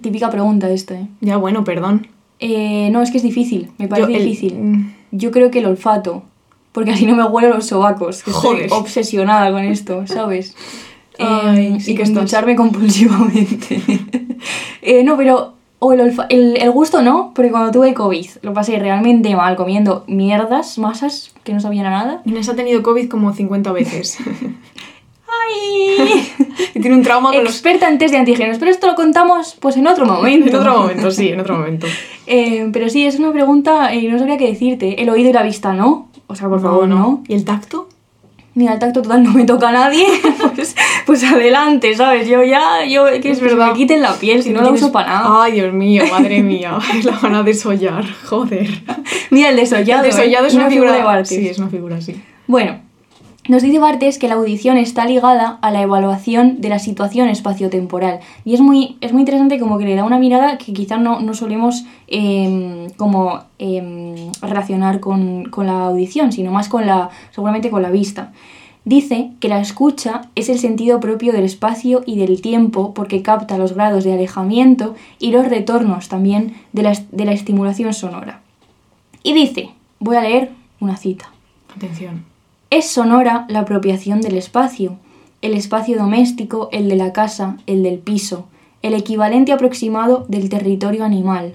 Típica 0.00 0.30
pregunta 0.30 0.70
esta, 0.70 0.94
¿eh? 0.94 1.08
ya 1.20 1.36
bueno, 1.38 1.64
perdón. 1.64 2.06
Eh, 2.38 2.88
No, 2.92 3.02
es 3.02 3.10
que 3.10 3.16
es 3.16 3.24
difícil, 3.24 3.70
me 3.78 3.88
parece 3.88 4.12
Yo, 4.12 4.18
el- 4.18 4.24
difícil. 4.24 4.54
mm, 4.54 4.92
Yo 5.10 5.32
creo 5.32 5.50
que 5.50 5.58
el 5.58 5.66
olfato, 5.66 6.22
porque 6.70 6.92
así 6.92 7.04
no 7.04 7.16
me 7.16 7.24
huelo 7.24 7.48
los 7.56 7.66
sobacos, 7.66 8.22
que 8.22 8.30
Joder. 8.30 8.62
estoy 8.66 8.78
obsesionada 8.78 9.50
con 9.50 9.64
esto, 9.64 10.06
¿sabes? 10.06 10.54
Ay, 11.22 11.80
sí 11.80 11.92
y 11.92 11.94
que 11.94 12.04
ducharme 12.04 12.56
compulsivamente. 12.56 13.82
Eh, 14.84 15.04
no, 15.04 15.16
pero 15.16 15.54
o 15.78 15.92
el, 15.92 16.14
el, 16.28 16.56
el 16.56 16.70
gusto 16.70 17.02
no, 17.02 17.32
porque 17.34 17.50
cuando 17.50 17.70
tuve 17.70 17.94
COVID 17.94 18.26
lo 18.42 18.52
pasé 18.52 18.78
realmente 18.78 19.34
mal 19.36 19.54
comiendo 19.56 20.04
mierdas, 20.08 20.78
masas 20.78 21.32
que 21.44 21.52
no 21.52 21.60
sabían 21.60 21.86
a 21.86 21.90
nada. 21.90 22.22
Inés 22.24 22.48
ha 22.48 22.56
tenido 22.56 22.82
COVID 22.82 23.08
como 23.08 23.32
50 23.32 23.72
veces. 23.72 24.18
¡Ay! 25.50 26.28
y 26.74 26.80
tiene 26.80 26.96
un 26.96 27.02
trauma 27.02 27.32
con 27.32 27.42
los... 27.42 27.54
Experta 27.54 27.88
en 27.88 27.98
test 27.98 28.12
de 28.12 28.18
antígenos, 28.18 28.58
pero 28.58 28.70
esto 28.70 28.86
lo 28.86 28.94
contamos 28.94 29.56
pues 29.58 29.76
en 29.76 29.86
otro 29.86 30.06
momento. 30.06 30.50
En 30.50 30.56
otro 30.56 30.78
momento, 30.78 31.10
sí, 31.10 31.28
en 31.28 31.40
otro 31.40 31.58
momento. 31.58 31.86
Eh, 32.28 32.68
pero 32.72 32.88
sí, 32.88 33.04
es 33.04 33.18
una 33.18 33.32
pregunta 33.32 33.94
y 33.94 34.06
no 34.06 34.18
sabría 34.18 34.38
qué 34.38 34.46
decirte. 34.46 35.02
El 35.02 35.10
oído 35.10 35.30
y 35.30 35.32
la 35.32 35.42
vista, 35.42 35.72
¿no? 35.72 36.08
O 36.28 36.36
sea, 36.36 36.48
por 36.48 36.60
favor, 36.60 36.86
no. 36.86 37.22
¿Y 37.26 37.34
el 37.34 37.44
tacto? 37.44 37.88
Mira, 38.54 38.74
el 38.74 38.78
tacto 38.78 39.02
total 39.02 39.22
no 39.22 39.32
me 39.32 39.44
toca 39.44 39.70
a 39.70 39.72
nadie. 39.72 40.06
pues, 40.54 40.76
pues 41.06 41.24
adelante, 41.24 41.94
¿sabes? 41.94 42.28
Yo 42.28 42.42
ya, 42.42 42.84
yo, 42.88 43.06
que 43.20 43.30
Es 43.30 43.40
verdad. 43.40 43.68
me 43.68 43.72
quiten 43.74 44.00
la 44.02 44.14
piel, 44.14 44.42
si 44.42 44.50
no 44.50 44.60
la 44.60 44.68
Tienes- 44.68 44.82
uso 44.82 44.92
para 44.92 45.08
nada. 45.08 45.44
Ay, 45.44 45.52
Dios 45.52 45.72
mío, 45.72 46.04
madre 46.10 46.42
mía. 46.42 46.78
La 47.04 47.18
van 47.18 47.34
a 47.34 47.42
desollar, 47.42 48.04
joder. 48.24 48.68
Mira, 49.30 49.50
el 49.50 49.56
desollado. 49.56 50.04
el 50.04 50.10
desollado 50.10 50.44
¿eh? 50.44 50.48
es 50.48 50.54
una, 50.54 50.68
figura, 50.68 50.92
de 50.92 51.02
Barthes. 51.02 51.28
Sí, 51.28 51.48
es 51.48 51.58
una 51.58 51.68
figura, 51.68 52.00
sí. 52.00 52.20
Bueno, 52.46 52.80
nos 53.48 53.62
dice 53.62 53.80
Bartes 53.80 54.18
que 54.18 54.28
la 54.28 54.34
audición 54.34 54.76
está 54.76 55.04
ligada 55.04 55.58
a 55.62 55.70
la 55.72 55.82
evaluación 55.82 56.60
de 56.60 56.68
la 56.68 56.78
situación 56.78 57.28
espaciotemporal. 57.28 58.20
Y 58.44 58.54
es 58.54 58.60
muy, 58.60 58.98
es 59.00 59.12
muy 59.12 59.22
interesante 59.22 59.58
como 59.58 59.78
que 59.78 59.84
le 59.84 59.96
da 59.96 60.04
una 60.04 60.18
mirada 60.18 60.58
que 60.58 60.72
quizás 60.72 61.00
no, 61.00 61.18
no 61.20 61.34
solemos 61.34 61.84
em, 62.06 62.88
como 62.90 63.40
em, 63.58 64.30
relacionar 64.42 65.00
con, 65.00 65.46
con 65.46 65.66
la 65.66 65.86
audición, 65.86 66.30
sino 66.30 66.52
más 66.52 66.68
con 66.68 66.86
la, 66.86 67.10
seguramente 67.32 67.68
con 67.70 67.82
la 67.82 67.90
vista. 67.90 68.32
Dice 68.84 69.30
que 69.38 69.48
la 69.48 69.60
escucha 69.60 70.22
es 70.34 70.48
el 70.48 70.58
sentido 70.58 70.98
propio 70.98 71.32
del 71.32 71.44
espacio 71.44 72.02
y 72.04 72.18
del 72.18 72.42
tiempo 72.42 72.94
porque 72.94 73.22
capta 73.22 73.58
los 73.58 73.74
grados 73.74 74.02
de 74.02 74.12
alejamiento 74.12 74.94
y 75.20 75.30
los 75.30 75.48
retornos 75.48 76.08
también 76.08 76.54
de 76.72 76.82
la, 76.82 76.98
de 77.12 77.24
la 77.24 77.32
estimulación 77.32 77.94
sonora. 77.94 78.40
Y 79.22 79.34
dice, 79.34 79.70
voy 80.00 80.16
a 80.16 80.22
leer 80.22 80.50
una 80.80 80.96
cita. 80.96 81.30
Atención. 81.76 82.24
Es 82.70 82.88
sonora 82.88 83.46
la 83.48 83.60
apropiación 83.60 84.20
del 84.20 84.36
espacio, 84.36 84.96
el 85.42 85.54
espacio 85.54 85.98
doméstico, 85.98 86.68
el 86.72 86.88
de 86.88 86.96
la 86.96 87.12
casa, 87.12 87.58
el 87.66 87.82
del 87.82 87.98
piso, 87.98 88.46
el 88.82 88.94
equivalente 88.94 89.52
aproximado 89.52 90.26
del 90.28 90.48
territorio 90.48 91.04
animal. 91.04 91.54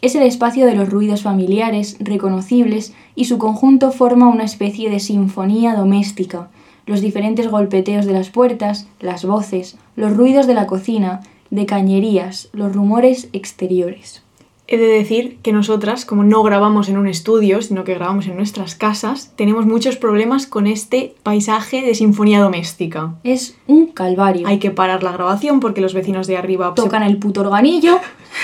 Es 0.00 0.14
el 0.14 0.22
espacio 0.22 0.66
de 0.66 0.74
los 0.74 0.90
ruidos 0.90 1.22
familiares, 1.22 1.96
reconocibles, 1.98 2.92
y 3.14 3.24
su 3.24 3.38
conjunto 3.38 3.90
forma 3.90 4.28
una 4.28 4.44
especie 4.44 4.90
de 4.90 5.00
sinfonía 5.00 5.74
doméstica. 5.74 6.50
Los 6.88 7.02
diferentes 7.02 7.50
golpeteos 7.50 8.06
de 8.06 8.14
las 8.14 8.30
puertas, 8.30 8.88
las 8.98 9.26
voces, 9.26 9.76
los 9.94 10.16
ruidos 10.16 10.46
de 10.46 10.54
la 10.54 10.66
cocina, 10.66 11.20
de 11.50 11.66
cañerías, 11.66 12.48
los 12.52 12.74
rumores 12.74 13.28
exteriores. 13.34 14.22
He 14.70 14.76
de 14.76 14.86
decir 14.86 15.38
que 15.42 15.50
nosotras, 15.52 16.04
como 16.04 16.24
no 16.24 16.42
grabamos 16.42 16.90
en 16.90 16.98
un 16.98 17.06
estudio, 17.08 17.62
sino 17.62 17.84
que 17.84 17.94
grabamos 17.94 18.26
en 18.26 18.36
nuestras 18.36 18.74
casas, 18.74 19.32
tenemos 19.34 19.64
muchos 19.64 19.96
problemas 19.96 20.46
con 20.46 20.66
este 20.66 21.14
paisaje 21.22 21.80
de 21.80 21.94
sinfonía 21.94 22.38
doméstica. 22.40 23.14
Es 23.24 23.56
un 23.66 23.86
calvario. 23.86 24.46
Hay 24.46 24.58
que 24.58 24.70
parar 24.70 25.02
la 25.02 25.12
grabación 25.12 25.60
porque 25.60 25.80
los 25.80 25.94
vecinos 25.94 26.26
de 26.26 26.36
arriba 26.36 26.74
se- 26.76 26.82
Tocan 26.82 27.02
el 27.02 27.16
puto 27.16 27.40
organillo 27.40 27.98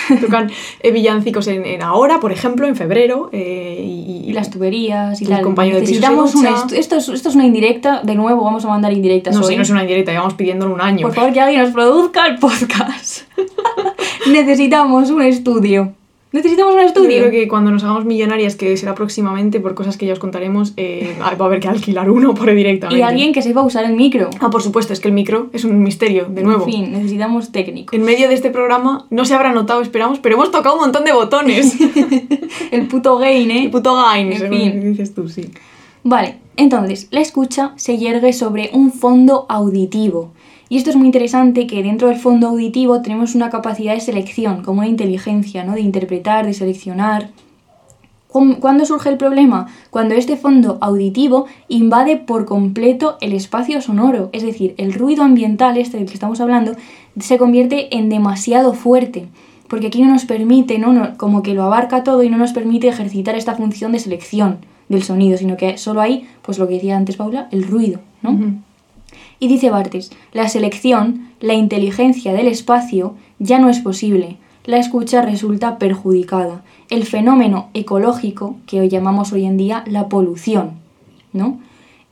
tocan 0.22 0.50
eh, 0.80 0.90
villancicos 0.92 1.46
en, 1.46 1.66
en 1.66 1.82
ahora, 1.82 2.20
por 2.20 2.32
ejemplo, 2.32 2.66
en 2.66 2.74
febrero. 2.74 3.28
eh, 3.30 3.82
y, 3.84 4.24
y 4.30 4.32
las 4.32 4.48
tuberías 4.48 5.20
y 5.20 5.26
tal. 5.26 5.42
compañero 5.42 5.76
de 5.76 5.82
Necesitamos 5.82 6.34
una 6.34 6.52
ducha. 6.52 6.66
estu- 6.68 6.78
esto, 6.78 6.96
es, 6.96 7.08
esto 7.10 7.28
es 7.28 7.34
una 7.34 7.44
indirecta, 7.44 8.00
de 8.02 8.14
nuevo 8.14 8.42
vamos 8.44 8.64
a 8.64 8.68
mandar 8.68 8.94
indirectas 8.94 9.34
No, 9.34 9.42
hoy. 9.42 9.48
si 9.48 9.56
no 9.56 9.62
es 9.62 9.68
una 9.68 9.82
indirecta, 9.82 10.10
llevamos 10.12 10.32
pidiéndolo 10.34 10.72
un 10.72 10.80
año. 10.80 11.02
Por 11.06 11.14
favor, 11.14 11.34
que 11.34 11.40
alguien 11.42 11.60
nos 11.60 11.72
produzca 11.72 12.26
el 12.26 12.38
podcast. 12.38 13.24
Necesitamos 14.26 15.10
un 15.10 15.20
estudio. 15.22 15.92
Necesitamos 16.34 16.74
un 16.74 16.80
Yo 16.80 16.86
estudio. 16.88 17.18
creo 17.20 17.30
que 17.30 17.46
cuando 17.46 17.70
nos 17.70 17.84
hagamos 17.84 18.06
millonarias, 18.06 18.56
que 18.56 18.76
será 18.76 18.96
próximamente 18.96 19.60
por 19.60 19.74
cosas 19.76 19.96
que 19.96 20.04
ya 20.04 20.14
os 20.14 20.18
contaremos, 20.18 20.72
eh, 20.76 21.14
va 21.20 21.26
a 21.28 21.44
haber 21.44 21.60
que 21.60 21.68
alquilar 21.68 22.10
uno 22.10 22.34
por 22.34 22.52
directamente. 22.52 22.98
Y 22.98 23.02
alguien 23.02 23.32
que 23.32 23.40
sepa 23.40 23.62
usar 23.62 23.84
el 23.84 23.94
micro. 23.94 24.30
Ah, 24.40 24.50
por 24.50 24.60
supuesto, 24.60 24.92
es 24.92 24.98
que 24.98 25.06
el 25.06 25.14
micro 25.14 25.46
es 25.52 25.62
un 25.62 25.80
misterio, 25.80 26.24
de 26.24 26.42
nuevo. 26.42 26.64
En 26.64 26.72
fin, 26.72 26.92
necesitamos 26.92 27.52
técnico. 27.52 27.94
En 27.94 28.02
medio 28.02 28.26
de 28.26 28.34
este 28.34 28.50
programa, 28.50 29.06
no 29.10 29.24
se 29.24 29.34
habrá 29.34 29.52
notado, 29.52 29.80
esperamos, 29.80 30.18
pero 30.18 30.34
hemos 30.34 30.50
tocado 30.50 30.74
un 30.74 30.80
montón 30.80 31.04
de 31.04 31.12
botones. 31.12 31.76
El 32.72 32.88
puto 32.88 33.16
gain, 33.18 33.52
¿eh? 33.52 33.64
El 33.66 33.70
puto 33.70 33.94
gain, 33.94 34.32
En 34.32 34.50
fin. 34.50 34.80
dices 34.90 35.14
tú, 35.14 35.28
sí. 35.28 35.50
Vale, 36.02 36.38
entonces, 36.56 37.06
la 37.12 37.20
escucha 37.20 37.74
se 37.76 37.96
yergue 37.96 38.32
sobre 38.32 38.70
un 38.72 38.92
fondo 38.92 39.46
auditivo. 39.48 40.32
Y 40.68 40.76
esto 40.78 40.90
es 40.90 40.96
muy 40.96 41.06
interesante 41.06 41.66
que 41.66 41.82
dentro 41.82 42.08
del 42.08 42.18
fondo 42.18 42.48
auditivo 42.48 43.02
tenemos 43.02 43.34
una 43.34 43.50
capacidad 43.50 43.94
de 43.94 44.00
selección, 44.00 44.62
como 44.62 44.80
una 44.80 44.88
inteligencia, 44.88 45.64
¿no? 45.64 45.74
De 45.74 45.80
interpretar, 45.80 46.46
de 46.46 46.54
seleccionar. 46.54 47.30
¿Cuándo 48.60 48.84
surge 48.84 49.10
el 49.10 49.16
problema? 49.16 49.68
Cuando 49.90 50.16
este 50.16 50.36
fondo 50.36 50.78
auditivo 50.80 51.46
invade 51.68 52.16
por 52.16 52.46
completo 52.46 53.16
el 53.20 53.32
espacio 53.32 53.80
sonoro, 53.80 54.30
es 54.32 54.42
decir, 54.42 54.74
el 54.76 54.92
ruido 54.92 55.22
ambiental, 55.22 55.76
este 55.76 55.98
del 55.98 56.06
que 56.06 56.14
estamos 56.14 56.40
hablando, 56.40 56.72
se 57.20 57.38
convierte 57.38 57.96
en 57.96 58.08
demasiado 58.08 58.72
fuerte, 58.72 59.28
porque 59.68 59.86
aquí 59.86 60.02
no 60.02 60.08
nos 60.08 60.24
permite, 60.24 60.80
¿no? 60.80 61.16
Como 61.16 61.44
que 61.44 61.54
lo 61.54 61.62
abarca 61.62 62.02
todo 62.02 62.24
y 62.24 62.28
no 62.28 62.36
nos 62.36 62.52
permite 62.52 62.88
ejercitar 62.88 63.36
esta 63.36 63.54
función 63.54 63.92
de 63.92 64.00
selección 64.00 64.58
del 64.88 65.04
sonido, 65.04 65.38
sino 65.38 65.56
que 65.56 65.78
solo 65.78 66.00
hay, 66.00 66.26
pues 66.42 66.58
lo 66.58 66.66
que 66.66 66.74
decía 66.74 66.96
antes 66.96 67.16
Paula, 67.16 67.48
el 67.52 67.62
ruido, 67.62 68.00
¿no? 68.20 68.36
Y 69.38 69.48
dice 69.48 69.70
Bartes, 69.70 70.10
la 70.32 70.48
selección, 70.48 71.30
la 71.40 71.54
inteligencia 71.54 72.32
del 72.32 72.48
espacio, 72.48 73.14
ya 73.38 73.58
no 73.58 73.68
es 73.68 73.80
posible. 73.80 74.38
La 74.64 74.78
escucha 74.78 75.22
resulta 75.22 75.78
perjudicada. 75.78 76.62
El 76.88 77.04
fenómeno 77.04 77.68
ecológico, 77.74 78.56
que 78.66 78.80
hoy 78.80 78.88
llamamos 78.88 79.32
hoy 79.32 79.44
en 79.44 79.56
día 79.56 79.84
la 79.86 80.08
polución, 80.08 80.72
¿no? 81.32 81.58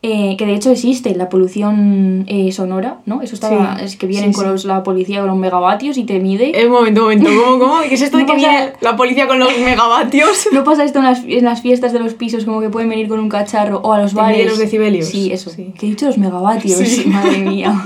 Eh, 0.05 0.35
que 0.37 0.47
de 0.47 0.55
hecho 0.55 0.73
existe 0.73 1.15
la 1.15 1.29
polución 1.29 2.25
eh, 2.27 2.51
sonora, 2.51 2.99
¿no? 3.07 3.23
Eso 3.23 3.37
estaba, 3.37 3.77
Sí, 3.79 3.85
es 3.85 3.97
que 3.97 4.09
vienen 4.09 4.33
sí, 4.35 4.41
con 4.41 4.51
los- 4.51 4.65
la 4.65 4.83
policía 4.83 5.21
con 5.21 5.29
los 5.29 5.37
megavatios 5.39 5.97
y 5.97 6.03
te 6.03 6.19
mide. 6.19 6.61
Eh, 6.61 6.67
un 6.67 6.73
momento, 6.73 7.03
un 7.03 7.07
momento. 7.07 7.31
¿Cómo, 7.45 7.59
cómo? 7.61 7.81
¿Qué 7.89 7.95
es 7.95 8.03
esto 8.03 8.17
de 8.17 8.25
No 8.25 8.35
que 8.35 8.43
pasa- 8.43 8.49
viene 8.51 8.73
la 8.81 8.97
policía 8.97 9.29
con 9.29 9.39
los 9.39 9.57
megavatios? 9.57 10.49
¿No 10.53 10.65
pasa 10.65 10.83
esto 10.83 10.99
en 10.99 11.05
las, 11.05 11.23
en 11.25 11.45
las 11.45 11.63
fiestas 11.63 11.93
de 11.93 12.01
los 12.01 12.15
pisos 12.15 12.45
como 12.45 12.61
que 12.61 12.69
pueden 12.69 12.89
venir 12.89 13.07
con 13.07 13.21
un 13.21 13.29
cacharro 13.29 13.79
o 13.85 13.93
a 13.93 14.03
los 14.03 14.13
bares? 14.13 14.45
los 14.45 14.59
decibelios. 14.59 15.07
Sí, 15.07 15.31
eso. 15.33 15.51
Sí. 15.51 15.73
Que 15.79 15.87
he 15.87 15.91
dicho 15.91 16.07
los 16.07 16.19
megavatios, 16.19 16.79
Sí. 16.81 17.05
madre 17.07 17.39
mía. 17.39 17.81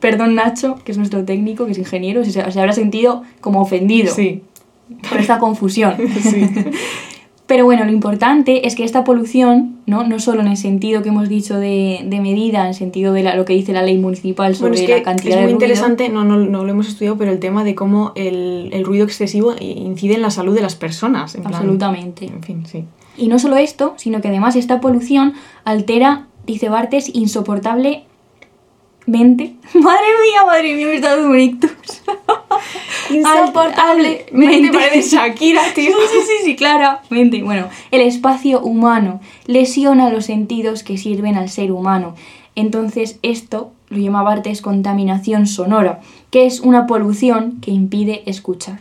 Perdón 0.00 0.34
Nacho, 0.34 0.76
que 0.84 0.92
es 0.92 0.98
nuestro 0.98 1.24
técnico, 1.24 1.64
que 1.64 1.72
es 1.72 1.78
ingeniero, 1.78 2.26
si 2.26 2.30
se, 2.32 2.52
se 2.52 2.60
habrá 2.60 2.74
sentido 2.74 3.22
como 3.40 3.62
ofendido 3.62 4.14
Sí. 4.14 4.42
por 5.08 5.18
esta 5.18 5.38
confusión. 5.38 5.94
Sí. 6.22 6.46
Pero 7.48 7.64
bueno, 7.64 7.84
lo 7.86 7.90
importante 7.92 8.66
es 8.66 8.76
que 8.76 8.84
esta 8.84 9.02
polución, 9.04 9.78
¿no? 9.86 10.04
no 10.06 10.20
solo 10.20 10.42
en 10.42 10.48
el 10.48 10.56
sentido 10.58 11.02
que 11.02 11.08
hemos 11.08 11.28
dicho 11.30 11.58
de, 11.58 12.00
de 12.04 12.20
medida, 12.20 12.60
en 12.60 12.66
el 12.68 12.74
sentido 12.74 13.12
de 13.14 13.22
la- 13.22 13.34
lo 13.36 13.44
que 13.46 13.54
dice 13.54 13.72
la 13.72 13.82
ley 13.82 13.96
municipal 13.98 14.54
sobre 14.54 14.72
Bueno, 14.72 14.82
es 14.84 14.86
que 14.90 14.96
la 14.98 15.02
cantidad 15.02 15.30
es 15.30 15.34
muy 15.36 15.40
de 15.40 15.52
ruido, 15.54 15.64
interesante, 15.64 16.08
no, 16.10 16.24
no, 16.24 16.36
no 16.36 16.64
lo 16.64 16.70
hemos 16.70 16.88
estudiado, 16.88 17.16
pero 17.16 17.32
el 17.32 17.38
tema 17.40 17.64
de 17.64 17.74
cómo 17.74 18.12
el, 18.16 18.68
el 18.72 18.84
ruido 18.84 19.04
excesivo 19.06 19.54
incide 19.60 20.14
en 20.14 20.22
la 20.22 20.30
salud 20.30 20.54
de 20.54 20.60
las 20.60 20.76
personas. 20.76 21.34
en 21.34 21.40
plan- 21.42 21.54
Absolutamente. 21.54 22.26
en 22.26 22.42
fin, 22.42 22.66
sí. 22.66 22.84
Y 23.16 23.28
no 23.28 23.38
solo 23.38 23.56
esto, 23.56 23.94
sino 23.96 24.20
que 24.20 24.28
además 24.28 24.54
esta 24.54 24.80
polución 24.80 25.32
altera, 25.64 26.26
dice 26.46 26.68
Bartes, 26.68 27.10
insoportablemente. 29.08 29.56
Madre 29.74 30.06
mía, 30.22 30.44
madre 30.46 30.74
mía, 30.74 30.86
me 30.86 30.94
está 30.94 31.10
dando 31.14 31.30
un 31.30 31.40
ictus. 31.40 31.70
Insoportablemente 33.10 34.70
parece 34.72 35.02
Shakira, 35.16 35.62
tío. 35.74 35.92
Sí, 35.92 36.06
sí, 36.10 36.18
sí, 36.26 36.44
sí, 36.44 36.56
claramente. 36.56 37.42
Bueno, 37.42 37.68
el 37.90 38.02
espacio 38.02 38.60
humano 38.60 39.20
lesiona 39.46 40.10
los 40.10 40.26
sentidos 40.26 40.82
que 40.82 40.98
sirven 40.98 41.36
al 41.36 41.48
ser 41.48 41.72
humano. 41.72 42.14
Entonces, 42.54 43.18
esto 43.22 43.72
lo 43.88 43.98
llama 43.98 44.22
Bartes 44.22 44.62
contaminación 44.62 45.46
sonora, 45.46 46.00
que 46.30 46.46
es 46.46 46.60
una 46.60 46.86
polución 46.86 47.58
que 47.60 47.70
impide 47.70 48.22
escuchar. 48.26 48.78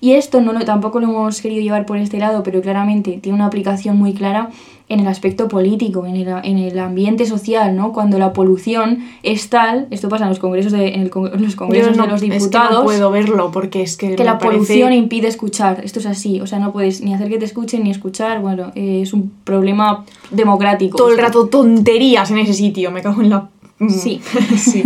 Y 0.00 0.12
esto 0.12 0.40
no 0.40 0.52
lo, 0.52 0.64
tampoco 0.64 1.00
lo 1.00 1.08
hemos 1.08 1.40
querido 1.40 1.62
llevar 1.62 1.86
por 1.86 1.96
este 1.96 2.18
lado, 2.18 2.42
pero 2.44 2.60
claramente 2.60 3.18
tiene 3.20 3.34
una 3.34 3.46
aplicación 3.46 3.96
muy 3.96 4.14
clara 4.14 4.50
en 4.90 5.00
el 5.00 5.06
aspecto 5.08 5.48
político, 5.48 6.06
en 6.06 6.16
el, 6.16 6.28
en 6.44 6.58
el 6.58 6.78
ambiente 6.78 7.26
social, 7.26 7.76
¿no? 7.76 7.92
Cuando 7.92 8.18
la 8.18 8.32
polución 8.32 9.00
es 9.22 9.50
tal, 9.50 9.86
esto 9.90 10.08
pasa 10.08 10.24
en 10.24 10.30
los 10.30 10.38
congresos 10.38 10.72
de, 10.72 10.94
en 10.94 11.02
el 11.02 11.10
con- 11.10 11.30
los 11.42 11.56
congresos 11.56 11.96
no- 11.96 12.04
de 12.04 12.08
los 12.10 12.22
es 12.22 12.28
que 12.28 12.34
diputados, 12.34 12.78
no 12.78 12.84
puedo 12.84 13.10
verlo 13.10 13.50
porque 13.50 13.82
es 13.82 13.96
que, 13.98 14.16
que 14.16 14.24
la 14.24 14.38
parece 14.38 14.56
polución 14.56 14.92
impide 14.94 15.28
escuchar. 15.28 15.80
Esto 15.84 15.98
es 16.00 16.06
así, 16.06 16.40
o 16.40 16.46
sea, 16.46 16.58
no 16.58 16.72
puedes 16.72 17.02
ni 17.02 17.12
hacer 17.12 17.28
que 17.28 17.38
te 17.38 17.44
escuchen 17.44 17.84
ni 17.84 17.90
escuchar. 17.90 18.40
Bueno, 18.40 18.72
eh, 18.74 19.00
es 19.02 19.12
un 19.12 19.30
problema 19.44 20.04
democrático. 20.30 20.96
todo 20.96 21.08
el 21.08 21.14
esto. 21.14 21.26
rato 21.26 21.46
tonterías 21.48 22.30
en 22.30 22.38
ese 22.38 22.54
sitio. 22.54 22.90
Me 22.90 23.02
cago 23.02 23.20
en 23.20 23.30
la. 23.30 23.48
Mm. 23.78 23.90
Sí. 23.90 24.20
sí. 24.56 24.84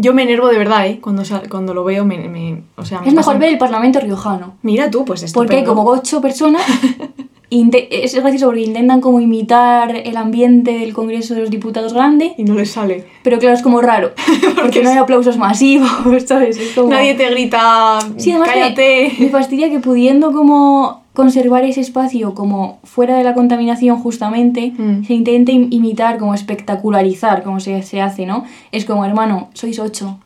Yo 0.00 0.14
me 0.14 0.22
enervo 0.22 0.46
de 0.48 0.56
verdad, 0.58 0.86
¿eh? 0.86 1.00
Cuando, 1.00 1.24
cuando 1.50 1.74
lo 1.74 1.82
veo, 1.84 2.04
me, 2.04 2.28
me- 2.28 2.62
o 2.76 2.84
sea, 2.84 3.00
me 3.00 3.08
Es 3.08 3.14
mejor 3.14 3.38
ver 3.38 3.50
el 3.50 3.58
Parlamento 3.58 3.98
riojano. 3.98 4.54
Mira 4.62 4.90
tú, 4.90 5.04
pues 5.04 5.24
esto. 5.24 5.38
Porque 5.38 5.56
hay 5.56 5.64
como 5.64 5.84
ocho 5.84 6.20
personas. 6.20 6.62
es 7.50 8.14
gracioso 8.14 8.46
porque 8.46 8.60
intentan 8.62 9.00
como 9.00 9.20
imitar 9.20 9.96
el 9.96 10.16
ambiente 10.16 10.72
del 10.78 10.92
Congreso 10.92 11.34
de 11.34 11.40
los 11.40 11.50
Diputados 11.50 11.94
grande, 11.94 12.34
Y 12.36 12.44
no 12.44 12.54
les 12.54 12.70
sale. 12.72 13.04
pero 13.22 13.38
claro, 13.38 13.54
es 13.56 13.62
como 13.62 13.80
raro. 13.80 14.12
Porque 14.60 14.82
no 14.82 14.90
hay 14.90 14.98
aplausos 14.98 15.38
masivos, 15.38 15.88
¿sabes? 16.26 16.58
Es 16.58 16.72
como... 16.74 16.88
Nadie 16.90 17.14
te 17.14 17.30
grita. 17.30 17.98
Sí, 18.18 18.32
además 18.32 18.48
me- 18.48 18.54
cállate. 18.60 19.12
Me, 19.18 19.28
fastidia 19.30 19.70
que 19.70 19.78
pudiendo 19.80 20.32
como 20.32 21.02
conservar 21.14 21.64
ese 21.64 21.80
espacio 21.80 22.34
como 22.34 22.78
fuera 22.84 23.16
de 23.16 23.24
la 23.24 23.34
contaminación 23.34 23.98
justamente, 23.98 24.72
Mm. 24.76 25.04
se 25.04 25.14
intente 25.14 25.52
im- 25.52 25.68
imitar, 25.70 26.18
como 26.18 26.34
espectacularizar, 26.34 27.42
como 27.42 27.60
se, 27.60 27.82
se 27.82 28.00
hace, 28.02 28.26
¿no? 28.26 28.44
Es 28.72 28.84
como, 28.84 29.04
hermano, 29.04 29.48
sois 29.54 29.78
ocho. 29.78 30.18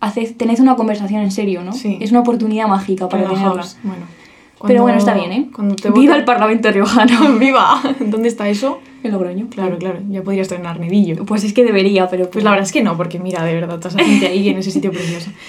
Haced, 0.00 0.36
tened 0.36 0.60
una 0.60 0.76
conversación 0.76 1.22
en 1.22 1.30
serio, 1.32 1.62
¿no? 1.64 1.72
Sí. 1.72 1.98
Es 2.00 2.10
una 2.10 2.20
oportunidad 2.20 2.68
mágica 2.68 3.08
para 3.08 3.24
tenerla. 3.24 3.48
Relajaos. 3.50 3.76
Pero 4.66 4.82
bueno, 4.82 4.98
está 4.98 5.14
bien, 5.14 5.32
¿eh? 5.32 5.48
Cuando 5.54 5.76
te 5.76 5.90
Viva 5.90 6.16
el 6.16 6.24
Parlamento 6.24 6.70
riojano. 6.70 7.32
¡Viva! 7.38 7.80
¿Dónde 8.00 8.28
está 8.28 8.48
eso? 8.48 8.80
En 9.02 9.12
Logroño. 9.12 9.46
Claro, 9.50 9.78
claro. 9.78 10.00
Ya 10.10 10.22
podría 10.22 10.42
estar 10.42 10.58
en 10.58 10.66
Arnedillo. 10.66 11.24
Pues 11.24 11.44
es 11.44 11.52
que 11.52 11.64
debería, 11.64 12.08
pero... 12.08 12.28
Pues 12.28 12.44
la 12.44 12.50
verdad 12.50 12.66
es 12.66 12.72
que 12.72 12.82
no, 12.82 12.96
porque 12.96 13.18
mira, 13.18 13.44
de 13.44 13.54
verdad, 13.54 13.76
toda 13.78 13.90
esa 13.90 14.04
gente 14.04 14.26
ahí 14.26 14.48
en 14.48 14.58
ese 14.58 14.70
sitio 14.70 14.90
precioso. 14.90 15.30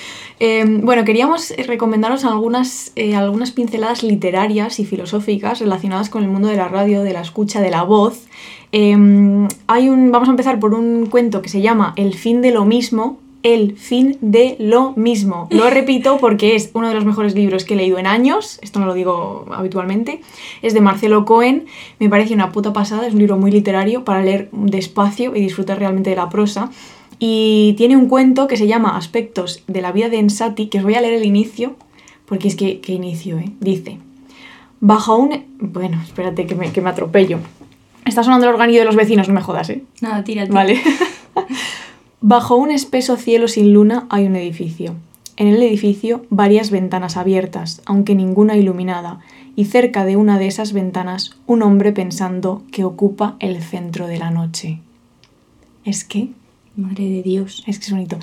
Eh, 0.42 0.64
bueno, 0.66 1.04
queríamos 1.04 1.52
eh, 1.52 1.64
recomendaros 1.68 2.24
algunas, 2.24 2.94
eh, 2.96 3.14
algunas 3.14 3.52
pinceladas 3.52 4.04
literarias 4.04 4.80
y 4.80 4.86
filosóficas 4.86 5.60
relacionadas 5.60 6.10
con 6.10 6.24
el 6.24 6.30
mundo 6.30 6.48
de 6.48 6.56
la 6.56 6.70
radio, 6.70 7.04
de 7.04 7.12
la 7.12 7.20
escucha, 7.20 7.60
de 7.60 7.70
la 7.70 7.84
voz. 7.84 8.26
Eh, 8.72 8.96
hay 9.68 9.90
un, 9.90 10.12
vamos 10.14 10.30
a 10.30 10.32
empezar 10.32 10.58
por 10.60 10.74
un 10.74 11.08
cuento 11.08 11.42
que 11.42 11.50
se 11.50 11.60
llama 11.60 11.94
El 11.98 12.14
fin 12.14 12.42
de 12.42 12.52
lo 12.52 12.64
mismo. 12.64 13.20
El 13.42 13.78
fin 13.78 14.18
de 14.22 14.58
lo 14.60 14.92
mismo. 14.96 15.48
Lo 15.50 15.70
repito 15.70 16.18
porque 16.18 16.56
es 16.56 16.72
uno 16.74 16.90
de 16.90 16.96
los 16.96 17.06
mejores 17.06 17.36
libros 17.36 17.64
que 17.64 17.74
he 17.74 17.78
leído 17.78 17.98
en 17.98 18.08
años. 18.08 18.60
Esto 18.62 18.80
no 18.80 18.86
lo 18.86 18.94
digo 18.94 19.46
habitualmente. 19.52 20.22
Es 20.62 20.74
de 20.74 20.82
Marcelo 20.82 21.24
Cohen. 21.26 21.66
Me 22.00 22.10
parece 22.10 22.34
una 22.34 22.52
puta 22.52 22.74
pasada. 22.74 23.08
Es 23.08 23.14
un 23.14 23.20
libro 23.20 23.38
muy 23.38 23.52
literario 23.52 24.04
para 24.04 24.22
leer 24.22 24.50
despacio 24.52 25.36
y 25.36 25.42
disfrutar 25.42 25.80
realmente 25.80 26.10
de 26.10 26.18
la 26.18 26.30
prosa. 26.30 26.70
Y 27.20 27.76
tiene 27.78 27.98
un 27.98 28.08
cuento 28.08 28.48
que 28.48 28.56
se 28.56 28.68
llama 28.68 28.96
Aspectos 28.96 29.64
de 29.68 29.82
la 29.82 29.92
vida 29.92 30.10
de 30.10 30.20
Ensati, 30.20 30.68
que 30.68 30.80
os 30.80 30.86
voy 30.86 30.96
a 30.96 31.02
leer 31.02 31.16
el 31.16 31.26
inicio, 31.26 31.76
porque 32.26 32.48
es 32.48 32.56
que, 32.56 32.80
qué 32.80 32.94
inicio, 32.94 33.38
¿eh? 33.38 33.52
Dice, 33.60 33.98
bajo 34.80 35.18
un... 35.18 35.44
Bueno, 35.60 36.02
espérate 36.02 36.46
que 36.46 36.56
me, 36.56 36.72
que 36.72 36.82
me 36.82 36.90
atropello. 36.90 37.40
Está 38.06 38.24
sonando 38.24 38.48
el 38.48 38.54
organillo 38.54 38.80
de 38.80 38.86
los 38.86 38.96
vecinos, 38.96 39.28
no 39.28 39.34
me 39.34 39.42
jodas, 39.42 39.70
¿eh? 39.70 39.84
Nada, 40.02 40.24
tírate. 40.24 40.52
Vale. 40.52 40.82
Bajo 42.22 42.58
un 42.58 42.70
espeso 42.70 43.16
cielo 43.16 43.48
sin 43.48 43.74
luna 43.74 44.06
hay 44.10 44.26
un 44.26 44.36
edificio. 44.36 44.96
En 45.38 45.48
el 45.48 45.64
edificio 45.64 46.26
varias 46.30 46.70
ventanas 46.70 47.16
abiertas, 47.16 47.82
aunque 47.86 48.14
ninguna 48.14 48.58
iluminada, 48.58 49.20
y 49.56 49.66
cerca 49.66 50.04
de 50.04 50.18
una 50.18 50.38
de 50.38 50.48
esas 50.48 50.74
ventanas 50.74 51.32
un 51.48 51.64
hombre 51.64 51.94
pensando 51.94 52.64
que 52.74 52.84
ocupa 52.84 53.38
el 53.40 53.62
centro 53.62 54.08
de 54.08 54.20
la 54.20 54.32
noche. 54.32 54.80
Es 55.86 56.04
que 56.04 56.30
Madre 56.76 57.10
de 57.10 57.24
Dios. 57.24 57.64
es 57.68 57.80
que 57.80 57.86
es 57.86 57.92
bonito. 57.92 58.18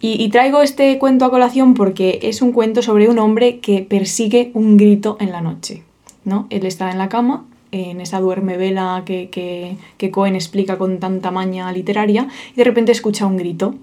Y, 0.00 0.22
y 0.22 0.28
traigo 0.30 0.62
este 0.62 0.96
cuento 0.98 1.24
a 1.24 1.30
colación 1.30 1.74
porque 1.74 2.20
es 2.22 2.42
un 2.42 2.52
cuento 2.52 2.82
sobre 2.82 3.08
un 3.08 3.18
hombre 3.18 3.58
que 3.58 3.82
persigue 3.82 4.52
un 4.54 4.76
grito 4.76 5.16
en 5.20 5.32
la 5.32 5.40
noche. 5.40 5.82
¿no? 6.24 6.46
Él 6.50 6.66
está 6.66 6.90
en 6.90 6.98
la 6.98 7.08
cama, 7.08 7.44
en 7.72 8.00
esa 8.00 8.20
duerme 8.20 8.56
vela 8.56 9.02
que, 9.04 9.28
que, 9.30 9.76
que 9.96 10.10
Cohen 10.10 10.34
explica 10.34 10.78
con 10.78 10.98
tanta 10.98 11.30
maña 11.30 11.70
literaria, 11.72 12.28
y 12.52 12.56
de 12.56 12.64
repente 12.64 12.92
escucha 12.92 13.26
un 13.26 13.36
grito. 13.36 13.74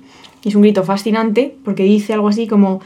Y 0.44 0.50
es 0.50 0.56
un 0.56 0.62
grito 0.62 0.84
fascinante 0.84 1.56
porque 1.64 1.84
dice 1.84 2.14
algo 2.14 2.28
así 2.28 2.48
como, 2.48 2.80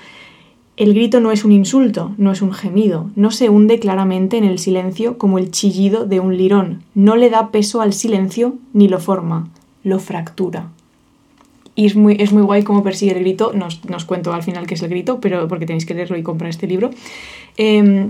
el 0.77 0.93
grito 0.93 1.19
no 1.19 1.31
es 1.31 1.43
un 1.43 1.51
insulto, 1.51 2.13
no 2.17 2.31
es 2.31 2.41
un 2.41 2.53
gemido, 2.53 3.09
no 3.15 3.29
se 3.29 3.49
hunde 3.49 3.77
claramente 3.77 4.37
en 4.37 4.45
el 4.45 4.57
silencio 4.57 5.17
como 5.17 5.37
el 5.37 5.51
chillido 5.51 6.05
de 6.05 6.19
un 6.19 6.37
lirón, 6.37 6.81
no 6.95 7.15
le 7.15 7.29
da 7.29 7.51
peso 7.51 7.81
al 7.81 7.93
silencio 7.93 8.55
ni 8.73 8.87
lo 8.87 8.99
forma, 8.99 9.49
lo 9.83 9.99
fractura. 9.99 10.69
Y 11.75 11.85
es 11.85 11.95
muy, 11.95 12.17
es 12.19 12.33
muy 12.33 12.41
guay 12.41 12.63
cómo 12.63 12.83
persigue 12.83 13.13
el 13.13 13.19
grito. 13.19 13.53
No 13.55 13.67
os, 13.67 13.83
no 13.85 13.95
os 13.95 14.03
cuento 14.03 14.33
al 14.33 14.43
final 14.43 14.67
qué 14.67 14.73
es 14.73 14.83
el 14.83 14.89
grito, 14.89 15.19
pero 15.21 15.47
porque 15.47 15.65
tenéis 15.65 15.85
que 15.85 15.93
leerlo 15.93 16.17
y 16.17 16.23
comprar 16.23 16.49
este 16.49 16.67
libro. 16.67 16.89
Eh, 17.57 18.09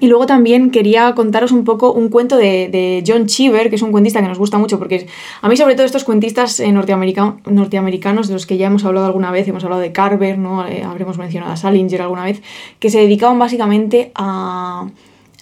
y 0.00 0.08
luego 0.08 0.26
también 0.26 0.70
quería 0.70 1.14
contaros 1.14 1.52
un 1.52 1.64
poco 1.64 1.92
un 1.92 2.08
cuento 2.10 2.36
de, 2.36 2.68
de 2.68 3.02
John 3.06 3.26
Cheever, 3.26 3.70
que 3.70 3.76
es 3.76 3.82
un 3.82 3.92
cuentista 3.92 4.20
que 4.20 4.28
nos 4.28 4.38
gusta 4.38 4.58
mucho, 4.58 4.78
porque 4.78 5.06
a 5.40 5.48
mí 5.48 5.56
sobre 5.56 5.74
todo 5.74 5.86
estos 5.86 6.04
cuentistas 6.04 6.60
eh, 6.60 6.68
norteamerica- 6.70 7.36
norteamericanos, 7.46 8.28
de 8.28 8.34
los 8.34 8.46
que 8.46 8.58
ya 8.58 8.66
hemos 8.66 8.84
hablado 8.84 9.06
alguna 9.06 9.30
vez, 9.30 9.48
hemos 9.48 9.64
hablado 9.64 9.80
de 9.80 9.92
Carver, 9.92 10.38
¿no? 10.38 10.66
Eh, 10.66 10.82
habremos 10.82 11.16
mencionado 11.18 11.52
a 11.52 11.56
Salinger 11.56 12.02
alguna 12.02 12.24
vez, 12.24 12.42
que 12.78 12.90
se 12.90 12.98
dedicaban 12.98 13.38
básicamente 13.38 14.12
a, 14.14 14.88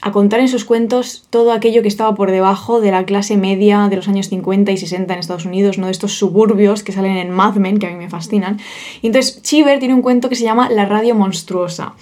a 0.03 0.13
contar 0.13 0.39
en 0.41 0.49
sus 0.49 0.65
cuentos 0.65 1.25
todo 1.31 1.51
aquello 1.51 1.83
que 1.83 1.89
estaba 1.89 2.15
por 2.15 2.31
debajo 2.31 2.81
de 2.81 2.91
la 2.93 3.05
clase 3.07 3.37
media 3.39 3.89
de 3.89 3.97
los 3.97 4.07
años 4.07 4.29
50 4.29 4.71
y 4.71 4.77
60 4.77 5.15
en 5.15 5.19
Estados 5.19 5.47
Unidos, 5.47 5.79
¿no? 5.79 5.87
de 5.87 5.93
estos 5.93 6.13
suburbios 6.13 6.85
que 6.85 6.93
salen 6.93 7.17
en 7.17 7.31
Mad 7.31 7.55
Men, 7.57 7.79
que 7.79 7.87
a 7.87 7.91
mí 7.91 7.97
me 7.97 8.11
fascinan. 8.11 8.61
Y 9.03 9.07
entonces 9.09 9.43
Cheever 9.43 9.79
tiene 9.81 9.95
un 9.95 10.03
cuento 10.03 10.29
que 10.29 10.37
se 10.37 10.45
llama 10.45 10.69
La 10.71 10.85
radio 10.85 11.15
monstruosa. 11.15 11.95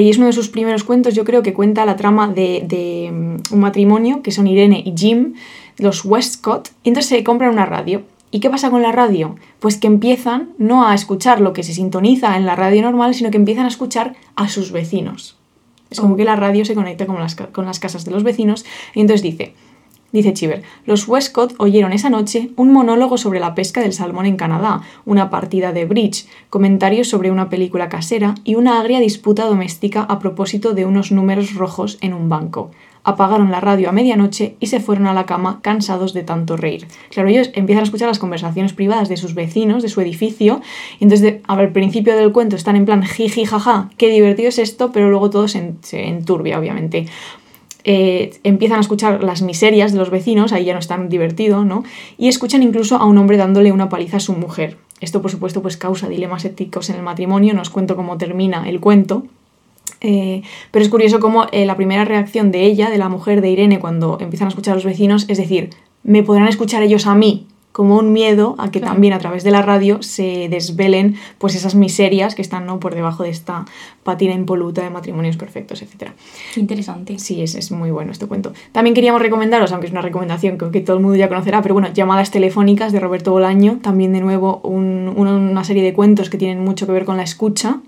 Y 0.00 0.08
es 0.08 0.16
uno 0.16 0.26
de 0.26 0.32
sus 0.32 0.48
primeros 0.48 0.84
cuentos, 0.84 1.14
yo 1.14 1.24
creo 1.24 1.42
que 1.42 1.52
cuenta 1.52 1.84
la 1.84 1.96
trama 1.96 2.28
de, 2.28 2.64
de, 2.66 3.10
mm, 3.12 3.54
un 3.54 3.60
matrimonio, 3.60 4.22
que 4.22 4.30
son 4.30 4.46
Irene 4.46 4.82
y 4.84 4.94
Jim, 4.96 5.34
los 5.78 6.04
Westcott, 6.04 6.70
y 6.82 6.88
entonces 6.88 7.10
se 7.10 7.24
compran 7.24 7.52
una 7.52 7.66
radio. 7.66 8.02
¿Y 8.30 8.40
qué 8.40 8.48
pasa 8.48 8.70
con 8.70 8.80
la 8.80 8.92
radio? 8.92 9.36
Pues 9.60 9.76
que 9.76 9.86
empiezan 9.86 10.50
no 10.56 10.86
a 10.86 10.94
escuchar 10.94 11.40
lo 11.40 11.52
que 11.52 11.62
se 11.62 11.74
sintoniza 11.74 12.36
en 12.38 12.46
la 12.46 12.56
radio 12.56 12.80
normal, 12.80 13.14
sino 13.14 13.30
que 13.30 13.36
empiezan 13.36 13.66
a 13.66 13.68
escuchar 13.68 14.14
a 14.36 14.48
sus 14.48 14.72
vecinos. 14.72 15.36
Es 15.90 16.00
como 16.00 16.16
que 16.16 16.24
la 16.24 16.36
radio 16.36 16.64
se 16.64 16.74
conecta 16.74 17.04
con 17.04 17.18
las, 17.18 17.34
con 17.34 17.66
las 17.66 17.78
casas 17.78 18.06
de 18.06 18.10
los 18.10 18.22
vecinos. 18.22 18.64
Y 18.94 19.00
entonces 19.00 19.22
dice, 19.22 19.52
dice 20.12 20.32
Chiver, 20.32 20.62
los 20.86 21.08
Westcott 21.08 21.54
oyeron 21.58 21.92
esa 21.92 22.10
noche 22.10 22.50
un 22.56 22.72
monólogo 22.72 23.16
sobre 23.16 23.40
la 23.40 23.54
pesca 23.54 23.80
del 23.80 23.92
salmón 23.92 24.26
en 24.26 24.36
Canadá, 24.36 24.82
una 25.06 25.30
partida 25.30 25.72
de 25.72 25.84
bridge, 25.86 26.26
comentarios 26.50 27.08
sobre 27.08 27.30
una 27.30 27.48
película 27.48 27.88
casera 27.88 28.34
y 28.44 28.54
una 28.56 28.78
agria 28.80 29.00
disputa 29.00 29.44
doméstica 29.46 30.02
a 30.02 30.18
propósito 30.18 30.74
de 30.74 30.84
unos 30.84 31.12
números 31.12 31.54
rojos 31.54 31.98
en 32.00 32.12
un 32.14 32.28
banco. 32.28 32.70
Apagaron 33.04 33.50
la 33.50 33.58
radio 33.58 33.88
a 33.88 33.92
medianoche 33.92 34.54
y 34.60 34.68
se 34.68 34.78
fueron 34.78 35.08
a 35.08 35.12
la 35.12 35.26
cama 35.26 35.58
cansados 35.60 36.12
de 36.12 36.22
tanto 36.22 36.56
reír. 36.56 36.86
Claro, 37.10 37.28
ellos 37.30 37.50
empiezan 37.54 37.80
a 37.80 37.84
escuchar 37.84 38.06
las 38.06 38.20
conversaciones 38.20 38.74
privadas 38.74 39.08
de 39.08 39.16
sus 39.16 39.34
vecinos, 39.34 39.82
de 39.82 39.88
su 39.88 40.00
edificio, 40.00 40.60
y 41.00 41.04
entonces 41.04 41.20
de- 41.22 41.42
al 41.48 41.72
principio 41.72 42.14
del 42.16 42.30
cuento 42.30 42.54
están 42.54 42.76
en 42.76 42.84
plan 42.84 43.02
jiji 43.02 43.44
jaja, 43.44 43.90
qué 43.96 44.08
divertido 44.08 44.50
es 44.50 44.58
esto, 44.60 44.92
pero 44.92 45.10
luego 45.10 45.30
todo 45.30 45.48
se, 45.48 45.58
en- 45.58 45.78
se 45.82 46.06
enturbia, 46.06 46.60
obviamente. 46.60 47.06
Eh, 47.84 48.38
empiezan 48.44 48.78
a 48.78 48.80
escuchar 48.80 49.24
las 49.24 49.42
miserias 49.42 49.92
de 49.92 49.98
los 49.98 50.10
vecinos, 50.10 50.52
ahí 50.52 50.64
ya 50.64 50.72
no 50.72 50.78
es 50.78 50.88
tan 50.88 51.08
divertido, 51.08 51.64
¿no? 51.64 51.82
Y 52.16 52.28
escuchan 52.28 52.62
incluso 52.62 52.96
a 52.96 53.04
un 53.04 53.18
hombre 53.18 53.36
dándole 53.36 53.72
una 53.72 53.88
paliza 53.88 54.18
a 54.18 54.20
su 54.20 54.34
mujer. 54.34 54.76
Esto, 55.00 55.20
por 55.20 55.30
supuesto, 55.30 55.62
pues 55.62 55.76
causa 55.76 56.08
dilemas 56.08 56.44
éticos 56.44 56.88
en 56.90 56.96
el 56.96 57.02
matrimonio, 57.02 57.54
no 57.54 57.62
os 57.62 57.70
cuento 57.70 57.96
cómo 57.96 58.18
termina 58.18 58.68
el 58.68 58.78
cuento, 58.78 59.24
eh, 60.00 60.42
pero 60.70 60.84
es 60.84 60.90
curioso 60.90 61.20
cómo 61.20 61.46
eh, 61.52 61.66
la 61.66 61.76
primera 61.76 62.04
reacción 62.04 62.50
de 62.52 62.64
ella, 62.66 62.90
de 62.90 62.98
la 62.98 63.08
mujer 63.08 63.40
de 63.40 63.50
Irene, 63.50 63.80
cuando 63.80 64.18
empiezan 64.20 64.46
a 64.46 64.50
escuchar 64.50 64.72
a 64.72 64.74
los 64.76 64.84
vecinos, 64.84 65.26
es 65.28 65.38
decir, 65.38 65.70
me 66.04 66.22
podrán 66.22 66.48
escuchar 66.48 66.82
ellos 66.82 67.06
a 67.06 67.14
mí, 67.14 67.46
como 67.72 67.96
un 67.98 68.12
miedo 68.12 68.54
a 68.58 68.70
que 68.70 68.80
Claro. 68.80 68.94
también 68.94 69.12
a 69.14 69.18
través 69.18 69.44
de 69.44 69.50
la 69.50 69.62
radio 69.62 70.02
se 70.02 70.48
desvelen 70.50 71.16
pues 71.38 71.54
esas 71.54 71.74
miserias 71.74 72.34
que 72.34 72.42
están 72.42 72.66
¿no? 72.66 72.78
por 72.80 72.94
debajo 72.94 73.22
de 73.22 73.30
esta 73.30 73.64
patina 74.04 74.34
impoluta 74.34 74.82
de 74.82 74.90
matrimonios 74.90 75.36
perfectos, 75.36 75.80
etc. 75.82 76.10
Qué 76.54 76.60
interesante. 76.60 77.18
Sí, 77.18 77.40
es, 77.42 77.54
es 77.54 77.70
muy 77.72 77.90
bueno 77.90 78.12
este 78.12 78.26
cuento. 78.26 78.52
También 78.72 78.94
queríamos 78.94 79.22
recomendaros, 79.22 79.72
aunque 79.72 79.86
es 79.86 79.92
una 79.92 80.02
recomendación 80.02 80.58
que, 80.58 80.70
que 80.70 80.80
todo 80.80 80.96
el 80.96 81.02
mundo 81.02 81.16
ya 81.16 81.28
conocerá, 81.28 81.62
pero 81.62 81.74
bueno, 81.74 81.88
Llamadas 81.92 82.30
Telefónicas 82.30 82.92
de 82.92 83.00
Roberto 83.00 83.32
Bolaño, 83.32 83.78
también 83.82 84.12
de 84.12 84.20
nuevo 84.20 84.60
un- 84.64 85.12
una, 85.16 85.34
una 85.34 85.64
serie 85.64 85.82
de 85.82 85.92
cuentos 85.94 86.30
que 86.30 86.38
tienen 86.38 86.62
mucho 86.64 86.86
que 86.86 86.92
ver 86.92 87.04
con 87.04 87.16
la 87.16 87.22
escucha. 87.22 87.78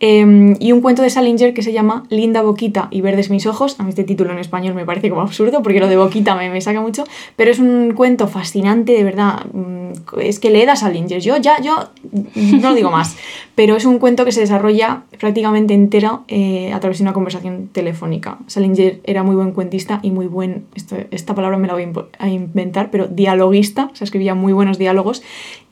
Eh, 0.00 0.56
y 0.58 0.72
un 0.72 0.80
cuento 0.80 1.02
de 1.02 1.10
Salinger 1.10 1.52
que 1.52 1.62
se 1.62 1.72
llama 1.72 2.04
Linda 2.08 2.40
Boquita 2.42 2.88
y 2.90 3.02
Verdes 3.02 3.28
mis 3.30 3.46
ojos. 3.46 3.78
A 3.78 3.82
mí 3.82 3.90
este 3.90 4.02
título 4.04 4.32
en 4.32 4.38
español 4.38 4.74
me 4.74 4.86
parece 4.86 5.10
como 5.10 5.20
absurdo 5.20 5.62
porque 5.62 5.78
lo 5.78 5.88
de 5.88 5.96
Boquita 5.98 6.34
me, 6.34 6.48
me 6.50 6.60
saca 6.62 6.80
mucho, 6.80 7.04
pero 7.36 7.50
es 7.50 7.58
un 7.58 7.92
cuento 7.94 8.26
fascinante, 8.26 8.92
de 8.92 9.04
verdad. 9.04 9.44
Mm, 9.52 9.90
Es 10.20 10.38
que 10.40 10.50
lee 10.50 10.62
a 10.62 10.76
Salinger. 10.76 11.20
Yo 11.20 11.36
ya, 11.36 11.60
yo 11.60 11.90
no 12.34 12.70
lo 12.70 12.74
digo 12.74 12.90
más, 12.90 13.16
pero 13.54 13.76
es 13.76 13.84
un 13.84 13.98
cuento 13.98 14.24
que 14.24 14.32
se 14.32 14.40
desarrolla 14.40 15.02
prácticamente 15.18 15.74
entero 15.74 16.24
eh, 16.28 16.72
a 16.72 16.80
través 16.80 16.98
de 16.98 17.04
una 17.04 17.12
conversación 17.12 17.68
telefónica. 17.72 18.38
Salinger 18.46 19.00
era 19.04 19.22
muy 19.22 19.34
buen 19.34 19.52
cuentista 19.52 20.00
y 20.02 20.10
muy 20.12 20.26
buen, 20.26 20.64
esto- 20.74 20.96
esta 21.10 21.34
palabra 21.34 21.58
me 21.58 21.66
la 21.66 21.74
voy 21.74 21.86
a 22.18 22.28
inventar, 22.28 22.90
pero 22.90 23.06
dialoguista, 23.06 23.90
o 23.92 23.96
sea, 23.96 24.06
escribía 24.06 24.34
muy 24.34 24.52
buenos 24.54 24.78
diálogos 24.78 25.22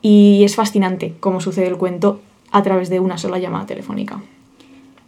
y 0.03 0.43
es 0.43 0.55
fascinante 0.55 1.13
cómo 1.19 1.41
sucede 1.41 1.67
el 1.67 1.77
cuento 1.77 2.19
a 2.51 2.63
través 2.63 2.89
de 2.89 2.99
una 2.99 3.17
sola 3.17 3.39
llamada 3.39 3.65
telefónica. 3.65 4.21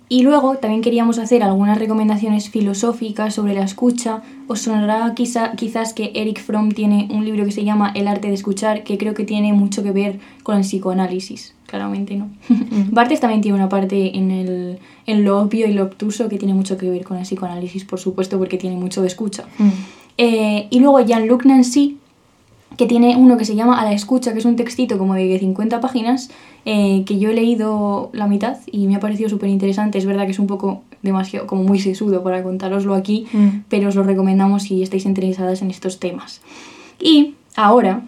Y 0.09 0.23
luego 0.23 0.55
también 0.57 0.81
queríamos 0.81 1.19
hacer 1.19 1.41
algunas 1.41 1.77
recomendaciones 1.77 2.49
filosóficas 2.49 3.33
sobre 3.33 3.53
la 3.53 3.63
escucha. 3.63 4.21
Os 4.47 4.59
sonará 4.59 5.13
quizá- 5.15 5.55
quizás 5.55 5.93
que 5.93 6.11
Eric 6.15 6.41
Fromm 6.41 6.69
tiene 6.73 7.07
un 7.11 7.23
libro 7.23 7.45
que 7.45 7.51
se 7.53 7.63
llama 7.63 7.93
El 7.95 8.09
arte 8.09 8.27
de 8.27 8.33
escuchar, 8.33 8.83
que 8.83 8.97
creo 8.97 9.13
que 9.13 9.23
tiene 9.23 9.53
mucho 9.53 9.83
que 9.83 9.91
ver 9.91 10.19
con 10.43 10.57
el 10.57 10.63
psicoanálisis. 10.63 11.53
Claramente 11.65 12.17
no. 12.17 12.27
Barthes 12.91 13.21
también 13.21 13.39
tiene 13.39 13.57
una 13.57 13.69
parte 13.69 14.17
en, 14.17 14.31
el, 14.31 14.79
en 15.05 15.23
lo 15.23 15.39
obvio 15.39 15.65
y 15.69 15.71
lo 15.73 15.83
obtuso 15.83 16.27
que 16.27 16.37
tiene 16.37 16.53
mucho 16.53 16.75
que 16.77 16.89
ver 16.89 17.05
con 17.05 17.15
el 17.15 17.23
psicoanálisis, 17.23 17.85
por 17.85 17.97
supuesto, 18.01 18.37
porque 18.37 18.57
tiene 18.57 18.75
mucho 18.75 18.99
de 19.01 19.07
escucha. 19.07 19.45
Eh, 20.17 20.67
y 20.69 20.79
luego 20.81 20.99
Jean-Luc 20.99 21.45
Nancy, 21.45 21.97
que 22.81 22.87
tiene 22.87 23.15
uno 23.15 23.37
que 23.37 23.45
se 23.45 23.53
llama 23.55 23.79
A 23.79 23.85
la 23.85 23.93
escucha, 23.93 24.33
que 24.33 24.39
es 24.39 24.45
un 24.45 24.55
textito 24.55 24.97
como 24.97 25.13
de 25.13 25.37
50 25.37 25.79
páginas, 25.81 26.31
eh, 26.65 27.03
que 27.05 27.19
yo 27.19 27.29
he 27.29 27.33
leído 27.35 28.09
la 28.11 28.25
mitad 28.25 28.57
y 28.71 28.87
me 28.87 28.95
ha 28.95 28.99
parecido 28.99 29.29
súper 29.29 29.49
interesante. 29.49 29.99
Es 29.99 30.05
verdad 30.07 30.25
que 30.25 30.31
es 30.31 30.39
un 30.39 30.47
poco 30.47 30.81
demasiado, 31.03 31.45
como 31.45 31.61
muy 31.63 31.77
sesudo 31.79 32.23
para 32.23 32.41
contároslo 32.41 32.95
aquí, 32.95 33.27
Mm. 33.33 33.65
pero 33.69 33.89
os 33.89 33.95
lo 33.95 34.01
recomendamos 34.01 34.63
si 34.63 34.81
estáis 34.81 35.05
interesadas 35.05 35.61
en 35.61 35.69
estos 35.69 35.99
temas. 35.99 36.41
Y 36.99 37.35
ahora, 37.55 38.01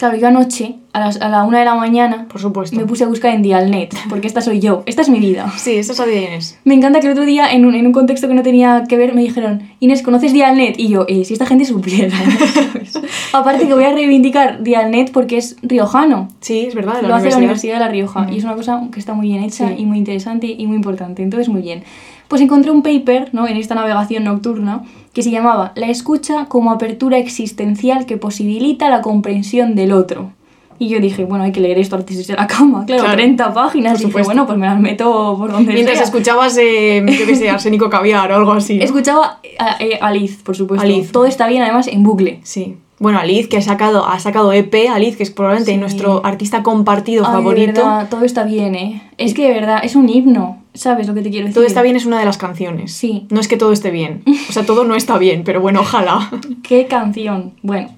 claro, 0.00 0.16
yo 0.16 0.26
anoche, 0.26 0.74
a, 0.92 0.98
las- 0.98 1.20
a 1.20 1.28
la 1.28 1.44
una 1.44 1.60
de 1.60 1.64
la 1.64 1.76
mañana, 1.76 2.26
Por 2.28 2.40
supuesto. 2.40 2.74
me 2.76 2.84
puse 2.86 3.04
a 3.04 3.06
buscar 3.06 3.32
en 3.32 3.42
Dialnet, 3.42 3.94
porque 4.08 4.26
esta 4.26 4.40
soy 4.40 4.58
yo, 4.58 4.82
esta 4.86 5.02
es 5.02 5.08
mi 5.08 5.20
vida. 5.20 5.52
Sí, 5.58 5.76
eso 5.76 5.94
sabía 5.94 6.22
Inés. 6.22 6.58
Me 6.64 6.74
encanta 6.74 6.98
que 7.00 7.06
el 7.06 7.12
otro 7.12 7.24
día, 7.24 7.52
en 7.52 7.64
un, 7.66 7.74
en 7.76 7.86
un 7.86 7.92
contexto 7.92 8.26
que 8.26 8.34
no 8.34 8.42
tenía 8.42 8.84
que 8.88 8.96
ver, 8.96 9.14
me 9.14 9.20
dijeron, 9.20 9.62
Inés, 9.78 10.02
¿conoces 10.02 10.32
Dialnet? 10.32 10.76
Y 10.80 10.88
yo, 10.88 11.04
eh, 11.06 11.24
si 11.24 11.34
esta 11.34 11.46
gente 11.46 11.64
supiera. 11.64 12.16
Aparte 13.32 13.66
que 13.68 13.74
voy 13.74 13.84
a 13.84 13.92
reivindicar 13.92 14.62
Dialnet 14.62 15.12
porque 15.12 15.36
es 15.38 15.56
riojano. 15.62 16.28
Sí, 16.40 16.66
es 16.66 16.74
verdad. 16.74 17.00
de 17.00 17.08
Lo 17.08 17.14
hace 17.14 17.30
la 17.30 17.36
universidad. 17.36 17.38
Universidad 17.38 17.74
de 17.74 17.80
La 17.80 17.88
Rioja 17.88 18.20
Mm. 18.22 18.32
y 18.32 18.38
es 18.38 18.44
una 18.44 18.54
cosa 18.54 18.82
que 18.92 18.98
está 19.00 19.14
muy 19.14 19.28
bien 19.28 19.42
hecha 19.44 19.68
Sí. 19.68 19.74
y 19.78 19.84
muy 19.86 19.98
interesante 19.98 20.46
y 20.48 20.66
muy 20.66 20.76
importante. 20.76 21.22
Entonces, 21.22 21.48
muy 21.48 21.62
bien. 21.62 21.84
Pues 22.30 22.40
encontré 22.40 22.70
un 22.70 22.82
paper 22.82 23.28
¿no? 23.32 23.46
en 23.48 23.56
esta 23.58 23.74
navegación 23.74 24.22
nocturna 24.24 24.84
que 25.12 25.22
se 25.22 25.30
llamaba 25.32 25.72
La 25.74 25.88
escucha 25.88 26.46
como 26.46 26.70
apertura 26.70 27.18
existencial 27.18 28.06
que 28.06 28.16
posibilita 28.16 28.88
la 28.88 29.02
comprensión 29.02 29.74
del 29.74 29.90
otro. 29.92 30.30
Y 30.78 30.88
yo 30.88 31.00
dije, 31.00 31.24
bueno, 31.26 31.42
hay 31.44 31.50
que 31.52 31.60
leer 31.60 31.78
esto 31.78 31.96
antes 31.96 32.16
de 32.16 32.20
irse 32.22 32.32
a 32.34 32.36
la 32.36 32.46
cama. 32.46 32.84
Claro, 32.86 33.02
Claro, 33.02 33.16
30 33.16 33.52
páginas. 33.52 33.92
por 33.94 34.02
Y 34.02 34.04
dije, 34.12 34.22
bueno, 34.22 34.46
pues 34.46 34.56
me 34.58 34.66
las 34.66 34.78
meto 34.80 35.34
por 35.36 35.50
donde 35.52 35.72
Mientras 35.74 35.98
sea. 35.98 36.04
escuchabas, 36.06 36.56
eh, 36.56 37.04
yo 37.06 37.26
qué 37.26 37.34
sé, 37.34 37.50
Arsénico 37.50 37.90
Caviar 37.90 38.30
o 38.32 38.36
algo 38.36 38.52
así. 38.52 38.78
¿no? 38.78 38.84
Escuchaba 38.84 39.40
a, 39.58 39.76
eh, 39.82 39.98
a 40.00 40.10
Liz, 40.12 40.40
por 40.42 40.56
supuesto. 40.56 40.84
Aliz. 40.86 41.10
Todo 41.12 41.26
está 41.26 41.48
bien, 41.48 41.62
además, 41.62 41.88
en 41.88 42.04
bucle. 42.04 42.38
Sí. 42.44 42.76
Bueno, 43.00 43.18
Aliz, 43.18 43.48
que 43.48 43.56
ha 43.56 43.62
sacado, 43.62 44.06
ha 44.06 44.20
sacado 44.20 44.52
EP, 44.52 44.88
Aliz, 44.88 45.16
que 45.16 45.22
es 45.24 45.30
probablemente 45.32 45.72
Sí. 45.72 45.78
nuestro 45.78 46.24
artista 46.24 46.62
compartido 46.62 47.24
Ay, 47.26 47.30
de 47.32 47.36
favorito. 47.38 47.72
verdad, 47.72 48.08
todo 48.08 48.24
está 48.24 48.44
bien, 48.44 48.74
¿eh? 48.76 49.02
Es 49.18 49.34
que 49.34 49.48
de 49.48 49.54
verdad, 49.54 49.80
es 49.82 49.96
un 49.96 50.08
himno. 50.08 50.58
¿Sabes 50.74 51.08
lo 51.08 51.14
que 51.14 51.22
te 51.22 51.30
quiero 51.30 51.46
decir? 51.46 51.54
Todo 51.54 51.64
está 51.66 51.82
bien 51.82 51.96
es 51.96 52.06
una 52.06 52.18
de 52.18 52.24
las 52.24 52.38
canciones. 52.38 52.92
Sí. 52.92 53.26
No 53.30 53.40
es 53.40 53.48
que 53.48 53.56
todo 53.56 53.72
esté 53.72 53.90
bien. 53.90 54.22
O 54.48 54.52
sea, 54.52 54.64
todo 54.64 54.84
no 54.84 54.94
está 54.94 55.18
bien, 55.18 55.42
pero 55.44 55.60
bueno, 55.60 55.80
ojalá. 55.80 56.30
¡Qué 56.62 56.86
canción! 56.86 57.52
Bueno. 57.62 57.88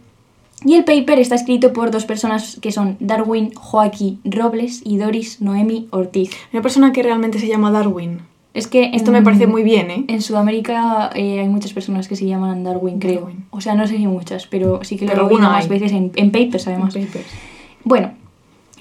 Y 0.64 0.74
el 0.74 0.84
paper 0.84 1.18
está 1.18 1.34
escrito 1.34 1.72
por 1.72 1.90
dos 1.90 2.04
personas 2.04 2.58
que 2.62 2.70
son 2.70 2.96
Darwin 3.00 3.52
Joaquín 3.54 4.20
Robles 4.24 4.80
y 4.84 4.96
Doris 4.96 5.40
Noemi 5.42 5.88
Ortiz. 5.90 6.30
Una 6.52 6.62
persona 6.62 6.92
que 6.92 7.02
realmente 7.02 7.40
se 7.40 7.48
llama 7.48 7.72
Darwin. 7.72 8.20
Es 8.54 8.68
que 8.68 8.90
Esto 8.94 9.10
en- 9.10 9.14
me 9.14 9.22
parece 9.22 9.46
muy 9.48 9.64
bien, 9.64 9.90
¿eh? 9.90 10.04
En 10.08 10.22
Sudamérica 10.22 11.10
eh, 11.14 11.40
hay 11.40 11.48
muchas 11.48 11.72
personas 11.72 12.06
que 12.06 12.14
se 12.16 12.26
llaman 12.26 12.62
Darwin, 12.64 13.00
creo. 13.00 13.22
Darwin. 13.22 13.44
O 13.50 13.60
sea, 13.60 13.74
no 13.74 13.86
sé 13.88 13.96
si 13.96 14.06
muchas, 14.06 14.46
pero 14.46 14.80
sí 14.84 14.96
que 14.96 15.06
lo 15.06 15.28
he 15.30 15.38
más 15.38 15.68
veces 15.68 15.90
en, 15.92 16.12
en 16.14 16.30
papers, 16.30 16.68
además. 16.68 16.94
Papers. 16.94 17.26
Bueno, 17.82 18.12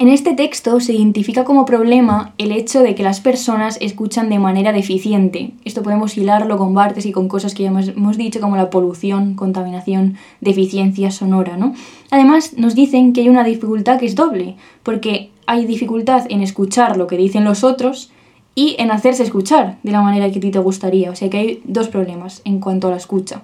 en 0.02 0.08
este 0.08 0.34
texto 0.34 0.80
se 0.80 0.94
identifica 0.94 1.44
como 1.44 1.64
problema 1.64 2.34
el 2.40 2.52
hecho 2.52 2.82
de 2.82 2.96
que 2.96 3.04
las 3.04 3.20
personas 3.20 3.78
escuchan 3.82 4.30
de 4.30 4.40
manera 4.40 4.74
deficiente. 4.74 5.52
Esto 5.64 5.84
podemos 5.84 6.18
hilarlo 6.18 6.58
con 6.58 6.74
Bartes 6.74 7.06
y 7.06 7.12
con 7.12 7.28
cosas 7.28 7.54
que 7.54 7.62
ya 7.62 7.70
hemos, 7.70 8.18
dicho 8.18 8.42
como 8.42 8.56
la 8.56 8.72
polución, 8.72 9.36
contaminación, 9.36 10.18
deficiencia 10.40 11.12
sonora, 11.12 11.56
¿no? 11.56 11.76
Además, 12.10 12.58
nos 12.58 12.74
dicen 12.74 13.14
que 13.14 13.22
hay 13.22 13.30
una 13.30 13.44
dificultad 13.44 14.00
que 14.00 14.08
es 14.08 14.16
doble, 14.16 14.56
porque 14.82 15.30
hay 15.46 15.68
dificultad 15.68 16.26
en 16.30 16.42
escuchar 16.42 16.98
lo 16.98 17.06
que 17.06 17.18
dicen 17.18 17.44
los 17.44 17.64
otros 17.64 18.10
y 18.56 18.78
en 18.80 18.90
hacerse 18.90 19.22
escuchar 19.22 19.78
de 19.84 19.92
la 19.92 20.02
manera 20.02 20.32
que 20.32 20.40
a 20.40 20.42
ti 20.42 20.50
te 20.50 20.58
gustaría. 20.58 21.12
O 21.12 21.16
sea 21.16 21.30
que 21.30 21.38
hay 21.38 21.62
dos 21.64 21.90
problemas 21.90 22.42
en 22.44 22.60
cuanto 22.60 22.88
a 22.88 22.90
la 22.90 22.98
escucha. 22.98 23.44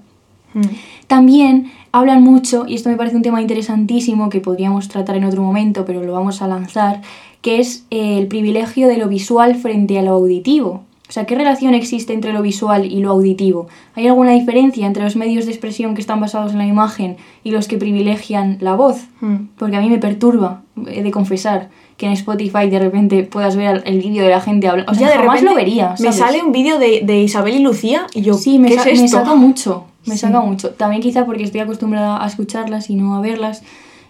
Mm. 0.58 1.08
También 1.08 1.72
hablan 1.92 2.22
mucho, 2.22 2.66
y 2.68 2.76
esto 2.76 2.90
me 2.90 2.96
parece 2.98 3.16
un 3.16 3.22
tema 3.22 3.42
interesantísimo 3.42 4.30
que 4.30 4.40
podríamos 4.42 4.88
tratar 4.88 5.16
en 5.16 5.24
otro 5.24 5.42
momento, 5.42 5.86
pero 5.86 6.04
lo 6.04 6.14
vamos 6.14 6.42
a 6.42 6.48
lanzar, 6.48 7.02
que 7.42 7.60
es 7.60 7.86
eh, 7.92 8.18
el 8.18 8.28
privilegio 8.28 8.88
de 8.88 8.98
lo 8.98 9.08
visual 9.08 9.56
frente 9.56 9.98
a 9.98 10.02
lo 10.02 10.12
auditivo. 10.12 10.84
O 11.10 11.12
sea, 11.14 11.26
¿qué 11.26 11.36
relación 11.36 11.74
existe 11.74 12.12
entre 12.12 12.34
lo 12.34 12.42
visual 12.42 12.86
y 12.86 13.00
lo 13.00 13.12
auditivo? 13.12 13.68
¿Hay 13.96 14.06
alguna 14.08 14.32
diferencia 14.32 14.86
entre 14.86 15.04
los 15.04 15.16
medios 15.16 15.46
de 15.46 15.52
expresión 15.54 15.96
que 15.96 16.02
están 16.02 16.20
basados 16.20 16.52
en 16.52 16.58
la 16.58 16.68
imagen 16.68 17.16
y 17.46 17.52
los 17.52 17.70
que 17.70 17.78
privilegian 17.78 18.58
la 18.60 18.76
voz? 18.76 19.06
Mm. 19.22 19.36
Porque 19.58 19.78
a 19.78 19.80
mí 19.80 19.90
me 19.90 20.00
perturba, 20.00 20.64
he 20.88 21.04
de 21.04 21.12
confesar, 21.12 21.70
que 21.96 22.08
en 22.08 22.12
Spotify 22.12 22.70
de 22.70 22.80
repente 22.80 23.24
puedas 23.24 23.56
ver 23.56 23.84
el 23.86 24.00
vídeo 24.00 24.22
de 24.24 24.30
la 24.30 24.42
gente 24.42 24.68
hablando. 24.68 24.92
O 24.92 24.96
sea, 24.96 25.08
Ya, 25.08 25.14
de 25.14 25.20
jamás 25.20 25.36
repente 25.40 25.50
lo 25.52 25.56
vería. 25.56 25.96
Me 26.00 26.12
sale 26.12 26.44
un 26.44 26.52
vídeo 26.52 26.78
de, 26.78 27.02
de 27.06 27.22
Isabel 27.24 27.56
y 27.56 27.60
Lucía 27.60 28.06
y 28.14 28.22
yo, 28.22 28.34
Sí, 28.34 28.60
me, 28.60 28.68
¿qué 28.68 28.76
sa- 28.76 28.90
es 28.90 29.02
me 29.02 29.08
saca 29.08 29.34
mucho, 29.34 29.86
me 30.08 30.16
Sí. 30.16 30.22
saca 30.22 30.40
mucho. 30.42 30.72
También 30.72 31.02
quizá 31.02 31.26
porque 31.26 31.44
estoy 31.44 31.62
acostumbrada 31.62 32.24
a 32.24 32.28
escucharlas 32.28 32.90
y 32.90 32.96
no 32.96 33.16
a 33.16 33.22
verlas. 33.22 33.62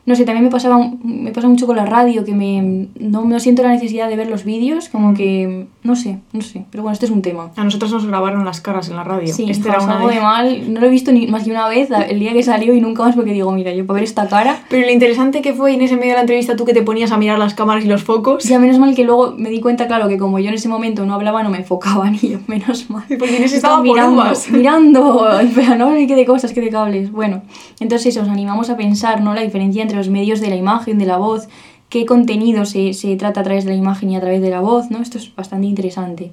No 0.07 0.15
sé, 0.15 0.23
también 0.25 0.45
me 0.45 0.49
pasaba 0.49 0.79
me 1.03 1.31
pasa 1.31 1.47
mucho 1.49 1.67
con 1.67 1.75
la 1.75 1.85
radio, 1.85 2.23
que 2.23 2.33
me 2.33 2.87
no, 2.99 3.25
no 3.25 3.39
siento 3.39 3.61
la 3.61 3.69
necesidad 3.69 4.07
de 4.07 4.15
ver 4.15 4.29
los 4.29 4.45
vídeos, 4.45 4.87
como 4.89 5.13
que 5.13 5.67
no 5.83 5.95
sé, 5.95 6.17
no 6.31 6.41
sé, 6.41 6.63
pero 6.71 6.81
bueno, 6.81 6.93
este 6.93 7.05
es 7.05 7.11
un 7.11 7.21
tema. 7.21 7.51
A 7.57 7.63
nosotros 7.63 7.91
nos 7.91 8.05
grabaron 8.05 8.45
las 8.45 8.61
caras 8.61 8.89
en 8.89 8.95
la 8.95 9.03
radio. 9.03 9.33
Sí, 9.33 9.49
este 9.49 9.67
era 9.67 9.81
una 9.81 9.99
de- 9.99 10.21
mal, 10.21 10.73
no 10.73 10.79
lo 10.79 10.87
he 10.87 10.89
visto 10.89 11.11
ni 11.11 11.27
más 11.27 11.43
que 11.43 11.51
una 11.51 11.67
vez 11.67 11.89
el 11.91 12.19
día 12.19 12.31
que 12.31 12.41
salió 12.41 12.73
y 12.73 12.79
nunca 12.79 13.03
más 13.03 13.15
porque 13.15 13.33
digo, 13.33 13.51
mira, 13.51 13.73
yo 13.73 13.85
para 13.85 13.95
ver 13.95 14.03
esta 14.05 14.27
cara, 14.27 14.59
Pero 14.69 14.85
lo 14.87 14.91
interesante 14.93 15.41
que 15.41 15.53
fue, 15.53 15.73
en 15.73 15.79
medio 15.79 15.99
de 15.99 16.13
la 16.13 16.21
entrevista, 16.21 16.55
tú 16.55 16.63
que 16.63 16.73
te 16.73 16.83
ponías 16.83 17.11
a 17.11 17.17
mirar 17.17 17.37
las 17.37 17.53
cámaras 17.53 17.83
y 17.83 17.87
los 17.89 18.03
focos. 18.03 18.45
ya 18.45 18.59
menos 18.59 18.79
mal 18.79 18.95
que 18.95 19.03
luego 19.03 19.35
me 19.37 19.49
di 19.49 19.59
cuenta, 19.59 19.87
claro, 19.87 20.07
que 20.07 20.17
como 20.17 20.39
yo 20.39 20.47
en 20.47 20.55
ese 20.55 20.69
momento 20.69 21.05
no 21.05 21.13
hablaba, 21.15 21.43
no 21.43 21.49
me 21.49 21.57
enfocaban 21.57 22.15
y 22.21 22.29
yo, 22.29 22.39
menos 22.47 22.89
mal. 22.89 23.03
Porque 23.19 23.35
Inés 23.35 23.51
estaba 23.51 23.81
mirando, 23.81 24.21
uvas. 24.21 24.49
mirando, 24.51 25.27
pero 25.53 25.75
no 25.75 25.89
qué 26.07 26.15
de 26.15 26.25
cosas, 26.25 26.53
qué 26.53 26.61
de 26.61 26.69
cables. 26.69 27.11
Bueno, 27.11 27.41
entonces 27.79 28.07
eso, 28.15 28.21
os 28.21 28.29
animamos 28.29 28.69
a 28.69 28.77
pensar, 28.77 29.21
¿no? 29.21 29.33
La 29.33 29.41
diferencia 29.41 29.81
entre 29.81 29.96
los 29.97 30.09
medios 30.09 30.39
de 30.39 30.49
la 30.49 30.55
imagen, 30.55 30.97
de 30.97 31.05
la 31.05 31.17
voz, 31.17 31.47
qué 31.89 32.05
contenido 32.05 32.65
se, 32.65 32.93
se 32.93 33.15
trata 33.15 33.41
a 33.41 33.43
través 33.43 33.65
de 33.65 33.71
la 33.71 33.77
imagen 33.77 34.09
y 34.11 34.15
a 34.15 34.21
través 34.21 34.41
de 34.41 34.49
la 34.49 34.61
voz, 34.61 34.89
¿no? 34.91 34.99
Esto 35.01 35.17
es 35.17 35.33
bastante 35.35 35.67
interesante. 35.67 36.31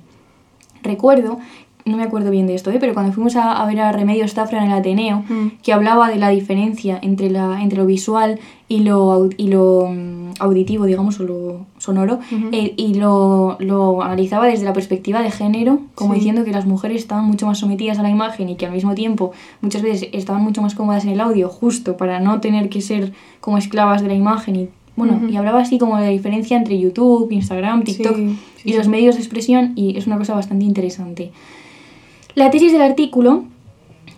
Recuerdo, 0.83 1.39
no 1.85 1.97
me 1.97 2.03
acuerdo 2.03 2.31
bien 2.31 2.47
de 2.47 2.55
esto, 2.55 2.71
¿eh? 2.71 2.79
pero 2.81 2.95
cuando 2.95 3.13
fuimos 3.13 3.37
a, 3.37 3.53
a 3.63 3.67
ver 3.67 3.81
a 3.81 3.93
Remedios 3.93 4.35
Zafra 4.35 4.59
en 4.65 4.71
el 4.71 4.79
Ateneo, 4.79 5.23
Mm. 5.29 5.49
que 5.63 5.73
hablaba 5.73 6.09
de 6.09 6.17
la 6.17 6.31
diferencia 6.31 6.99
entre, 7.03 7.31
la, 7.31 7.63
entre 7.63 7.79
lo 7.79 7.87
visual 7.87 8.39
y 8.69 8.81
lo, 8.81 9.29
y 9.37 9.49
lo 9.49 9.89
mm, 9.91 10.33
auditivo, 10.41 10.87
digamos, 10.87 11.21
o 11.21 11.25
lo 11.25 11.67
sonoro, 11.79 12.19
eh, 12.53 12.73
y 12.77 12.95
lo, 12.95 13.57
lo 13.61 14.03
analizaba 14.03 14.47
desde 14.47 14.65
la 14.65 14.73
perspectiva 14.73 15.21
de 15.23 15.31
género, 15.31 15.81
como 15.95 16.15
Sí. 16.15 16.21
diciendo 16.21 16.45
que 16.45 16.51
las 16.51 16.65
mujeres 16.67 17.03
estaban 17.03 17.25
mucho 17.27 17.47
más 17.47 17.59
sometidas 17.59 17.99
a 17.99 18.03
la 18.03 18.09
imagen 18.11 18.49
y 18.49 18.57
que 18.57 18.67
al 18.67 18.73
mismo 18.73 18.95
tiempo 18.95 19.33
muchas 19.61 19.83
veces 19.83 20.09
estaban 20.13 20.43
mucho 20.43 20.63
más 20.63 20.75
cómodas 20.75 21.05
en 21.05 21.11
el 21.11 21.21
audio, 21.21 21.49
justo 21.49 21.97
para 21.97 22.21
no 22.21 22.41
tener 22.41 22.69
que 22.71 22.81
ser 22.81 23.13
como 23.41 23.59
esclavas 23.59 24.01
de 24.03 24.09
la 24.09 24.15
imagen 24.15 24.57
y 24.57 24.69
bueno, 24.97 25.21
y 25.29 25.35
hablaba 25.35 25.61
así 25.61 25.77
como 25.79 25.97
de 25.97 26.05
la 26.05 26.11
diferencia 26.11 26.57
entre 26.57 26.79
YouTube, 26.79 27.31
Instagram, 27.33 27.83
TikTok 27.83 28.17
Sí, 28.17 28.39
sí, 28.63 28.71
y 28.71 28.77
los 28.77 28.87
medios 28.87 29.17
de 29.17 29.23
expresión 29.23 29.73
y 29.75 29.99
es 29.99 30.07
una 30.07 30.17
cosa 30.19 30.35
bastante 30.35 30.65
interesante. 30.65 31.33
La 32.37 32.51
tesis 32.51 32.73
del 32.73 32.81
artículo, 32.83 33.45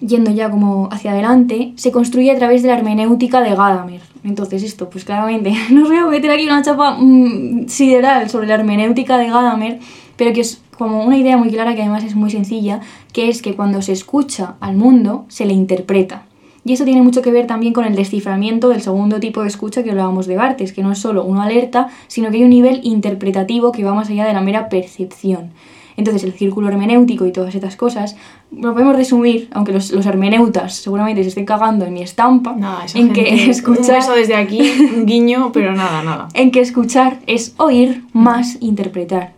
yendo 0.01 0.31
ya 0.31 0.51
como 0.51 0.89
hacia 0.91 1.13
adelante, 1.13 1.73
se 1.77 1.93
construye 1.93 2.31
a 2.31 2.37
través 2.37 2.63
de 2.63 2.69
la 2.69 2.79
hermenéutica 2.79 3.41
de 3.41 3.51
Gadamer. 3.51 4.01
Entonces 4.25 4.63
esto, 4.63 4.91
pues 4.91 5.05
claramente, 5.05 5.53
no 5.71 5.83
os 5.83 5.89
voy 5.89 5.99
a 5.99 6.07
meter 6.07 6.31
aquí 6.31 6.45
una 6.47 6.63
chapa 6.63 6.97
mm, 6.99 7.69
sideral 7.69 8.29
sobre 8.29 8.47
la 8.47 8.55
hermenéutica 8.55 9.19
de 9.19 9.29
Gadamer, 9.29 9.79
pero 10.17 10.33
que 10.33 10.41
es 10.41 10.63
como 10.77 11.05
una 11.05 11.17
idea 11.17 11.37
muy 11.37 11.51
clara 11.51 11.75
que 11.75 11.83
además 11.83 12.05
es 12.05 12.15
muy 12.15 12.31
sencilla, 12.31 12.81
que 13.13 13.29
es 13.29 13.43
que 13.43 13.55
cuando 13.55 13.83
se 13.83 13.93
escucha 13.93 14.57
al 14.61 14.77
mundo, 14.77 15.25
se 15.29 15.47
le 15.47 15.55
interpreta. 15.55 16.27
Y 16.65 16.73
esto 16.73 16.85
tiene 16.85 17.03
mucho 17.03 17.23
que 17.23 17.31
ver 17.31 17.47
también 17.47 17.73
con 17.73 17.85
el 17.85 17.95
desciframiento 17.95 18.69
del 18.69 18.83
segundo 18.83 19.21
tipo 19.21 19.43
de 19.43 19.49
escucha 19.49 19.85
que 19.85 19.91
hablábamos 19.91 20.27
de 20.27 20.37
Bartes, 20.37 20.73
que 20.73 20.83
no 20.83 20.91
es 20.91 20.99
solo 20.99 21.25
uno 21.25 21.41
alerta, 21.41 21.89
sino 22.09 22.29
que 22.31 22.39
hay 22.39 22.43
un 22.43 22.51
nivel 22.51 22.81
interpretativo 22.83 23.71
que 23.71 23.85
va 23.85 23.95
más 23.95 24.11
allá 24.11 24.27
de 24.27 24.33
la 24.33 24.41
mera 24.41 24.69
percepción. 24.69 25.53
Entonces 25.97 26.25
el 26.25 26.33
círculo 26.33 26.69
hermenéutico 26.69 27.27
y 27.27 27.33
todas 27.33 27.55
estas 27.55 27.77
cosas 27.77 28.17
lo 28.51 28.73
podemos 28.73 28.97
resumir, 28.97 29.49
aunque 29.53 29.73
los, 29.73 29.91
los 29.93 30.05
hermeneutas 30.07 30.75
seguramente 30.75 31.23
se 31.23 31.31
estén 31.31 31.47
cagando 31.47 31.85
en 31.85 31.95
mi 31.95 32.03
estampa, 32.03 32.55
Nada, 32.55 32.85
en 32.95 33.13
que 33.13 33.51
escuchar 33.51 33.97
beso 33.97 34.15
desde 34.15 34.37
aquí, 34.37 34.61
un 34.95 35.07
guiño, 35.07 35.51
pero 35.53 35.73
nada, 35.73 36.03
nada. 36.03 36.29
en 36.35 36.51
que 36.51 36.61
escuchar 36.61 37.21
es 37.27 37.55
oír 37.57 38.05
más 38.13 38.59
interpretar. 38.61 39.33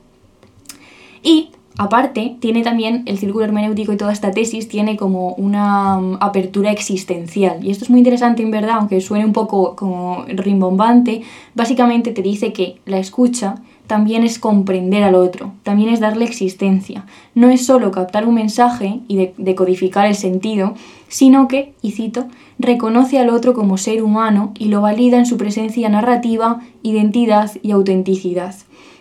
Y 1.22 1.50
aparte, 1.76 2.36
tiene 2.40 2.62
también 2.62 3.02
el 3.06 3.18
círculo 3.18 3.44
hermenéutico 3.44 3.92
y 3.92 3.96
toda 3.96 4.12
esta 4.12 4.32
tesis 4.32 4.68
tiene 4.68 4.96
como 4.96 5.30
una 5.34 5.98
mm, 5.98 6.18
apertura 6.20 6.72
existencial. 6.72 7.64
Y 7.64 7.70
esto 7.70 7.84
es 7.84 7.90
muy 7.90 8.00
interesante 8.00 8.42
en 8.42 8.50
verdad, 8.50 8.76
aunque 8.78 9.00
suene 9.00 9.24
un 9.24 9.32
poco 9.32 9.76
como 9.76 10.24
rimbombante, 10.26 11.22
básicamente 11.54 12.12
te 12.12 12.22
dice 12.22 12.52
que 12.52 12.80
la 12.84 12.98
escucha 12.98 13.56
también 13.88 14.22
es 14.22 14.38
comprender 14.38 15.02
al 15.02 15.16
otro, 15.16 15.50
también 15.64 15.88
es 15.92 15.98
darle 15.98 16.24
existencia. 16.24 17.04
No 17.34 17.48
es 17.50 17.66
solo 17.66 17.90
captar 17.90 18.28
un 18.28 18.34
mensaje 18.34 19.00
y 19.08 19.16
de- 19.16 19.34
decodificar 19.38 20.06
el 20.06 20.14
sentido, 20.14 20.74
sino 21.08 21.48
que, 21.48 21.72
y 21.82 21.90
cito, 21.90 22.26
reconoce 22.60 23.18
al 23.18 23.30
otro 23.30 23.54
como 23.54 23.76
ser 23.78 24.02
humano 24.04 24.52
y 24.58 24.66
lo 24.66 24.80
valida 24.82 25.18
en 25.18 25.26
su 25.26 25.36
presencia 25.36 25.88
narrativa, 25.88 26.60
identidad 26.84 27.50
y 27.62 27.72
autenticidad. 27.72 28.54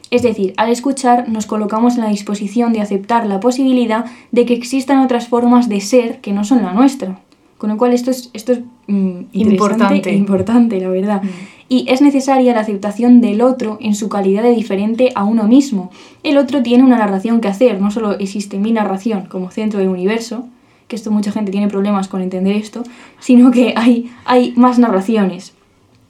Es 0.09 0.21
decir, 0.23 0.53
al 0.57 0.69
escuchar 0.71 1.27
nos 1.27 1.45
colocamos 1.45 1.95
en 1.95 2.01
la 2.01 2.09
disposición 2.09 2.71
de 2.71 2.79
aceptar 2.81 3.27
la 3.27 3.39
posibilidad 3.41 4.05
de 4.31 4.45
que 4.45 4.53
existan 4.53 4.99
otras 4.99 5.27
formas 5.27 5.67
de 5.67 5.81
ser 5.81 6.21
que 6.21 6.31
no 6.31 6.43
son 6.45 6.63
la 6.63 6.71
nuestra. 6.73 7.19
Con 7.57 7.71
lo 7.71 7.77
cual 7.77 7.91
esto 7.91 8.11
es, 8.11 8.29
esto 8.33 8.51
es 8.53 8.59
mm, 8.88 9.19
interesante 9.33 9.43
Importante. 9.83 10.09
e 10.11 10.15
importante, 10.15 10.79
la 10.79 10.89
verdad. 10.89 11.21
Y 11.70 11.86
es 11.89 12.01
necesaria 12.01 12.53
la 12.53 12.61
aceptación 12.61 13.20
del 13.22 13.41
otro 13.41 13.78
en 13.82 13.93
su 13.93 14.09
calidad 14.09 14.43
de 14.43 14.51
diferente 14.51 15.11
a 15.15 15.24
uno 15.24 15.43
mismo. 15.43 15.91
El 16.24 16.38
otro 16.38 16.63
tiene 16.63 16.84
una 16.84 16.97
narración 16.97 17.41
que 17.41 17.49
hacer, 17.49 17.82
no 17.82 17.91
solo 17.91 18.18
existe 18.20 18.57
mi 18.57 18.72
narración 18.72 19.26
como 19.26 19.51
centro 19.51 19.80
del 19.80 19.89
universo, 19.89 20.47
que 20.88 20.95
esto 20.95 21.11
mucha 21.11 21.32
gente 21.32 21.51
tiene 21.51 21.68
problemas 21.68 22.07
con 22.07 22.22
entender 22.22 22.55
esto, 22.55 22.84
sino 23.20 23.51
que 23.51 23.74
hay, 23.76 24.09
hay 24.26 24.53
más 24.55 24.80
narraciones. 24.80 25.53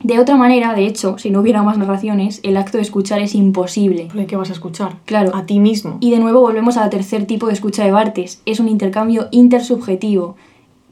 De 0.04 0.20
otra 0.20 0.36
manera, 0.36 0.76
de 0.76 0.86
hecho, 0.86 1.18
si 1.18 1.32
no 1.32 1.40
hubiera 1.40 1.64
más 1.64 1.78
narraciones, 1.80 2.40
el 2.44 2.56
acto 2.58 2.78
de 2.78 2.84
escuchar 2.84 3.20
es 3.20 3.34
imposible. 3.34 4.08
¿qué 4.28 4.36
vas 4.36 4.52
a 4.52 4.54
escuchar? 4.54 4.98
Claro. 5.06 5.36
A 5.36 5.48
ti 5.48 5.60
mismo. 5.60 5.98
Y 6.02 6.12
de 6.12 6.20
nuevo 6.20 6.40
volvemos 6.42 6.78
al 6.78 6.92
tercer 6.92 7.26
tipo 7.26 7.48
de 7.48 7.54
escucha 7.54 7.84
de 7.84 7.92
Bartes. 7.92 8.42
Es 8.46 8.60
un 8.60 8.68
intercambio 8.68 9.28
intersubjetivo. 9.32 10.36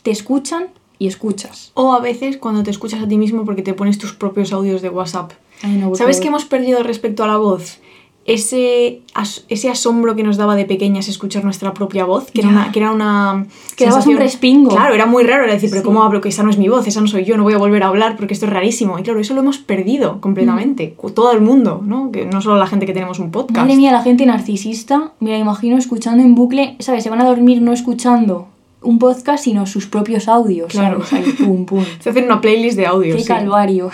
Te 0.01 0.09
escuchan 0.09 0.69
y 0.99 1.07
escuchas. 1.07 1.71
O 1.73 1.93
a 1.93 1.99
veces 1.99 2.37
cuando 2.37 2.63
te 2.63 2.71
escuchas 2.71 3.01
a 3.01 3.07
ti 3.07 3.17
mismo 3.17 3.45
porque 3.45 3.61
te 3.61 3.73
pones 3.73 3.97
tus 3.97 4.13
propios 4.13 4.53
audios 4.53 4.81
de 4.81 4.89
WhatsApp. 4.89 5.31
Ay, 5.63 5.71
no, 5.77 5.89
por 5.89 5.97
¿Sabes 5.97 6.19
qué 6.19 6.27
hemos 6.27 6.45
perdido 6.45 6.83
respecto 6.83 7.23
a 7.23 7.27
la 7.27 7.37
voz? 7.37 7.79
Ese, 8.27 9.01
as- 9.13 9.45
ese 9.49 9.69
asombro 9.69 10.15
que 10.15 10.23
nos 10.23 10.35
daba 10.35 10.55
de 10.55 10.65
pequeñas 10.65 11.07
escuchar 11.07 11.43
nuestra 11.43 11.75
propia 11.75 12.05
voz, 12.05 12.31
que 12.31 12.41
era 12.41 12.49
una, 12.49 12.71
que 12.71 12.79
era 12.79 12.89
una 12.91 13.45
Que 13.77 13.85
dabas 13.85 14.07
un 14.07 14.17
respingo. 14.17 14.71
Claro, 14.71 14.95
era 14.95 15.05
muy 15.05 15.23
raro, 15.23 15.43
era 15.43 15.53
decir, 15.53 15.69
pero 15.69 15.83
Sí. 15.83 15.85
¿cómo 15.85 16.01
hablo? 16.01 16.21
Que 16.21 16.29
esa 16.29 16.41
no 16.41 16.49
es 16.49 16.57
mi 16.57 16.67
voz, 16.67 16.87
esa 16.87 17.01
no 17.01 17.07
soy 17.07 17.23
yo, 17.23 17.37
no 17.37 17.43
voy 17.43 17.53
a 17.53 17.59
volver 17.59 17.83
a 17.83 17.87
hablar 17.89 18.17
porque 18.17 18.33
esto 18.33 18.47
es 18.47 18.51
rarísimo. 18.51 18.97
Y 18.97 19.03
claro, 19.03 19.19
eso 19.19 19.35
lo 19.35 19.41
hemos 19.41 19.59
perdido 19.59 20.21
completamente, 20.21 20.95
Mm. 20.99 21.09
todo 21.11 21.33
el 21.33 21.41
mundo, 21.41 21.83
¿no? 21.85 22.11
Que 22.11 22.25
no 22.25 22.41
solo 22.41 22.57
la 22.57 22.65
gente 22.65 22.87
que 22.87 22.93
tenemos 22.93 23.19
un 23.19 23.29
podcast. 23.29 23.59
Madre 23.59 23.75
mía, 23.75 23.91
la 23.91 24.01
gente 24.01 24.25
narcisista, 24.25 25.11
me 25.19 25.29
la 25.29 25.37
imagino 25.37 25.77
escuchando 25.77 26.23
en 26.23 26.33
bucle, 26.33 26.77
¿sabes? 26.79 27.03
Se 27.03 27.11
van 27.11 27.21
a 27.21 27.25
dormir 27.25 27.61
no 27.61 27.73
escuchando 27.73 28.47
un 28.85 28.99
podcast, 28.99 29.43
sino 29.43 29.65
sus 29.65 29.87
propios 29.87 30.27
audios. 30.27 30.71
Claro. 30.71 31.03
¿sabes? 31.03 31.27
Ahí, 31.27 31.33
pum, 31.33 31.65
pum. 31.65 31.83
Se 31.99 32.11
hacen 32.11 32.25
una 32.25 32.39
playlist 32.39 32.77
de 32.77 32.85
audios. 32.85 33.15
Qué 33.15 33.23
sí. 33.23 33.27
calvario. 33.27 33.89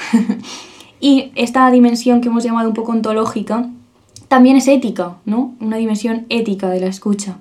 y 1.00 1.32
esta 1.36 1.70
dimensión 1.72 2.22
que 2.22 2.28
hemos 2.28 2.44
llamado 2.44 2.70
un 2.70 2.76
poco 2.76 2.92
ontológica 2.92 3.70
también 4.28 4.56
es 4.56 4.68
ética, 4.68 5.18
¿no? 5.26 5.56
Una 5.60 5.78
dimensión 5.78 6.26
ética 6.30 6.70
de 6.70 6.80
la 6.80 6.88
escucha. 6.88 7.38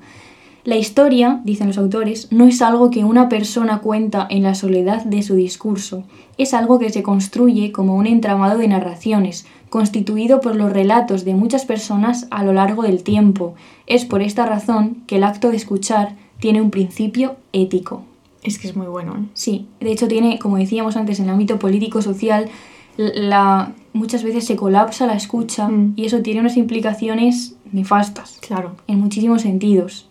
La 0.64 0.76
historia, 0.76 1.40
dicen 1.44 1.68
los 1.68 1.78
autores, 1.78 2.28
no 2.30 2.46
es 2.46 2.60
algo 2.60 2.90
que 2.90 3.04
una 3.04 3.30
persona 3.30 3.78
cuenta 3.78 4.26
en 4.28 4.42
la 4.42 4.54
soledad 4.54 5.04
de 5.04 5.22
su 5.22 5.34
discurso, 5.34 6.04
es 6.36 6.52
algo 6.52 6.78
que 6.78 6.90
se 6.90 7.02
construye 7.02 7.72
como 7.72 7.94
un 7.96 8.06
entramado 8.06 8.58
de 8.58 8.68
narraciones, 8.68 9.46
constituido 9.70 10.40
por 10.40 10.56
los 10.56 10.70
relatos 10.70 11.24
de 11.24 11.34
muchas 11.34 11.64
personas 11.64 12.26
a 12.30 12.44
lo 12.44 12.52
largo 12.52 12.82
del 12.82 13.02
tiempo. 13.02 13.54
Es 13.86 14.04
por 14.04 14.20
esta 14.20 14.44
razón 14.44 15.02
que 15.06 15.16
el 15.16 15.24
acto 15.24 15.50
de 15.50 15.56
escuchar 15.56 16.16
tiene 16.40 16.60
un 16.60 16.70
principio 16.70 17.36
ético. 17.52 18.02
Es 18.42 18.58
que 18.58 18.68
es 18.68 18.76
muy 18.76 18.86
bueno, 18.86 19.14
¿eh? 19.16 19.24
Sí, 19.34 19.66
de 19.80 19.92
hecho 19.92 20.08
tiene, 20.08 20.38
como 20.38 20.56
decíamos 20.56 20.96
antes, 20.96 21.18
en 21.20 21.26
el 21.26 21.30
ámbito 21.32 21.58
político-social, 21.58 22.48
la, 22.96 23.72
muchas 23.92 24.22
veces 24.24 24.46
se 24.46 24.56
colapsa 24.56 25.06
la 25.06 25.14
escucha 25.14 25.68
Mm. 25.68 25.92
y 25.96 26.04
eso 26.06 26.20
tiene 26.22 26.40
unas 26.40 26.56
implicaciones 26.56 27.56
nefastas 27.72 28.38
Claro. 28.40 28.76
en 28.86 28.98
muchísimos 29.00 29.42
sentidos. 29.42 30.08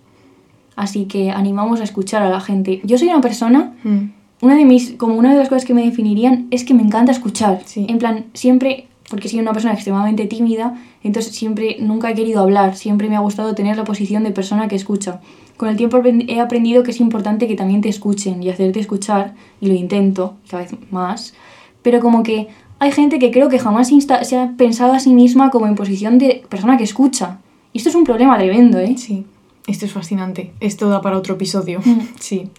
Así 0.75 1.05
que 1.05 1.31
animamos 1.31 1.81
a 1.81 1.83
escuchar 1.83 2.21
a 2.23 2.29
la 2.29 2.39
gente. 2.39 2.81
Yo 2.83 2.97
soy 2.97 3.09
una 3.09 3.21
persona, 3.21 3.73
Mm. 3.83 4.11
una 4.41 4.55
de 4.55 4.65
mis, 4.65 4.91
como 4.93 5.15
una 5.15 5.31
de 5.33 5.39
las 5.39 5.49
cosas 5.49 5.65
que 5.65 5.73
me 5.73 5.83
definirían 5.83 6.47
es 6.51 6.63
que 6.63 6.73
me 6.73 6.81
encanta 6.83 7.11
escuchar. 7.11 7.61
Sí. 7.65 7.85
En 7.89 7.97
plan, 7.97 8.25
siempre, 8.33 8.87
porque 9.09 9.27
soy 9.29 9.39
una 9.39 9.53
persona 9.53 9.73
extremadamente 9.73 10.25
tímida, 10.25 10.75
entonces 11.03 11.35
siempre, 11.35 11.77
nunca 11.79 12.11
he 12.11 12.15
querido 12.15 12.41
hablar, 12.41 12.75
siempre 12.75 13.09
me 13.09 13.15
ha 13.15 13.19
gustado 13.19 13.55
tener 13.55 13.75
la 13.77 13.83
posición 13.83 14.23
de 14.23 14.31
persona 14.31 14.67
que 14.67 14.75
escucha. 14.75 15.19
Con 15.57 15.67
el 15.69 15.75
tiempo 15.77 16.01
he 16.05 16.39
aprendido 16.39 16.83
que 16.83 16.91
es 16.91 16.99
importante 17.01 17.47
que 17.47 17.55
también 17.55 17.81
te 17.81 17.89
escuchen 17.89 18.41
y 18.43 18.49
hacerte 18.49 18.79
escuchar, 18.79 19.33
y 19.59 19.67
lo 19.67 19.73
intento 19.73 20.35
cada 20.49 20.63
vez 20.63 20.71
más, 20.91 21.33
pero 21.81 21.99
como 21.99 22.23
que 22.23 22.47
hay 22.79 22.91
gente 22.93 23.19
que 23.19 23.29
creo 23.31 23.49
que 23.49 23.59
jamás 23.59 23.91
insta- 23.91 24.23
se 24.23 24.37
ha 24.37 24.53
pensado 24.55 24.93
a 24.93 24.99
sí 24.99 25.13
misma 25.13 25.49
como 25.49 25.67
en 25.67 25.75
posición 25.75 26.17
de 26.17 26.43
persona 26.47 26.77
que 26.77 26.85
escucha. 26.85 27.39
Y 27.73 27.79
esto 27.79 27.89
es 27.89 27.95
un 27.95 28.05
problema 28.05 28.37
tremendo, 28.37 28.79
¿eh? 28.79 28.95
Sí, 28.97 29.25
esto 29.67 29.85
es 29.85 29.91
fascinante. 29.91 30.53
Esto 30.61 30.87
da 30.89 31.01
para 31.01 31.17
otro 31.17 31.33
episodio. 31.35 31.81
Mm. 31.83 31.99
Sí. 32.19 32.49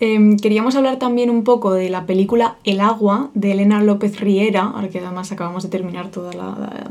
Em, 0.00 0.36
queríamos 0.36 0.76
hablar 0.76 0.98
también 0.98 1.28
un 1.28 1.42
poco 1.42 1.72
de 1.72 1.88
la 1.90 2.06
película 2.06 2.56
El 2.64 2.80
agua 2.80 3.30
de 3.34 3.52
Elena 3.52 3.82
López 3.82 4.20
Riera, 4.20 4.62
ahora 4.74 4.88
que 4.88 5.00
además 5.00 5.32
acabamos 5.32 5.64
de 5.64 5.68
terminar 5.70 6.08
toda 6.10 6.32
la, 6.34 6.44
la 6.58 6.86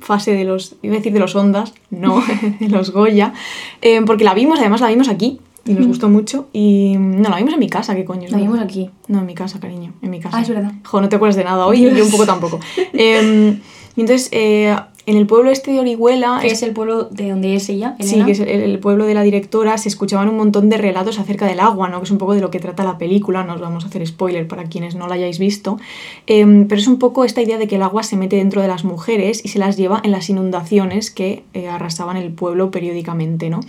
fase 0.00 0.32
de 0.32 0.44
los, 0.44 0.76
iba 0.82 0.94
a 0.94 0.98
decir 0.98 1.12
de 1.12 1.18
los 1.18 1.34
ondas, 1.34 1.74
no, 1.90 2.22
de 2.60 2.68
los 2.68 2.90
Goya, 2.92 3.32
em, 3.80 4.04
porque 4.04 4.22
la 4.24 4.34
vimos, 4.34 4.60
además 4.60 4.80
la 4.80 4.88
vimos 4.88 5.08
aquí. 5.08 5.40
y 5.66 5.72
nos 5.72 5.86
gustó 5.86 6.08
mucho. 6.08 6.46
Y 6.52 6.94
no, 6.98 7.28
la 7.28 7.36
vimos 7.38 7.54
en 7.54 7.58
mi 7.60 7.68
casa, 7.68 7.94
¿qué 7.96 8.04
coño? 8.04 8.28
La 8.30 8.36
vimos 8.36 8.52
verdad. 8.52 8.66
aquí. 8.66 8.90
No, 9.08 9.18
en 9.20 9.26
mi 9.26 9.34
casa, 9.34 9.58
cariño, 9.58 9.92
en 10.02 10.10
mi 10.10 10.20
casa. 10.20 10.36
Ah, 10.38 10.42
es 10.42 10.48
verdad. 10.48 10.72
Jo, 10.84 11.00
no 11.00 11.08
te 11.08 11.16
acuerdas 11.16 11.36
de 11.36 11.44
nada 11.44 11.66
hoy 11.66 11.82
yo 11.82 12.04
un 12.04 12.10
poco 12.10 12.26
tampoco. 12.34 12.60
Em, 12.92 13.58
y 13.96 14.00
entonces, 14.00 14.28
eh, 14.32 14.76
en 15.06 15.16
el 15.16 15.26
pueblo 15.26 15.50
este 15.50 15.72
de 15.72 15.80
Orihuela... 15.80 16.38
Que 16.40 16.48
es 16.48 16.62
el 16.62 16.72
pueblo 16.72 17.04
de 17.04 17.30
donde 17.30 17.54
es 17.54 17.68
ella, 17.68 17.96
Sí, 18.00 18.22
que 18.24 18.32
es 18.32 18.40
el, 18.40 18.48
el 18.48 18.78
pueblo 18.78 19.06
de 19.06 19.14
la 19.14 19.22
directora, 19.22 19.76
se 19.78 19.88
escuchaban 19.88 20.28
un 20.28 20.36
montón 20.36 20.70
de 20.70 20.76
relatos 20.76 21.18
acerca 21.18 21.46
del 21.46 21.60
agua, 21.60 21.88
¿no? 21.88 21.98
Que 21.98 22.04
es 22.04 22.10
un 22.10 22.18
poco 22.18 22.34
de 22.34 22.40
lo 22.40 22.50
que 22.50 22.60
trata 22.60 22.84
la 22.84 22.98
película, 22.98 23.44
no 23.44 23.54
os 23.54 23.60
vamos 23.60 23.84
a 23.84 23.88
hacer 23.88 24.06
spoiler 24.06 24.48
para 24.48 24.64
quienes 24.64 24.94
no 24.94 25.06
la 25.06 25.14
hayáis 25.14 25.38
visto. 25.38 25.78
Em, 26.26 26.66
pero 26.68 26.80
es 26.80 26.86
un 26.86 26.98
poco 26.98 27.24
esta 27.24 27.42
idea 27.42 27.58
de 27.58 27.66
que 27.66 27.76
el 27.76 27.82
agua 27.82 28.02
se 28.02 28.16
mete 28.16 28.36
dentro 28.36 28.62
de 28.62 28.68
las 28.68 28.84
mujeres 28.84 29.44
y 29.44 29.48
se 29.48 29.58
las 29.58 29.76
lleva 29.76 30.00
en 30.04 30.10
las 30.10 30.28
inundaciones 30.30 31.10
que 31.10 31.44
eh, 31.52 31.68
arrasaban 31.68 32.16
el 32.16 32.32
pueblo 32.32 32.70
periódicamente, 32.70 33.50
¿no? 33.50 33.60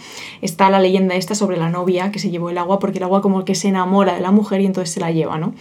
Está 0.41 0.69
la 0.69 0.79
leyenda 0.79 1.15
esta 1.15 1.35
sobre 1.35 1.57
la 1.57 1.69
novia 1.69 2.11
que 2.11 2.19
se 2.19 2.29
llevó 2.29 2.49
el 2.49 2.57
agua 2.57 2.79
porque 2.79 2.99
el 2.99 3.03
agua 3.03 3.21
como 3.21 3.45
que 3.45 3.55
se 3.55 3.67
enamora 3.67 4.15
de 4.15 4.21
la 4.21 4.31
mujer 4.31 4.61
y 4.61 4.65
entonces 4.65 4.93
se 4.93 4.99
la 4.99 5.11
lleva, 5.11 5.37
¿no? 5.37 5.53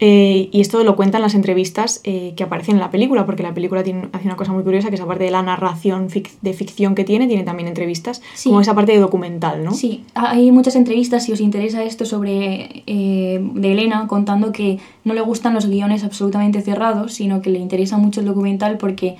Eh, 0.00 0.48
y 0.50 0.60
esto 0.60 0.82
lo 0.82 0.96
cuentan 0.96 1.22
las 1.22 1.34
entrevistas 1.34 2.00
eh, 2.02 2.32
que 2.36 2.42
aparecen 2.42 2.74
en 2.74 2.80
la 2.80 2.90
película, 2.90 3.24
porque 3.26 3.44
la 3.44 3.54
película 3.54 3.84
tiene, 3.84 4.08
hace 4.12 4.26
una 4.26 4.34
cosa 4.36 4.52
muy 4.52 4.64
curiosa, 4.64 4.88
que 4.88 4.96
es 4.96 5.00
aparte 5.00 5.22
de 5.22 5.30
la 5.30 5.42
narración 5.42 6.08
fic- 6.10 6.32
de 6.42 6.52
ficción 6.52 6.96
que 6.96 7.04
tiene, 7.04 7.28
tiene 7.28 7.44
también 7.44 7.68
entrevistas, 7.68 8.20
Sí. 8.34 8.48
como 8.48 8.60
esa 8.60 8.74
parte 8.74 8.90
de 8.90 8.98
documental, 8.98 9.62
¿no? 9.64 9.72
Sí, 9.72 10.02
hay 10.14 10.50
muchas 10.50 10.74
entrevistas, 10.74 11.24
si 11.24 11.32
os 11.32 11.40
interesa 11.40 11.84
esto, 11.84 12.06
sobre 12.06 12.82
eh, 12.88 13.38
de 13.54 13.72
Elena 13.72 14.08
contando 14.08 14.50
que 14.50 14.78
no 15.04 15.14
le 15.14 15.20
gustan 15.20 15.54
los 15.54 15.66
guiones 15.68 16.02
absolutamente 16.02 16.60
cerrados, 16.60 17.12
sino 17.12 17.40
que 17.40 17.50
le 17.50 17.60
interesa 17.60 17.96
mucho 17.96 18.18
el 18.20 18.26
documental 18.26 18.78
porque 18.78 19.14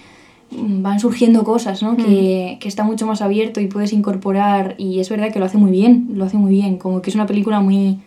mm, 0.50 0.82
van 0.82 0.98
surgiendo 0.98 1.44
cosas, 1.44 1.84
¿no? 1.84 1.96
Que, 1.96 2.58
que 2.60 2.66
está 2.66 2.82
mucho 2.82 3.06
más 3.06 3.22
abierto 3.22 3.60
y 3.60 3.68
puedes 3.68 3.92
incorporar, 3.92 4.74
y 4.76 4.98
es 4.98 5.08
verdad 5.08 5.32
que 5.32 5.38
lo 5.38 5.44
hace 5.44 5.56
muy 5.56 5.70
bien, 5.70 6.08
lo 6.14 6.24
hace 6.24 6.36
muy 6.36 6.50
bien, 6.50 6.78
como 6.78 7.00
que 7.00 7.10
es 7.10 7.14
una 7.14 7.26
película 7.26 7.60
muy, 7.60 7.98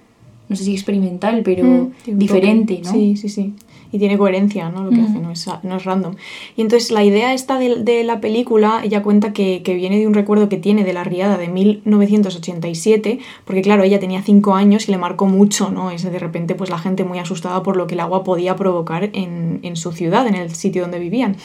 no 0.50 0.56
sé 0.56 0.64
si 0.64 0.74
experimental, 0.74 1.42
pero 1.44 1.66
Mm, 2.08 2.18
diferente. 2.18 2.82
¿no? 2.84 2.92
Sí, 2.92 3.16
sí, 3.18 3.30
sí. 3.30 3.54
Y 3.90 4.00
tiene 4.00 4.18
coherencia, 4.18 4.70
¿no? 4.70 4.84
Lo 4.84 4.90
que 4.92 5.00
Ujú. 5.00 5.10
hace, 5.10 5.20
no 5.20 5.32
es, 5.32 5.48
no 5.64 5.78
es 5.78 5.86
random. 5.86 6.16
Y 6.58 6.62
entonces 6.62 6.92
la 6.92 7.06
idea 7.06 7.34
esta 7.34 7.58
de, 7.58 7.76
de 7.84 8.04
la 8.04 8.20
película, 8.20 8.82
ella 8.84 9.02
cuenta 9.02 9.32
que, 9.32 9.62
que 9.64 9.76
viene 9.76 9.98
de 9.98 10.06
un 10.08 10.14
recuerdo 10.14 10.50
que 10.50 10.58
tiene 10.58 10.84
de 10.84 10.92
la 10.92 11.06
riada 11.06 11.38
de 11.38 11.48
1987, 11.48 13.20
porque 13.46 13.62
claro, 13.62 13.84
ella 13.84 14.00
tenía 14.00 14.22
5 14.22 14.56
años 14.56 14.88
y 14.88 14.92
le 14.92 14.98
marcó 14.98 15.26
mucho, 15.26 15.70
¿no? 15.72 15.92
Ese 15.92 16.10
de 16.10 16.20
repente, 16.20 16.56
pues 16.56 16.70
la 16.70 16.78
gente 16.80 17.04
muy 17.04 17.20
asustada 17.20 17.64
por 17.64 17.78
lo 17.78 17.88
que 17.88 17.94
el 17.96 18.02
agua 18.02 18.24
podía 18.24 18.56
provocar 18.56 19.10
en, 19.14 19.60
en 19.64 19.76
su 19.76 19.92
ciudad, 19.92 20.28
en 20.28 20.36
el 20.36 20.54
sitio 20.54 20.82
donde 20.82 21.00
vivían. 21.00 21.38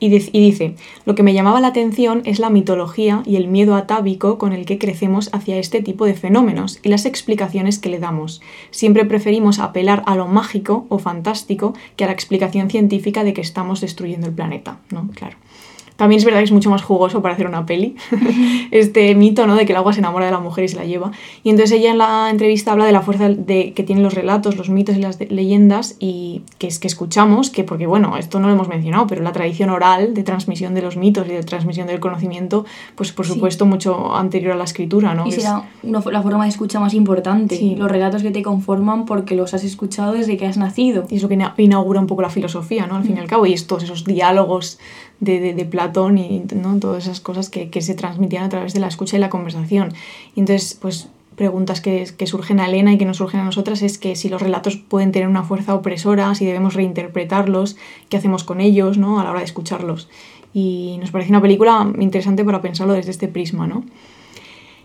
Y, 0.00 0.10
dic- 0.10 0.30
y 0.32 0.40
dice, 0.40 0.74
lo 1.06 1.14
que 1.14 1.22
me 1.22 1.34
llamaba 1.34 1.60
la 1.60 1.68
atención 1.68 2.22
es 2.24 2.38
la 2.38 2.50
mitología 2.50 3.22
y 3.26 3.36
el 3.36 3.48
miedo 3.48 3.74
atávico 3.74 4.38
con 4.38 4.52
el 4.52 4.64
que 4.64 4.78
crecemos 4.78 5.30
hacia 5.32 5.58
este 5.58 5.82
tipo 5.82 6.04
de 6.04 6.14
fenómenos 6.14 6.78
y 6.82 6.88
las 6.88 7.04
explicaciones 7.04 7.78
que 7.78 7.88
le 7.88 7.98
damos. 7.98 8.40
Siempre 8.70 9.04
preferimos 9.04 9.58
apelar 9.58 10.02
a 10.06 10.14
lo 10.14 10.28
mágico 10.28 10.86
o 10.88 10.98
fantástico 10.98 11.74
que 11.96 12.04
a 12.04 12.06
la 12.06 12.12
explicación 12.12 12.70
científica 12.70 13.24
de 13.24 13.32
que 13.32 13.40
estamos 13.40 13.80
destruyendo 13.80 14.28
el 14.28 14.34
planeta, 14.34 14.78
¿no? 14.90 15.08
Claro. 15.14 15.36
También 15.98 16.20
es 16.20 16.24
verdad 16.24 16.38
que 16.38 16.44
es 16.44 16.52
mucho 16.52 16.70
más 16.70 16.82
jugoso 16.82 17.20
para 17.22 17.34
hacer 17.34 17.46
una 17.48 17.66
peli, 17.66 17.96
este 18.70 19.14
mito 19.14 19.46
¿no? 19.48 19.56
de 19.56 19.66
que 19.66 19.72
el 19.72 19.76
agua 19.78 19.92
se 19.92 19.98
enamora 19.98 20.26
de 20.26 20.30
la 20.32 20.38
mujer 20.38 20.64
y 20.64 20.68
se 20.68 20.76
la 20.76 20.84
lleva. 20.84 21.10
Y 21.42 21.50
entonces 21.50 21.76
ella 21.78 21.90
en 21.90 21.98
la 21.98 22.30
entrevista 22.30 22.72
habla 22.72 22.84
de 22.86 22.92
la 22.92 23.02
fuerza 23.02 23.28
de, 23.28 23.72
que 23.74 23.82
tienen 23.82 24.04
los 24.04 24.14
relatos, 24.14 24.56
los 24.56 24.70
mitos 24.70 24.96
y 24.96 25.00
las 25.00 25.18
de- 25.18 25.26
leyendas 25.26 25.96
y 25.98 26.42
que 26.58 26.68
es 26.68 26.78
que 26.78 26.86
escuchamos, 26.86 27.50
que 27.50 27.64
porque 27.64 27.86
bueno, 27.86 28.16
esto 28.16 28.38
no 28.40 28.46
lo 28.48 28.54
hemos 28.54 28.68
mencionado, 28.68 29.06
pero 29.08 29.22
la 29.22 29.32
tradición 29.32 29.70
oral 29.70 30.14
de 30.14 30.22
transmisión 30.22 30.74
de 30.74 30.82
los 30.82 30.96
mitos 30.96 31.26
y 31.26 31.30
de 31.32 31.42
transmisión 31.42 31.86
del 31.88 32.00
conocimiento, 32.00 32.64
pues 32.94 33.12
por 33.12 33.26
Sí. 33.26 33.32
supuesto 33.34 33.66
mucho 33.66 34.14
anterior 34.14 34.52
a 34.52 34.56
la 34.56 34.64
escritura, 34.64 35.14
¿no? 35.14 35.26
Y 35.26 35.32
será 35.32 35.64
una 35.82 36.00
la 36.12 36.22
forma 36.22 36.44
de 36.44 36.50
escucha 36.50 36.80
más 36.80 36.94
importante. 36.94 37.56
Sí. 37.56 37.74
Los 37.76 37.90
relatos 37.90 38.22
que 38.22 38.30
te 38.30 38.42
conforman 38.42 39.04
porque 39.04 39.34
los 39.34 39.52
has 39.52 39.64
escuchado 39.64 40.12
desde 40.12 40.36
que 40.36 40.46
has 40.46 40.56
nacido. 40.58 41.06
Y 41.10 41.16
es 41.16 41.22
lo 41.22 41.28
que 41.28 41.34
ina- 41.34 41.54
inaugura 41.58 42.00
un 42.00 42.06
poco 42.06 42.22
la 42.22 42.30
filosofía, 42.30 42.86
¿no? 42.86 42.96
Al 42.96 43.02
fin 43.04 43.16
y 43.16 43.20
al 43.20 43.26
cabo, 43.26 43.46
y 43.46 43.52
es 43.52 43.66
todos 43.66 43.82
esos 43.82 44.04
diálogos 44.04 44.78
de, 45.20 45.54
de, 45.54 45.64
Platón 45.64 46.18
y 46.18 46.44
¿no? 46.54 46.78
todas 46.78 47.04
esas 47.04 47.20
cosas 47.20 47.50
que, 47.50 47.70
que 47.70 47.82
se 47.82 47.94
transmitían 47.94 48.44
a 48.44 48.48
través 48.48 48.72
de 48.72 48.80
la 48.80 48.88
escucha 48.88 49.16
y 49.16 49.20
la 49.20 49.30
conversación. 49.30 49.92
Y 50.34 50.40
entonces, 50.40 50.78
pues 50.80 51.08
preguntas 51.38 51.80
que, 51.80 52.06
que 52.16 52.26
surgen 52.26 52.60
a 52.60 52.66
Elena 52.66 52.92
y 52.92 52.98
que 52.98 53.04
nos 53.04 53.18
surgen 53.18 53.40
a 53.40 53.44
nosotras 53.44 53.82
es 53.82 53.96
que 53.96 54.16
si 54.16 54.28
los 54.28 54.42
relatos 54.42 54.76
pueden 54.76 55.12
tener 55.12 55.28
una 55.28 55.44
fuerza 55.44 55.74
opresora, 55.74 56.34
si 56.34 56.44
debemos 56.44 56.74
reinterpretarlos, 56.74 57.76
qué 58.08 58.16
hacemos 58.16 58.44
con 58.44 58.60
ellos, 58.60 58.98
¿no? 58.98 59.20
A 59.20 59.24
la 59.24 59.30
hora 59.30 59.38
de 59.38 59.46
escucharlos. 59.46 60.08
Y 60.52 60.96
nos 61.00 61.10
parece 61.10 61.30
una 61.30 61.40
película 61.40 61.90
interesante 61.98 62.44
para 62.44 62.60
pensarlo 62.60 62.92
desde 62.94 63.12
este 63.12 63.28
prisma, 63.28 63.66
¿no? 63.66 63.84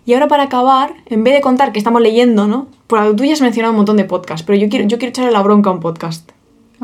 Y 0.05 0.13
ahora 0.13 0.27
para 0.27 0.43
acabar, 0.43 0.93
en 1.07 1.23
vez 1.23 1.33
de 1.33 1.41
contar 1.41 1.71
que 1.71 1.79
estamos 1.79 2.01
leyendo, 2.01 2.47
¿no? 2.47 2.67
Por 2.87 3.15
tú 3.15 3.23
ya 3.23 3.33
has 3.33 3.41
mencionado 3.41 3.71
un 3.71 3.77
montón 3.77 3.97
de 3.97 4.05
podcasts, 4.05 4.45
pero 4.45 4.57
yo 4.57 4.69
quiero, 4.69 4.87
yo 4.87 4.97
quiero 4.97 5.09
echarle 5.09 5.31
la 5.31 5.41
bronca 5.41 5.69
a 5.69 5.73
un 5.73 5.79
podcast. 5.79 6.31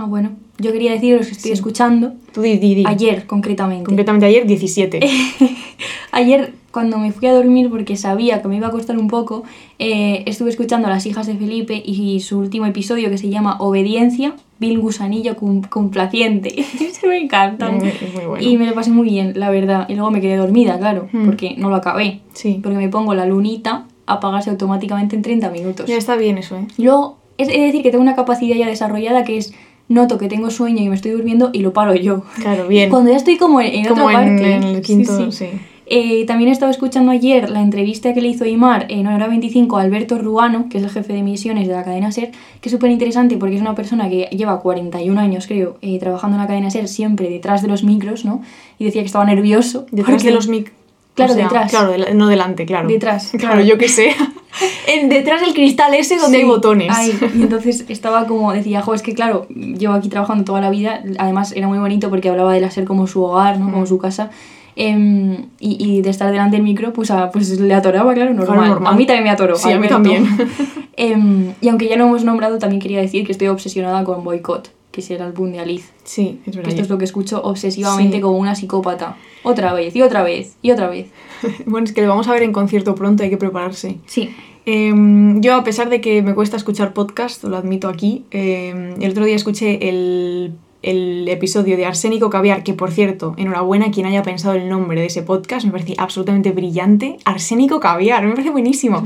Ah, 0.02 0.06
bueno. 0.06 0.32
Yo 0.60 0.72
quería 0.72 0.94
deciros 0.94 1.26
que 1.28 1.34
estoy 1.34 1.50
Sí. 1.50 1.54
escuchando. 1.54 2.14
Tú 2.34 2.42
di, 2.42 2.58
di, 2.58 2.74
di. 2.76 2.84
Ayer, 2.88 3.26
concretamente. 3.28 3.84
Concretamente 3.84 4.26
ayer, 4.26 4.46
17. 4.48 5.00
Ayer, 6.12 6.54
cuando 6.72 6.98
me 6.98 7.12
fui 7.12 7.28
a 7.28 7.34
dormir 7.34 7.70
porque 7.70 7.96
sabía 7.98 8.42
que 8.42 8.48
me 8.48 8.56
iba 8.58 8.68
a 8.68 8.72
costar 8.72 8.98
un 8.98 9.08
poco, 9.10 9.44
eh, 9.78 10.24
estuve 10.26 10.50
escuchando 10.50 10.88
a 10.88 10.90
las 10.90 11.06
hijas 11.06 11.28
de 11.28 11.36
Felipe 11.36 11.82
y 11.86 12.20
su 12.22 12.40
último 12.40 12.66
episodio 12.66 13.10
que 13.10 13.18
se 13.18 13.30
llama 13.30 13.58
Obediencia, 13.60 14.36
Bill 14.60 14.80
Gusanillo 14.80 15.36
complaciente. 15.70 16.50
Se 16.92 17.08
me 17.08 17.28
bueno. 18.28 18.38
Y 18.40 18.58
me 18.58 18.66
lo 18.66 18.74
pasé 18.74 18.92
muy 18.92 19.10
bien, 19.10 19.34
la 19.36 19.50
verdad. 19.50 19.86
Y 19.90 19.96
luego 19.96 20.12
me 20.12 20.22
quedé 20.22 20.38
dormida, 20.38 20.78
claro, 20.80 21.08
Hmm. 21.12 21.26
porque 21.26 21.56
no 21.58 21.70
lo 21.70 21.76
acabé. 21.76 22.22
Sí. 22.34 22.60
Porque 22.64 22.78
me 22.78 22.90
pongo 22.90 23.14
la 23.14 23.26
lunita 23.26 23.86
a 24.06 24.14
apagarse 24.14 24.50
automáticamente 24.50 25.16
en 25.16 25.22
30 25.22 25.50
minutos. 25.52 25.88
Ya 25.88 25.98
está 25.98 26.16
bien 26.16 26.38
eso, 26.38 26.58
¿eh? 26.58 26.68
Luego, 26.78 27.18
es 27.38 27.48
es 27.50 27.58
decir, 27.60 27.84
que 27.84 27.92
tengo 27.92 28.02
una 28.02 28.16
capacidad 28.16 28.56
ya 28.56 28.68
desarrollada 28.68 29.24
que 29.24 29.38
es 29.38 29.54
noto 29.90 30.18
que 30.18 30.28
tengo 30.30 30.50
sueño 30.50 30.82
y 30.82 30.88
me 30.90 30.96
estoy 30.96 31.12
durmiendo 31.12 31.50
y 31.52 31.60
lo 31.60 31.74
paro 31.74 31.94
yo. 31.96 32.24
Claro, 32.42 32.68
bien. 32.68 32.90
Cuando 32.90 33.10
ya 33.12 33.18
estoy 33.18 33.38
como 33.38 33.60
en, 33.60 33.74
en 33.74 33.86
Como 33.88 34.06
otra 34.06 34.24
en, 34.26 34.36
parte. 34.38 34.54
en 34.56 34.64
el 34.64 34.76
Sí, 34.78 34.82
quinto, 34.82 35.32
sí. 35.32 35.32
sí. 35.32 35.60
Eh, 35.92 36.24
también 36.28 36.50
he 36.50 36.52
estado 36.54 36.70
escuchando 36.70 37.12
ayer 37.12 37.50
la 37.50 37.62
entrevista 37.64 38.14
que 38.14 38.22
le 38.22 38.28
hizo 38.28 38.46
Imar 38.46 38.86
en 38.90 39.08
Hora 39.08 39.28
25 39.28 39.76
a 39.78 39.82
Alberto 39.82 40.20
Ruano, 40.20 40.68
que 40.70 40.78
es 40.78 40.84
el 40.84 40.92
jefe 40.92 41.14
de 41.14 41.20
emisiones 41.20 41.68
de 41.68 41.74
la 41.74 41.84
cadena 41.84 42.12
SER, 42.12 42.30
que 42.62 42.70
es 42.70 42.72
súper 42.72 42.92
interesante 42.92 43.38
porque 43.38 43.56
es 43.56 43.62
una 43.62 43.74
persona 43.74 44.08
que 44.08 44.26
lleva 44.32 44.60
41 44.62 45.20
años, 45.20 45.48
creo, 45.48 45.78
eh, 45.82 45.98
trabajando 45.98 46.36
en 46.38 46.42
la 46.44 46.48
cadena 46.48 46.70
SER, 46.70 46.88
siempre 46.88 47.28
detrás 47.28 47.64
de 47.64 47.70
los 47.70 47.84
micros, 47.84 48.24
¿no? 48.24 48.44
Y 48.78 48.86
decía 48.86 49.02
que 49.02 49.08
estaba 49.08 49.26
nervioso. 49.26 49.88
Detrás 49.90 50.18
porque- 50.18 50.28
de 50.28 50.36
los 50.36 50.48
mic. 50.48 50.72
Claro, 51.26 51.34
o 51.34 51.36
sea, 51.36 51.44
detrás. 51.46 51.72
Claro, 51.72 51.92
del- 51.92 52.18
no 52.18 52.28
delante, 52.28 52.66
claro. 52.66 52.88
Detrás, 52.88 53.30
Claro, 53.38 53.56
claro. 53.56 53.62
yo 53.64 53.78
qué 53.78 53.88
sé. 53.88 54.16
en, 54.88 55.10
detrás 55.10 55.42
del 55.42 55.54
cristal 55.54 55.94
ese 55.94 56.18
donde 56.18 56.38
Sí, 56.40 56.44
hay 56.44 56.50
botones. 56.50 56.90
ahí. 56.96 57.18
Y 57.36 57.42
entonces 57.44 57.86
estaba 57.90 58.26
como, 58.28 58.52
decía, 58.54 58.82
jo, 58.82 58.94
es 58.94 59.02
que 59.02 59.14
claro, 59.14 59.48
llevo 59.50 59.94
aquí 59.94 60.10
trabajando 60.10 60.44
toda 60.44 60.62
la 60.62 60.70
vida, 60.70 61.02
además 61.18 61.52
era 61.56 61.68
muy 61.68 61.78
bonito 61.80 62.10
porque 62.10 62.30
hablaba 62.30 62.54
de 62.54 62.62
la 62.62 62.72
SER 62.72 62.86
como 62.86 63.08
su 63.08 63.24
hogar, 63.24 63.60
¿no? 63.60 63.72
Como 63.72 63.86
su 63.86 63.98
casa. 63.98 64.30
em, 64.76 65.48
y, 65.60 65.76
y 65.78 66.02
de 66.02 66.10
estar 66.10 66.32
delante 66.32 66.56
del 66.56 66.64
micro, 66.64 66.94
pues, 66.94 67.12
a- 67.12 67.32
pues 67.32 67.60
le 67.60 67.74
atoraba, 67.74 68.14
claro, 68.14 68.34
normal. 68.34 68.56
Claro, 68.58 68.74
normal. 68.76 68.94
A 68.94 68.96
mí 68.96 69.06
también 69.06 69.24
me 69.26 69.30
atoró. 69.30 69.56
Sí, 69.58 69.72
a 69.72 69.78
mí 69.80 69.88
también. 69.90 70.26
Em, 70.96 71.54
y 71.62 71.68
aunque 71.70 71.88
ya 71.90 71.96
lo 71.98 72.06
hemos 72.06 72.24
nombrado, 72.24 72.58
también 72.60 72.82
quería 72.82 73.00
decir 73.02 73.26
que 73.26 73.32
estoy 73.34 73.48
obsesionada 73.50 74.04
con 74.06 74.24
Boycott, 74.24 74.70
que 75.00 75.06
es 75.06 75.12
el 75.12 75.22
álbum 75.22 75.52
de 75.52 75.60
Alice. 75.60 75.90
Sí, 76.04 76.40
es 76.46 76.56
verdad. 76.56 76.70
esto 76.70 76.82
es 76.82 76.90
lo 76.90 76.98
que 76.98 77.06
escucho 77.06 77.42
obsesivamente 77.42 78.18
Sí. 78.18 78.22
como 78.22 78.38
una 78.38 78.56
psicópata. 78.56 79.16
Otra 79.44 79.74
vez, 79.74 79.96
y 79.96 80.02
otra 80.02 80.24
vez, 80.24 80.58
y 80.62 80.72
otra 80.72 80.90
vez. 80.90 81.08
Bueno, 81.66 81.86
es 81.86 81.94
que 81.94 82.02
le 82.02 82.08
vamos 82.08 82.28
a 82.28 82.34
ver 82.34 82.44
en 82.44 82.52
concierto 82.52 82.96
pronto, 82.96 83.24
hay 83.24 83.30
que 83.30 83.38
prepararse. 83.38 83.98
Sí. 84.06 84.30
Em, 84.66 85.40
yo, 85.42 85.56
a 85.56 85.64
pesar 85.64 85.90
de 85.90 86.02
que 86.02 86.22
me 86.22 86.36
cuesta 86.36 86.58
escuchar 86.58 86.94
podcast, 86.94 87.44
lo 87.46 87.56
admito 87.58 87.88
aquí, 87.88 88.26
em, 88.32 89.02
el 89.02 89.12
otro 89.12 89.24
día 89.26 89.36
escuché 89.36 89.88
el, 89.90 90.54
el 90.84 91.28
episodio 91.30 91.76
de 91.78 91.86
Arsénico 91.86 92.30
Caviar, 92.30 92.64
que 92.64 92.74
por 92.74 92.92
cierto, 92.92 93.34
enhorabuena 93.38 93.86
a 93.88 93.92
quien 93.92 94.06
haya 94.06 94.22
pensado 94.22 94.56
el 94.56 94.68
nombre 94.70 95.00
de 95.02 95.08
ese 95.08 95.24
podcast, 95.24 95.66
me 95.66 95.72
parece 95.72 95.96
absolutamente 95.98 96.52
brillante. 96.52 97.18
Arsénico 97.26 97.80
Caviar, 97.80 98.24
me 98.26 98.32
parece 98.32 98.50
buenísimo. 98.50 99.04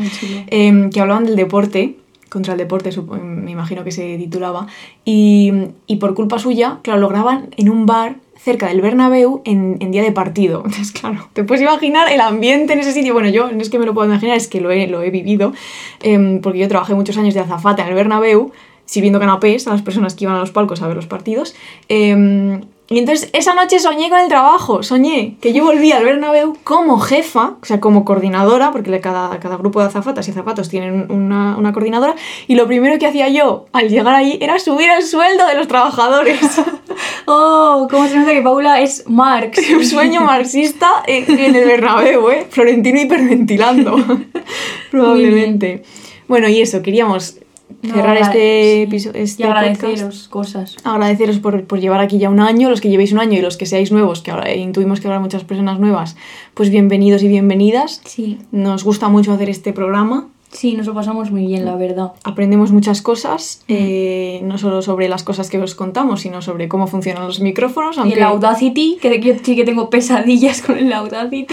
Em, 0.47 0.89
que 0.89 0.99
hablaban 0.99 1.25
del 1.25 1.35
deporte, 1.35 1.97
contra 2.33 2.53
el 2.53 2.57
deporte, 2.59 2.91
supo- 2.91 3.15
me 3.17 3.51
imagino 3.51 3.85
que 3.85 3.91
se 3.91 4.17
titulaba, 4.17 4.67
y, 5.05 5.53
y 5.87 5.95
por 5.97 6.13
culpa 6.15 6.39
suya, 6.39 6.79
claro, 6.81 6.99
lo 6.99 7.07
graban 7.07 7.49
en 7.55 7.69
un 7.69 7.85
bar 7.85 8.17
cerca 8.35 8.67
del 8.67 8.81
Bernabéu 8.81 9.41
en, 9.45 9.77
en 9.79 9.91
día 9.91 10.01
de 10.03 10.11
partido. 10.11 10.57
Entonces, 10.65 10.91
claro, 10.91 11.29
te 11.31 11.45
puedes 11.45 11.61
imaginar 11.61 12.11
el 12.11 12.19
ambiente 12.19 12.73
en 12.73 12.79
ese 12.79 12.91
sitio. 12.91 13.13
Bueno, 13.13 13.29
yo 13.29 13.49
no 13.51 13.61
es 13.61 13.69
que 13.69 13.79
me 13.79 13.85
lo 13.85 13.93
puedo 13.93 14.09
imaginar, 14.09 14.35
es 14.35 14.49
que 14.49 14.59
lo 14.59 14.69
he, 14.71 14.87
lo 14.87 15.01
he 15.01 15.11
vivido, 15.11 15.53
em, 16.01 16.41
porque 16.41 16.59
yo 16.59 16.67
trabajé 16.67 16.93
muchos 16.95 17.17
años 17.17 17.33
de 17.33 17.39
azafata 17.39 17.83
en 17.83 17.87
el 17.89 17.93
Bernabéu, 17.95 18.51
sirviendo 18.85 19.17
canapés 19.19 19.65
a 19.67 19.71
las 19.71 19.81
personas 19.81 20.13
que 20.15 20.25
iban 20.25 20.35
a 20.35 20.39
los 20.39 20.51
palcos 20.51 20.81
a 20.81 20.87
ver 20.87 20.97
los 20.97 21.07
partidos. 21.07 21.55
em, 21.87 22.61
y 22.89 22.99
entonces 22.99 23.29
esa 23.33 23.53
noche 23.53 23.79
soñé 23.79 24.09
con 24.09 24.19
el 24.19 24.27
trabajo, 24.27 24.83
soñé 24.83 25.37
que 25.41 25.53
yo 25.53 25.63
volvía 25.63 25.97
al 25.97 26.03
Bernabéu 26.03 26.57
como 26.63 26.99
jefa, 26.99 27.55
o 27.61 27.65
sea, 27.65 27.79
como 27.79 28.03
coordinadora, 28.03 28.71
porque 28.71 28.99
cada, 28.99 29.39
cada 29.39 29.57
grupo 29.57 29.79
de 29.79 29.87
azafatas 29.87 30.27
y 30.27 30.31
azafatos 30.31 30.67
tienen 30.69 31.09
una, 31.09 31.55
una 31.57 31.71
coordinadora, 31.71 32.15
y 32.47 32.55
lo 32.55 32.67
primero 32.67 32.99
que 32.99 33.07
hacía 33.07 33.29
yo 33.29 33.65
al 33.71 33.89
llegar 33.89 34.13
ahí 34.13 34.37
era 34.41 34.59
subir 34.59 34.89
el 34.89 35.03
sueldo 35.03 35.47
de 35.47 35.55
los 35.55 35.67
trabajadores. 35.67 36.39
Oh, 37.25 37.87
cómo 37.89 38.07
se 38.07 38.17
nota 38.17 38.33
que 38.33 38.41
Paula 38.41 38.81
es 38.81 39.05
Marx. 39.07 39.57
Un 39.75 39.85
sueño 39.85 40.21
marxista 40.21 41.03
en, 41.07 41.39
en 41.39 41.55
el 41.55 41.65
Bernabéu, 41.65 42.29
¿eh? 42.29 42.47
Florentino 42.49 42.99
hiperventilando. 42.99 43.95
Probablemente. 44.91 45.83
Bueno, 46.27 46.49
y 46.49 46.61
eso, 46.61 46.81
queríamos 46.81 47.37
cerrar 47.81 48.17
este 48.17 48.73
sí. 48.73 48.81
episodio. 48.81 49.21
Este 49.21 49.43
y 49.43 49.45
podcast. 49.45 49.83
agradeceros 49.83 50.27
cosas. 50.27 50.77
agradeceros 50.83 51.39
por, 51.39 51.63
por 51.65 51.79
llevar 51.79 51.99
aquí 51.99 52.17
ya 52.17 52.29
un 52.29 52.39
año, 52.39 52.69
los 52.69 52.81
que 52.81 52.89
llevéis 52.89 53.11
un 53.11 53.19
año 53.19 53.37
y 53.37 53.41
los 53.41 53.57
que 53.57 53.65
seáis 53.65 53.91
nuevos, 53.91 54.21
que 54.21 54.31
ahora 54.31 54.53
intuimos 54.53 54.99
que 54.99 55.07
habrá 55.07 55.19
muchas 55.19 55.43
personas 55.43 55.79
nuevas, 55.79 56.15
pues 56.53 56.69
bienvenidos 56.69 57.23
y 57.23 57.27
bienvenidas. 57.27 58.01
Sí, 58.05 58.39
Nos 58.51 58.83
gusta 58.83 59.09
mucho 59.09 59.33
hacer 59.33 59.49
este 59.49 59.73
programa, 59.73 60.29
sí, 60.53 60.75
nos 60.77 60.87
lo 60.87 60.93
pasamos 60.93 61.29
muy 61.31 61.45
bien, 61.45 61.65
la 61.65 61.75
verdad. 61.75 62.13
aprendemos 62.23 62.71
muchas 62.71 63.01
cosas, 63.01 63.61
eh, 63.67 64.39
no 64.43 64.57
solo 64.57 64.81
sobre 64.81 65.09
las 65.09 65.23
cosas 65.23 65.49
que 65.49 65.57
os 65.59 65.75
contamos, 65.75 66.21
sino 66.21 66.41
sobre 66.41 66.67
cómo 66.69 66.87
funcionan 66.87 67.25
los 67.27 67.41
micrófonos, 67.41 67.97
Y 67.97 67.99
aunque 67.99 68.15
el 68.17 68.23
Audacity, 68.23 68.97
que 69.01 69.19
yo 69.19 69.33
sí 69.43 69.55
que 69.55 69.65
tengo 69.65 69.89
pesadillas 69.89 70.61
con 70.61 70.77
el 70.77 70.91
Audacity. 70.93 71.47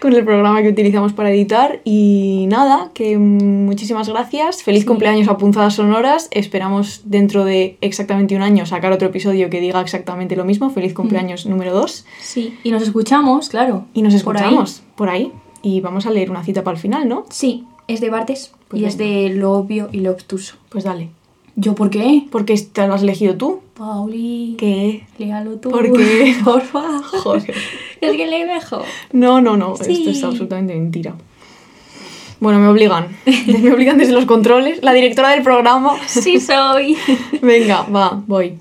con 0.00 0.12
el 0.12 0.22
programa 0.24 0.62
que 0.62 0.68
utilizamos 0.68 1.14
para 1.14 1.30
editar. 1.30 1.80
Y 1.84 2.44
nada, 2.50 2.90
que 2.92 3.16
muchísimas 3.16 4.08
gracias, 4.08 4.62
feliz 4.62 4.80
Sí. 4.82 4.86
cumpleaños 4.86 5.28
a 5.28 5.38
Punzadas 5.38 5.74
Sonoras, 5.76 6.28
esperamos 6.30 7.00
dentro 7.06 7.44
de 7.46 7.78
exactamente 7.80 8.36
un 8.36 8.42
año 8.42 8.66
sacar 8.66 8.92
otro 8.92 9.08
episodio 9.08 9.48
que 9.48 9.60
diga 9.60 9.80
exactamente 9.80 10.36
lo 10.36 10.44
mismo, 10.44 10.68
feliz 10.68 10.92
cumpleaños 10.92 11.46
número 11.46 11.72
2. 11.72 12.04
Sí, 12.20 12.54
y 12.62 12.70
nos 12.70 12.82
escuchamos, 12.82 13.48
claro. 13.48 13.86
Y 13.94 14.02
nos 14.02 14.22
por 14.22 14.36
ahí. 14.36 14.42
escuchamos 14.42 14.82
por 14.94 15.08
ahí. 15.08 15.32
Y 15.62 15.80
vamos 15.80 16.04
a 16.04 16.10
leer 16.10 16.30
una 16.30 16.44
cita 16.44 16.62
para 16.62 16.74
el 16.76 16.80
final, 16.82 17.08
¿no? 17.08 17.24
Sí, 17.30 17.64
es 17.88 18.00
de 18.00 18.10
Bartes 18.10 18.52
Pues 18.68 18.82
y 18.82 18.84
es 18.84 18.98
de 18.98 19.30
lo 19.30 19.52
obvio 19.52 19.88
y 19.92 20.00
lo 20.00 20.10
obtuso. 20.10 20.56
Pues 20.68 20.84
dale. 20.84 21.10
¿Yo 21.56 21.74
por 21.74 21.90
qué? 21.90 22.26
Porque 22.30 22.56
te 22.58 22.86
lo 22.86 22.94
has 22.94 23.02
elegido 23.02 23.36
tú. 23.36 23.60
Pauli, 23.74 24.56
¿Qué? 24.58 25.06
léalo 25.18 25.56
tú. 25.56 25.70
¿Por 25.70 25.92
qué? 25.92 26.34
Por 26.44 26.62
favor. 26.62 27.02
Joder. 27.02 27.54
Es 28.00 28.16
que 28.16 28.26
le 28.26 28.44
dejo. 28.46 28.82
No, 29.12 29.40
no, 29.40 29.56
no. 29.56 29.76
Sí. 29.76 29.92
Esto 29.92 30.10
es 30.10 30.24
absolutamente 30.24 30.74
mentira. 30.74 31.14
Bueno, 32.40 32.58
me 32.58 32.68
obligan. 32.68 33.16
Me 33.46 33.72
obligan 33.72 33.98
desde 33.98 34.12
los 34.12 34.26
controles. 34.26 34.82
La 34.82 34.92
directora 34.92 35.30
del 35.30 35.42
programa. 35.42 35.96
Sí 36.06 36.40
soy. 36.40 36.96
Venga, 37.42 37.82
va, 37.82 38.22
voy. 38.26 38.58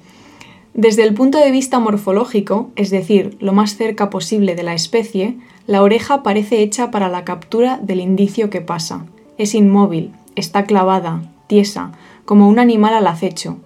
Desde 0.74 1.04
el 1.04 1.14
punto 1.14 1.38
de 1.38 1.52
vista 1.52 1.78
morfológico, 1.78 2.72
es 2.76 2.90
decir, 2.90 3.38
lo 3.40 3.54
más 3.54 3.78
cerca 3.78 4.10
posible 4.10 4.56
de 4.56 4.64
la 4.64 4.74
especie, 4.74 5.38
la 5.68 5.84
oreja 5.84 6.24
parece 6.24 6.64
hecha 6.64 6.90
para 6.90 7.10
la 7.10 7.24
captura 7.24 7.80
del 7.82 8.00
indicio 8.00 8.50
que 8.50 8.60
pasa. 8.60 9.06
Es 9.38 9.54
inmóvil, 9.54 10.14
está 10.36 10.64
clavada, 10.66 11.32
tiesa, 11.46 11.92
como 12.26 12.50
un 12.50 12.58
animal 12.58 12.96
al 12.96 13.06
acecho. 13.06 13.58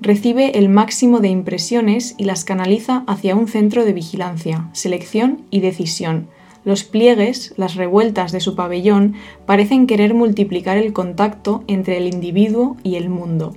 Recibe 0.00 0.56
el 0.56 0.68
máximo 0.68 1.18
de 1.18 1.28
impresiones 1.28 2.14
y 2.16 2.24
las 2.24 2.44
canaliza 2.44 3.02
hacia 3.08 3.34
un 3.34 3.48
centro 3.48 3.84
de 3.84 3.92
vigilancia, 3.92 4.68
selección 4.72 5.42
y 5.50 5.60
decisión. 5.60 6.28
Los 6.64 6.84
pliegues, 6.84 7.54
las 7.56 7.74
revueltas 7.74 8.30
de 8.30 8.38
su 8.38 8.54
pabellón, 8.54 9.14
parecen 9.46 9.88
querer 9.88 10.14
multiplicar 10.14 10.78
el 10.78 10.92
contacto 10.92 11.64
entre 11.66 11.96
el 11.96 12.06
individuo 12.06 12.76
y 12.84 12.94
el 12.94 13.08
mundo 13.08 13.52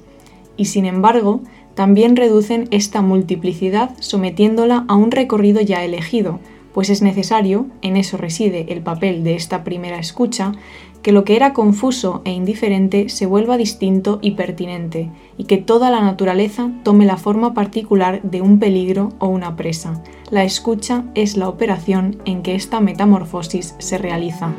y 0.58 0.66
sin 0.66 0.86
embargo 0.86 1.42
también 1.76 2.16
reducen 2.16 2.68
esta 2.72 3.02
multiplicidad 3.02 3.92
sometiéndola 4.00 4.86
a 4.88 4.96
un 4.96 5.12
recorrido 5.12 5.62
ya 5.62 5.84
elegido, 5.84 6.40
pues 6.74 6.90
es 6.90 7.02
necesario, 7.02 7.68
en 7.82 7.96
eso 7.96 8.18
reside 8.18 8.66
el 8.74 8.82
papel 8.82 9.24
de 9.24 9.36
esta 9.36 9.64
primera 9.64 9.98
escucha, 9.98 10.54
que 11.02 11.12
lo 11.12 11.24
que 11.24 11.36
era 11.36 11.54
confuso 11.54 12.22
e 12.26 12.32
indiferente 12.32 13.10
se 13.10 13.28
vuelva 13.28 13.58
distinto 13.58 14.20
y 14.22 14.32
pertinente, 14.32 15.12
y 15.38 15.44
que 15.44 15.58
toda 15.58 15.90
la 15.90 16.02
naturaleza 16.02 16.72
tome 16.84 17.06
la 17.06 17.18
forma 17.18 17.54
particular 17.54 18.22
de 18.24 18.42
un 18.42 18.60
peligro 18.60 19.14
o 19.20 19.28
una 19.28 19.56
presa. 19.56 20.04
La 20.32 20.44
escucha 20.44 21.06
es 21.14 21.38
la 21.38 21.48
operación 21.48 22.18
en 22.26 22.42
que 22.42 22.56
esta 22.56 22.82
metamorfosis 22.82 23.76
se 23.78 23.98
realiza. 23.98 24.54